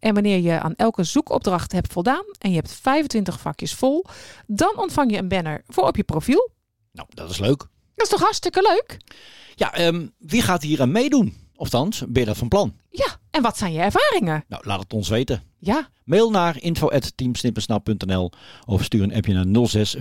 En 0.00 0.14
wanneer 0.14 0.38
je 0.38 0.60
aan 0.60 0.74
elke 0.74 1.04
zoekopdracht 1.04 1.72
hebt 1.72 1.92
voldaan 1.92 2.24
en 2.38 2.50
je 2.50 2.56
hebt 2.56 2.72
25 2.72 3.40
vakjes 3.40 3.74
vol, 3.74 4.04
dan 4.46 4.76
ontvang 4.76 5.10
je 5.10 5.18
een 5.18 5.28
banner 5.28 5.62
voor 5.66 5.86
op 5.86 5.96
je 5.96 6.04
profiel. 6.04 6.50
Nou, 6.92 7.08
dat 7.14 7.30
is 7.30 7.38
leuk. 7.38 7.58
Dat 7.94 8.06
is 8.06 8.08
toch 8.08 8.20
hartstikke 8.20 8.62
leuk? 8.62 8.96
Ja, 9.54 9.74
ehm, 9.74 10.06
wie 10.18 10.42
gaat 10.42 10.62
hier 10.62 10.80
aan 10.80 10.92
meedoen? 10.92 11.47
Of 11.60 11.70
ben 11.70 12.22
je 12.22 12.24
dat 12.24 12.36
van 12.36 12.48
plan? 12.48 12.74
Ja, 12.90 13.06
en 13.30 13.42
wat 13.42 13.58
zijn 13.58 13.72
je 13.72 13.78
ervaringen? 13.80 14.44
Nou, 14.48 14.62
laat 14.66 14.80
het 14.80 14.92
ons 14.92 15.08
weten. 15.08 15.42
Ja, 15.58 15.88
Mail 16.04 16.30
naar 16.30 16.56
info.teamsnippersnap.nl 16.62 18.30
of 18.66 18.84
stuur 18.84 19.02
een 19.02 19.14
appje 19.14 19.32
naar 19.44 19.66
06 19.68 19.96
43990485. 19.96 20.00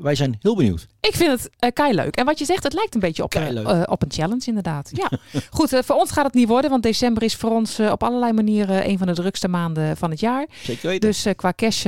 Wij 0.00 0.14
zijn 0.14 0.36
heel 0.40 0.56
benieuwd. 0.56 0.86
ik 1.00 1.14
vind 1.16 1.30
het 1.30 1.50
eh 1.58 1.70
kei 1.72 1.94
leuk. 1.94 2.16
En 2.16 2.24
wat 2.24 2.38
je 2.38 2.44
zegt, 2.44 2.62
het 2.62 2.72
lijkt 2.72 2.94
een 2.94 3.00
beetje 3.00 3.22
op, 3.22 3.34
eh, 3.34 3.40
Keileuk. 3.42 3.66
eh, 3.66 3.82
op 3.86 4.02
een 4.02 4.12
challenge 4.12 4.46
inderdaad. 4.46 4.90
Ja, 4.92 5.10
goed. 5.50 5.72
eh, 5.72 5.82
voor 5.82 5.96
ons 5.96 6.10
gaat 6.10 6.24
het 6.24 6.34
niet 6.34 6.48
worden, 6.48 6.70
want 6.70 6.82
december 6.82 7.22
is 7.22 7.34
voor 7.36 7.50
ons 7.50 7.80
op 7.80 8.02
allerlei 8.02 8.32
manieren 8.32 8.88
een 8.88 8.98
van 8.98 9.06
de 9.06 9.14
drukste 9.14 9.48
maanden 9.48 9.96
van 9.96 10.10
het 10.10 10.20
jaar. 10.20 10.46
Zeker 10.62 10.88
weten. 10.88 11.08
Dus 11.08 11.24
eh, 11.24 11.34
qua 11.34 11.52
cash 11.56 11.82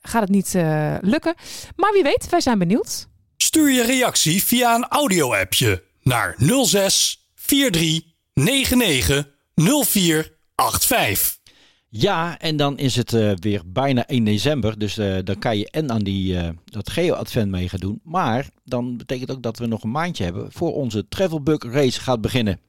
gaat 0.00 0.20
het 0.22 0.28
niet 0.30 0.54
eh, 0.54 0.94
lukken. 1.00 1.34
Maar 1.76 1.92
wie 1.92 2.02
weet, 2.02 2.28
wij 2.30 2.40
zijn 2.40 2.58
benieuwd. 2.58 3.08
Stuur 3.36 3.70
je 3.72 3.82
reactie 3.82 4.44
via 4.44 4.74
een 4.74 4.86
audio-appje 4.88 5.82
naar 6.02 6.36
06 6.64 7.26
43 7.46 8.10
99 8.34 9.28
0485. 9.54 11.40
Ja, 11.88 12.38
en 12.38 12.56
dan 12.56 12.78
is 12.78 12.96
het 12.96 13.12
eh, 13.12 13.32
weer 13.34 13.62
bijna 13.66 14.06
1 14.06 14.24
december. 14.24 14.78
Dus 14.78 14.98
eh, 14.98 15.16
dan 15.24 15.38
kan 15.38 15.58
je 15.58 15.70
en 15.70 15.90
aan 15.90 16.02
die, 16.02 16.38
eh, 16.38 16.48
dat 16.64 16.90
Geo-advent 16.90 17.50
mee 17.50 17.68
gaan 17.68 17.80
doen. 17.80 18.00
Maar 18.04 18.48
dan 18.64 18.96
betekent 18.96 19.30
ook 19.30 19.42
dat 19.42 19.58
we 19.58 19.66
nog 19.66 19.82
een 19.82 19.90
maandje 19.90 20.24
hebben 20.24 20.52
voor 20.52 20.74
onze 20.74 21.08
Travelbug 21.08 21.62
race 21.62 22.00
gaat 22.00 22.20
beginnen. 22.20 22.60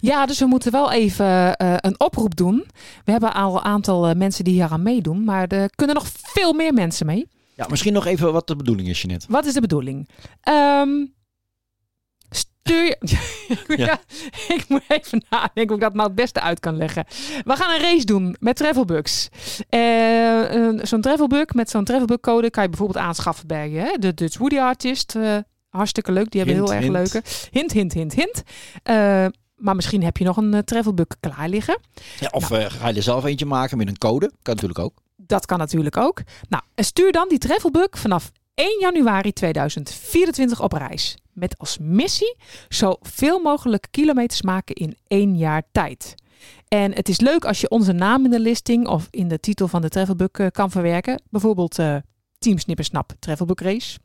Ja, 0.00 0.26
dus 0.26 0.38
we 0.38 0.46
moeten 0.46 0.72
wel 0.72 0.92
even 0.92 1.56
eh, 1.56 1.74
een 1.76 2.00
oproep 2.00 2.36
doen. 2.36 2.64
We 3.04 3.10
hebben 3.10 3.34
al 3.34 3.56
een 3.56 3.64
aantal 3.64 4.14
mensen 4.14 4.44
die 4.44 4.54
hier 4.54 4.68
aan 4.70 4.82
meedoen, 4.82 5.24
maar 5.24 5.46
er 5.46 5.70
kunnen 5.70 5.96
nog 5.96 6.06
veel 6.12 6.52
meer 6.52 6.74
mensen 6.74 7.06
mee. 7.06 7.28
Ja, 7.56 7.66
misschien 7.70 7.92
nog 7.92 8.06
even 8.06 8.32
wat 8.32 8.46
de 8.46 8.56
bedoeling 8.56 8.88
is, 8.88 9.00
Jeanette. 9.00 9.26
Wat 9.28 9.44
is 9.44 9.54
de 9.54 9.60
bedoeling? 9.60 10.08
Ehm, 10.40 10.88
stuur 12.70 12.84
je... 12.84 13.76
ja. 13.84 14.00
ik 14.48 14.64
moet 14.68 14.82
even 14.88 15.24
nadenken 15.30 15.66
hoe 15.66 15.74
ik 15.74 15.80
dat 15.80 15.94
nou 15.94 16.06
het 16.06 16.14
beste 16.16 16.40
uit 16.40 16.60
kan 16.60 16.76
leggen. 16.76 17.04
We 17.44 17.56
gaan 17.56 17.74
een 17.74 17.80
race 17.80 18.04
doen 18.04 18.36
met 18.40 18.56
travelbugs. 18.56 19.28
Eh, 19.68 20.52
een- 20.52 20.80
zo'n 20.86 21.00
travelbug 21.00 21.52
met 21.54 21.70
zo'n 21.70 21.84
travelbug 21.84 22.20
code 22.20 22.50
kan 22.50 22.62
je 22.62 22.68
bijvoorbeeld 22.68 23.04
aanschaffen 23.04 23.46
bij 23.46 23.70
hè, 23.70 23.96
de 23.98 24.14
Dutch 24.14 24.38
Woody 24.38 24.58
Artist. 24.58 25.14
Eh, 25.14 25.36
hartstikke 25.68 26.12
leuk, 26.12 26.30
die 26.30 26.40
hebben 26.40 26.58
Hint, 26.58 26.68
heel 26.70 26.78
erg 26.78 26.92
hint. 26.94 27.12
leuke. 27.12 27.28
Hint, 27.50 27.72
hint, 27.72 27.92
hint, 27.92 28.14
hint. 28.14 28.42
Eh, 28.82 29.26
maar 29.56 29.74
misschien 29.76 30.02
heb 30.04 30.16
je 30.16 30.24
nog 30.24 30.36
een 30.36 30.52
uh, 30.54 30.58
travelbug 30.58 31.06
klaar 31.20 31.48
liggen. 31.48 31.78
Ja, 32.20 32.28
of 32.30 32.50
eh, 32.50 32.64
ga 32.68 32.88
je 32.88 32.94
er 32.94 33.02
zelf 33.02 33.24
eentje 33.24 33.46
maken 33.46 33.78
met 33.78 33.88
een 33.88 33.98
code? 33.98 34.26
Kan 34.42 34.54
natuurlijk 34.54 34.78
ook. 34.78 34.94
Dat 35.16 35.46
kan 35.46 35.58
natuurlijk 35.58 35.96
ook. 35.96 36.22
Nou, 36.48 36.62
en 36.74 36.84
stuur 36.84 37.12
dan 37.12 37.28
die 37.28 37.38
travelbug 37.38 37.88
vanaf 37.90 38.30
1 38.54 38.76
januari 38.80 39.32
2024 39.32 40.62
op 40.62 40.72
reis. 40.72 41.16
Met 41.40 41.58
als 41.58 41.78
missie 41.80 42.36
zoveel 42.68 43.38
mogelijk 43.38 43.86
kilometers 43.90 44.42
maken 44.42 44.74
in 44.74 44.96
één 45.06 45.36
jaar 45.36 45.62
tijd. 45.72 46.14
En 46.68 46.94
het 46.94 47.08
is 47.08 47.20
leuk 47.20 47.44
als 47.44 47.60
je 47.60 47.70
onze 47.70 47.92
naam 47.92 48.24
in 48.24 48.30
de 48.30 48.40
listing 48.40 48.86
of 48.86 49.08
in 49.10 49.28
de 49.28 49.40
titel 49.40 49.68
van 49.68 49.82
de 49.82 49.88
Travelbook 49.88 50.38
eh, 50.38 50.46
kan 50.50 50.70
verwerken. 50.70 51.22
Bijvoorbeeld 51.30 51.78
eh, 51.78 51.96
Team 52.38 52.58
Snippersnap 52.58 53.12
Travelbook 53.18 53.60
Race. 53.60 53.98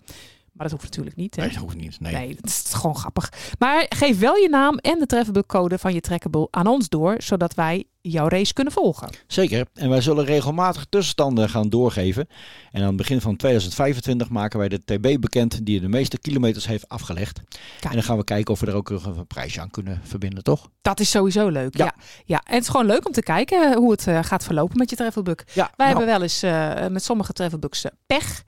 Maar 0.52 0.68
dat 0.68 0.72
hoeft 0.72 0.84
natuurlijk 0.84 1.16
niet. 1.16 1.36
Hè? 1.36 1.42
Nee, 1.42 1.52
dat 1.52 1.62
hoeft 1.62 1.76
niet. 1.76 2.00
Nee. 2.00 2.36
dat 2.36 2.46
is 2.46 2.74
gewoon 2.74 2.96
grappig. 2.96 3.34
Maar 3.60 3.86
geef 3.90 4.20
wel 4.20 4.36
je 4.36 4.50
naam 4.50 4.78
en 4.78 5.00
de 5.00 5.06
Travelbook 5.06 5.48
code 5.48 5.78
van 5.78 5.94
je 5.94 6.02
trackable 6.02 6.48
aan 6.52 6.68
ons 6.68 6.90
door, 6.90 7.16
zodat 7.18 7.54
wij 7.54 7.86
jouw 8.12 8.28
race 8.28 8.53
kunnen 8.53 8.74
volgen. 8.74 9.10
Zeker. 9.28 9.66
En 9.74 9.89
wij 9.89 10.01
zullen 10.01 10.26
regelmatig 10.26 10.86
tussenstanden 10.89 11.49
gaan 11.49 11.70
doorgeven. 11.70 12.28
En 12.72 12.82
aan 12.82 12.88
het 12.88 12.95
begin 12.95 13.22
van 13.22 13.36
2025 13.36 14.30
maken 14.30 14.60
wij 14.60 14.70
de 14.70 14.84
TB 14.84 15.20
bekend 15.20 15.66
die 15.66 15.80
de 15.80 15.88
meeste 15.88 16.18
kilometers 16.20 16.68
heeft 16.68 16.89
afgelegd. 16.89 17.38
En 17.82 17.91
dan 17.91 18.03
gaan 18.03 18.18
we 18.18 18.24
kijken 18.24 18.53
of 18.53 18.60
we 18.60 18.68
er 18.68 18.76
ook 18.76 18.89
een 18.89 19.28
prijsje 19.28 19.62
aan 19.62 19.72
kunnen 19.72 20.01
verbinden, 20.03 20.43
toch? 20.43 20.70
Dat 20.82 20.99
is 20.99 21.10
sowieso 21.10 21.47
leuk. 21.47 21.78
Ja. 21.78 21.93
Ja. 22.26 22.41
En 22.45 22.53
het 22.53 22.64
is 22.64 22.70
gewoon 22.70 22.86
leuk 22.86 23.06
om 23.06 23.12
te 23.12 23.22
kijken 23.22 23.78
hoe 23.78 23.91
het 23.91 24.08
eh, 24.08 24.24
gaat 24.24 24.43
verlopen 24.43 24.78
met 24.78 24.89
je 24.89 24.95
travelbook. 24.95 25.43
Ja, 25.53 25.72
Wij 25.76 25.88
nou. 25.88 25.89
hebben 25.89 26.06
wel 26.08 26.22
eens 26.22 26.43
eh, 26.43 26.88
met 26.88 27.03
sommige 27.03 27.34
travelbooks 27.34 27.84
eh, 27.86 27.91
pech. 28.06 28.43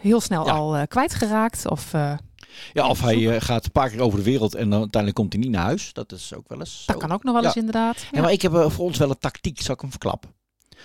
Heel 0.00 0.20
snel 0.20 0.50
al 0.50 0.76
eh, 0.76 0.82
kwijtgeraakt. 0.88 1.68
Of 1.70 1.94
eh, 1.94 2.12
Ja, 2.72 2.88
of 2.88 3.00
hij 3.00 3.28
eh, 3.34 3.40
gaat 3.40 3.64
een 3.64 3.72
paar 3.72 3.90
keer 3.90 4.00
over 4.00 4.18
de 4.18 4.24
wereld 4.24 4.54
en 4.54 4.70
dan 4.70 4.78
uiteindelijk 4.80 5.14
komt 5.20 5.32
hij 5.32 5.42
niet 5.42 5.50
naar 5.50 5.64
huis. 5.64 5.92
Dat 5.92 6.12
is 6.12 6.34
ook 6.34 6.48
wel 6.48 6.58
eens. 6.58 6.82
dat 6.86 6.96
kan 6.96 7.12
ook 7.12 7.22
nog 7.24 7.34
wel 7.34 7.44
eens 7.44 7.54
Ja. 7.54 7.60
inderdaad. 7.60 8.06
Ja, 8.12 8.20
maar 8.20 8.32
ik 8.32 8.42
heb 8.42 8.54
eh, 8.54 8.70
voor 8.70 8.84
ons 8.84 8.98
wel 8.98 9.10
een 9.10 9.18
tactiek, 9.18 9.60
zal 9.60 9.74
ik 9.74 9.80
hem 9.80 9.90
verklappen. 9.90 10.30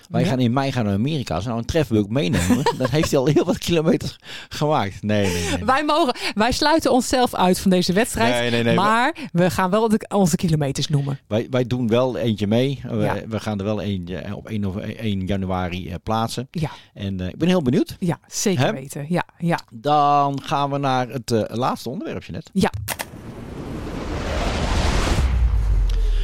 Wij 0.10 0.26
gaan 0.26 0.40
in 0.40 0.54
mei 0.54 0.72
gaan 0.72 0.86
naar 0.86 0.94
Amerika. 0.94 1.36
Als 1.36 1.44
we 1.44 1.50
nou 1.50 1.62
een 1.62 1.68
trefbook 1.68 2.10
meenemen, 2.10 2.64
dan 2.78 2.88
heeft 2.90 3.12
hij 3.12 3.20
al 3.20 3.26
heel 3.26 3.46
wat 3.46 3.58
kilometers 3.58 4.16
gemaakt. 4.50 5.04
Nee, 5.04 5.34
nee, 5.34 5.50
nee. 5.50 5.66
Wij, 5.66 5.84
mogen, 5.84 6.16
wij 6.34 6.52
sluiten 6.52 6.92
onszelf 6.92 7.36
uit 7.36 7.60
van 7.60 7.72
deze 7.72 7.94
wedstrijd. 7.94 8.34
Nee, 8.34 8.50
nee, 8.50 8.64
nee, 8.64 8.76
maar 8.76 9.16
we 9.32 9.50
gaan 9.50 9.70
wel 9.70 9.90
de, 9.90 10.06
onze 10.08 10.36
kilometers 10.36 10.88
noemen. 10.88 11.20
Wij, 11.28 11.48
wij 11.50 11.68
doen 11.68 11.88
wel 11.88 12.18
eentje 12.18 12.48
mee. 12.48 12.82
We, 12.84 13.24
we 13.28 13.40
gaan 13.40 13.60
er 13.60 13.66
wel 13.66 13.82
eentje 13.82 14.18
eh, 14.18 14.36
op 14.36 14.48
1, 14.48 14.66
of 14.66 14.76
1 14.76 15.26
januari 15.26 15.90
eh, 15.90 15.96
plaatsen. 16.04 16.48
Ja. 16.52 16.70
En 16.94 17.20
eh, 17.20 17.28
ik 17.28 17.38
ben 17.38 17.48
heel 17.48 17.62
benieuwd. 17.62 17.96
Ja, 18.00 18.20
zeker 18.28 18.74
weten. 18.74 19.06
Ja, 19.10 19.24
ja. 19.38 19.60
Dan 19.72 20.42
gaan 20.42 20.72
we 20.72 20.78
naar 20.78 21.10
het 21.10 21.32
eh, 21.32 21.56
laatste 21.56 21.90
onderwerpje 21.90 22.32
net. 22.32 22.50
Ja. 22.54 22.72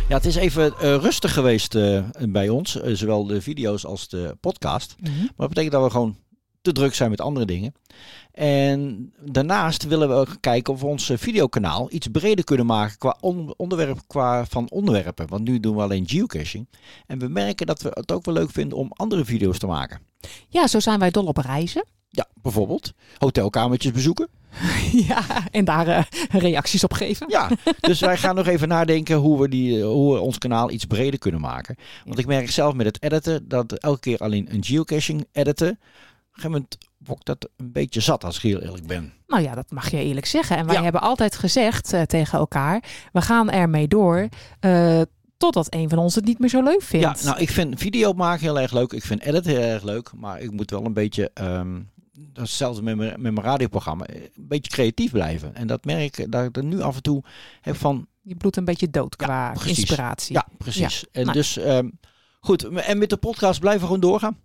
Ja, 0.10 0.16
het 0.16 0.26
is 0.26 0.36
even 0.36 0.74
eh, 0.80 0.96
rustig 0.96 1.34
geweest 1.34 1.76
eh, 1.76 2.04
bij 2.30 2.50
ons. 2.50 2.82
eh, 2.82 2.94
zowel 2.96 3.26
de 3.26 3.42
video's 3.42 3.86
als 3.86 4.08
de 4.08 4.38
podcast. 4.40 4.96
Mhm. 5.00 5.18
Maar 5.20 5.28
dat 5.36 5.48
betekent 5.50 5.72
dat 5.72 5.84
we 5.84 5.90
gewoon 5.90 6.18
te 6.62 6.72
druk 6.72 6.94
zijn 6.96 7.10
met 7.10 7.22
andere 7.22 7.46
dingen. 7.46 7.74
En 8.32 9.14
daarnaast 9.26 9.84
willen 9.88 10.10
we 10.10 10.14
ook 10.16 10.38
kijken 10.40 10.74
of 10.74 10.80
we 10.80 10.86
ons 10.86 11.12
videokanaal 11.16 11.88
iets 11.92 12.08
breder 12.12 12.44
kunnen 12.46 12.66
maken 12.66 12.98
qua 12.98 13.18
on- 13.22 13.54
onderwerp 13.58 14.00
qua 14.08 14.46
van 14.46 14.70
onderwerpen. 14.70 15.28
Want 15.28 15.44
nu 15.48 15.60
doen 15.60 15.76
we 15.76 15.82
alleen 15.82 16.08
geocaching. 16.10 16.68
En 17.08 17.20
we 17.20 17.28
merken 17.28 17.66
dat 17.66 17.82
we 17.82 17.90
het 17.94 18.12
ook 18.12 18.26
wel 18.26 18.34
leuk 18.34 18.52
vinden 18.52 18.78
om 18.78 18.92
andere 18.96 19.26
video's 19.26 19.58
te 19.60 19.68
maken. 19.68 20.00
ja, 20.48 20.68
zo 20.68 20.80
zijn 20.80 21.00
wij 21.00 21.12
dol 21.12 21.26
op 21.26 21.38
reizen. 21.38 21.86
Ja, 22.10 22.26
bijvoorbeeld 22.42 22.94
hotelkamertjes 23.18 23.92
bezoeken. 23.92 24.28
ja, 25.08 25.24
en 25.52 25.66
daar 25.66 25.88
eh, 25.88 26.04
reacties 26.30 26.84
op 26.84 26.94
geven. 26.94 27.26
Ja, 27.30 27.50
dus 27.80 28.00
wij 28.00 28.18
gaan 28.18 28.36
nog 28.36 28.48
even 28.48 28.68
nadenken 28.68 29.16
hoe 29.18 29.42
we, 29.42 29.50
die, 29.50 29.78
eh, 29.80 29.86
hoe 29.86 30.14
we 30.14 30.20
ons 30.20 30.38
kanaal 30.38 30.72
iets 30.72 30.86
breder 30.86 31.20
kunnen 31.20 31.42
maken. 31.42 31.76
Want 32.06 32.20
ik 32.20 32.26
merk 32.26 32.52
zelf 32.52 32.74
met 32.74 32.86
het 32.86 33.04
editen 33.04 33.48
dat 33.48 33.74
elke 33.74 34.00
keer 34.00 34.18
alleen 34.18 34.48
een 34.54 34.64
geocaching 34.64 35.28
editen. 35.32 35.70
Op 35.70 35.76
een 35.76 36.42
gegeven 36.46 36.52
moment 36.52 36.78
wordt 36.98 37.26
dat 37.26 37.50
een 37.58 37.72
beetje 37.72 38.00
zat 38.00 38.24
als 38.24 38.36
ik 38.36 38.42
heel 38.42 38.62
eerlijk 38.62 38.88
ben. 38.88 39.14
Nou 39.28 39.44
ja, 39.44 39.56
dat 39.56 39.72
mag 39.72 39.92
je 39.92 39.98
eerlijk 40.04 40.26
zeggen. 40.26 40.58
En 40.58 40.66
wij 40.66 40.76
Ja. 40.76 40.84
hebben 40.84 41.02
altijd 41.02 41.36
gezegd 41.36 41.94
eh, 41.94 42.02
tegen 42.02 42.40
elkaar, 42.40 42.84
we 43.12 43.22
gaan 43.22 43.50
ermee 43.52 43.88
door 43.88 44.28
eh, 44.60 45.02
totdat 45.38 45.74
een 45.74 45.90
van 45.90 45.98
ons 45.98 46.16
het 46.16 46.26
niet 46.26 46.40
meer 46.40 46.50
zo 46.50 46.64
leuk 46.64 46.82
vindt. 46.82 47.06
Ja, 47.20 47.26
nou 47.30 47.40
ik 47.42 47.50
vind 47.50 47.80
video 47.80 48.14
maken 48.14 48.42
heel 48.42 48.60
erg 48.60 48.72
leuk. 48.72 48.92
Ik 48.92 49.04
vind 49.06 49.22
editen 49.22 49.52
heel 49.52 49.62
erg 49.62 49.84
leuk. 49.84 50.12
Maar 50.16 50.42
ik 50.42 50.52
moet 50.52 50.72
wel 50.72 50.86
een 50.86 50.94
beetje, 50.94 51.32
ehm, 51.34 51.80
dat 52.34 52.44
is 52.44 52.50
hetzelfde 52.50 52.82
met 52.82 52.96
mijn, 52.96 53.22
met 53.22 53.34
mijn 53.34 53.46
radioprogramma, 53.46 54.06
eh, 54.06 54.22
een 54.22 54.48
beetje 54.48 54.72
creatief 54.72 55.12
blijven. 55.12 55.56
En 55.56 55.68
dat 55.68 55.86
merk 55.86 56.18
ik 56.18 56.32
dat 56.32 56.46
ik 56.46 56.58
er 56.58 56.64
nu 56.64 56.82
af 56.82 56.96
en 56.96 57.02
toe 57.02 57.24
heb 57.62 57.76
van... 57.76 58.08
Je 58.22 58.36
bloedt 58.36 58.58
een 58.58 58.66
beetje 58.66 58.90
dood 58.90 59.16
qua 59.16 59.54
inspiratie. 59.66 60.34
Ja, 60.34 60.48
precies. 60.58 61.00
Ja. 61.00 61.08
En 61.12 61.22
Nou. 61.22 61.38
dus 61.38 61.58
ehm, 61.58 61.90
goed, 62.40 62.64
en 62.64 62.98
met 62.98 63.10
de 63.10 63.18
podcast 63.18 63.60
blijven 63.60 63.82
we 63.82 63.86
gewoon 63.86 64.02
doorgaan. 64.02 64.38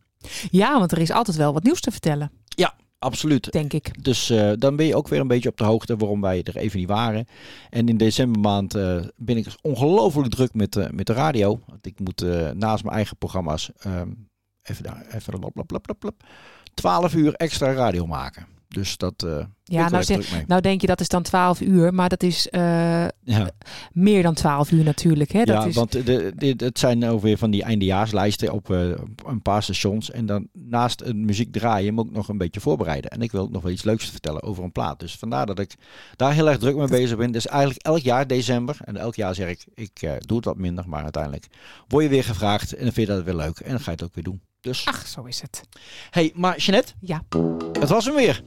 Ja, 0.51 0.79
want 0.79 0.93
er 0.93 0.99
is 0.99 1.11
altijd 1.11 1.37
wel 1.37 1.53
wat 1.53 1.63
nieuws 1.63 1.81
te 1.81 1.91
vertellen, 1.91 2.31
Ja, 2.49 2.75
absoluut. 2.99 3.53
denk 3.53 3.73
ik. 3.73 4.05
Dus 4.05 4.31
eh, 4.31 4.53
dan 4.59 4.77
ben 4.77 4.87
je 4.87 4.97
ook 4.97 5.09
weer 5.09 5.21
een 5.21 5.29
beetje 5.29 5.49
op 5.49 5.57
de 5.57 5.65
hoogte 5.65 5.97
waarom 5.97 6.21
wij 6.21 6.43
er 6.43 6.57
even 6.57 6.79
niet 6.79 6.89
waren. 6.89 7.27
En 7.71 7.89
in 7.89 7.97
decembermaand 7.97 8.75
eh, 8.75 9.01
ben 9.17 9.37
ik 9.37 9.47
ongelooflijk 9.63 10.31
druk 10.31 10.55
met, 10.55 10.93
met 10.93 11.07
de 11.07 11.13
radio. 11.13 11.61
Want 11.67 11.87
ik 11.87 12.01
moet 12.01 12.25
naast 12.55 12.83
mijn 12.85 12.97
eigen 12.97 13.17
programma's 13.17 13.71
ehm, 13.79 14.11
even, 14.65 14.83
daar, 14.83 15.07
even 15.11 15.33
lop, 15.41 15.57
lop, 15.57 15.71
lop, 15.71 15.87
lop, 15.87 16.03
lop, 16.03 16.23
12 16.75 17.15
uur 17.15 17.35
extra 17.35 17.73
radio 17.73 18.07
maken. 18.07 18.47
Dus 18.69 18.97
dat 18.97 19.23
ik 19.23 19.75
Ja, 19.75 19.89
nou, 19.89 20.05
zeg, 20.05 20.47
nou 20.47 20.61
denk 20.61 20.81
je 20.81 20.87
dat 20.87 21.01
is 21.01 21.09
dan 21.09 21.23
12 21.23 21.61
uur, 21.61 21.95
maar 21.95 22.09
dat 22.09 22.23
is 22.23 22.49
eh, 22.49 22.61
Ja. 23.23 23.51
meer 23.93 24.23
dan 24.23 24.35
12 24.35 24.71
uur 24.71 24.85
natuurlijk. 24.85 25.33
Hè? 25.33 25.45
Dat 25.45 25.63
ja, 25.63 25.65
is, 25.65 25.75
want 25.75 25.93
de, 25.93 26.33
de, 26.37 26.55
het 26.57 26.79
zijn 26.79 27.05
ook 27.05 27.23
weer 27.23 27.39
van 27.39 27.51
die 27.51 27.63
eindejaarslijsten 27.63 28.53
op 28.53 28.71
eh, 28.71 28.91
een 29.27 29.43
paar 29.43 29.63
stations. 29.63 30.11
En 30.11 30.27
dan 30.27 30.49
naast 30.53 31.01
het 31.01 31.17
muziek 31.17 31.53
draaien 31.53 31.95
moet 31.95 32.07
ik 32.07 32.13
nog 32.13 32.29
een 32.29 32.39
beetje 32.39 32.61
voorbereiden. 32.61 33.11
En 33.11 33.23
ik 33.23 33.33
wil 33.33 33.43
ook 33.43 33.51
nog 33.51 33.63
wel 33.63 33.73
iets 33.73 33.85
leuks 33.85 34.11
vertellen 34.11 34.43
over 34.43 34.65
een 34.65 34.73
plaat. 34.73 35.01
Dus 35.01 35.15
vandaar 35.15 35.47
dat 35.47 35.59
ik 35.59 35.75
daar 36.17 36.33
heel 36.33 36.49
erg 36.49 36.59
druk 36.59 36.77
mee 36.77 36.89
bezig 36.89 37.17
ben. 37.17 37.33
Dus 37.33 37.47
eigenlijk 37.47 37.87
elk 37.87 38.01
jaar 38.03 38.27
december. 38.27 38.77
En 38.85 38.97
elk 38.97 39.15
jaar 39.15 39.35
zeg 39.35 39.49
ik, 39.49 39.65
ik 39.75 40.09
doe 40.27 40.37
het 40.37 40.47
wat 40.47 40.57
minder. 40.57 40.85
Maar 40.89 41.03
uiteindelijk 41.03 41.47
word 41.89 42.05
je 42.05 42.11
weer 42.11 42.25
gevraagd. 42.25 42.75
En 42.75 42.85
dan 42.85 42.93
vind 42.93 43.07
je 43.09 43.15
dat 43.15 43.25
weer 43.25 43.35
leuk. 43.35 43.59
En 43.59 43.71
dan 43.71 43.81
ga 43.81 43.91
je 43.91 43.97
het 43.97 44.03
ook 44.03 44.15
weer 44.15 44.25
doen. 44.25 44.41
Dus. 44.65 44.87
Ach, 44.87 45.07
zo 45.07 45.23
is 45.25 45.41
het. 45.41 45.63
hey, 46.11 46.33
maar 46.35 46.57
Jeanette. 46.57 46.93
Ja. 47.01 47.23
Het 47.81 47.89
was 47.89 48.05
hem 48.05 48.15
weer. 48.15 48.43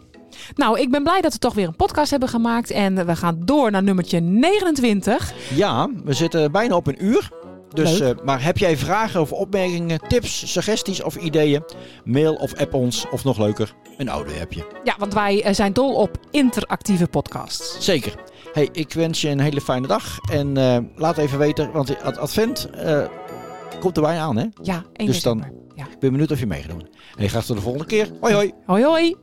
Nou, 0.56 0.80
ik 0.80 0.92
ben 0.92 1.04
blij 1.04 1.22
dat 1.22 1.34
we 1.34 1.40
toch 1.40 1.54
weer 1.54 1.68
een 1.68 1.76
podcast 1.76 2.12
hebben 2.12 2.30
gemaakt. 2.30 2.72
En 2.72 3.06
we 3.06 3.16
gaan 3.16 3.42
door 3.46 3.72
naar 3.72 3.84
nummertje 3.84 4.20
29. 4.20 5.34
Ja, 5.56 5.90
we 6.04 6.14
zitten 6.14 6.52
bijna 6.52 6.76
op 6.76 6.88
een 6.88 7.06
uur. 7.06 7.30
Dus, 7.74 8.00
eh, 8.00 8.10
maar 8.24 8.44
heb 8.44 8.58
jij 8.58 8.78
vragen 8.78 9.22
of 9.22 9.32
opmerkingen, 9.32 10.00
tips, 10.08 10.52
suggesties 10.52 11.04
of 11.04 11.16
ideeën? 11.16 11.64
Mail 12.04 12.34
of 12.34 12.56
app 12.56 12.74
ons. 12.74 13.06
Of 13.12 13.24
nog 13.24 13.38
leuker, 13.38 13.74
een 13.98 14.10
audio-appje. 14.10 14.66
Ja, 14.84 14.96
want 14.98 15.14
wij 15.14 15.44
eh, 15.44 15.54
zijn 15.54 15.74
dol 15.74 15.94
op 15.94 16.18
interactieve 16.32 17.08
podcasts. 17.08 17.86
Zeker. 17.86 18.14
Hey, 18.54 18.70
ik 18.72 18.94
wens 18.94 19.22
je 19.22 19.30
een 19.30 19.40
hele 19.40 19.62
fijne 19.62 19.88
dag. 19.88 20.18
En 20.32 20.58
eh, 20.58 20.78
laat 20.96 21.18
even 21.18 21.40
weten, 21.40 21.72
want 21.72 22.04
het 22.04 22.18
advent 22.18 22.70
komt 23.80 23.98
er 23.98 24.04
bijna 24.04 24.22
aan, 24.22 24.38
hè? 24.38 24.46
Ja, 24.62 24.84
1 24.94 25.08
Dus 25.08 25.22
dan. 25.22 25.57
Ja. 25.78 25.86
ik 25.86 26.00
ben 26.00 26.12
benieuwd 26.12 26.32
of 26.32 26.40
je 26.40 26.46
mee 26.46 26.62
gaat 26.62 26.72
doen. 26.72 26.88
Hey, 27.16 27.28
graag 27.28 27.46
tot 27.46 27.56
de 27.56 27.62
volgende 27.62 27.88
keer. 27.88 28.12
Hoi 28.20 28.34
hoi. 28.34 28.54
Hoi 28.66 28.84
hoi. 28.84 29.16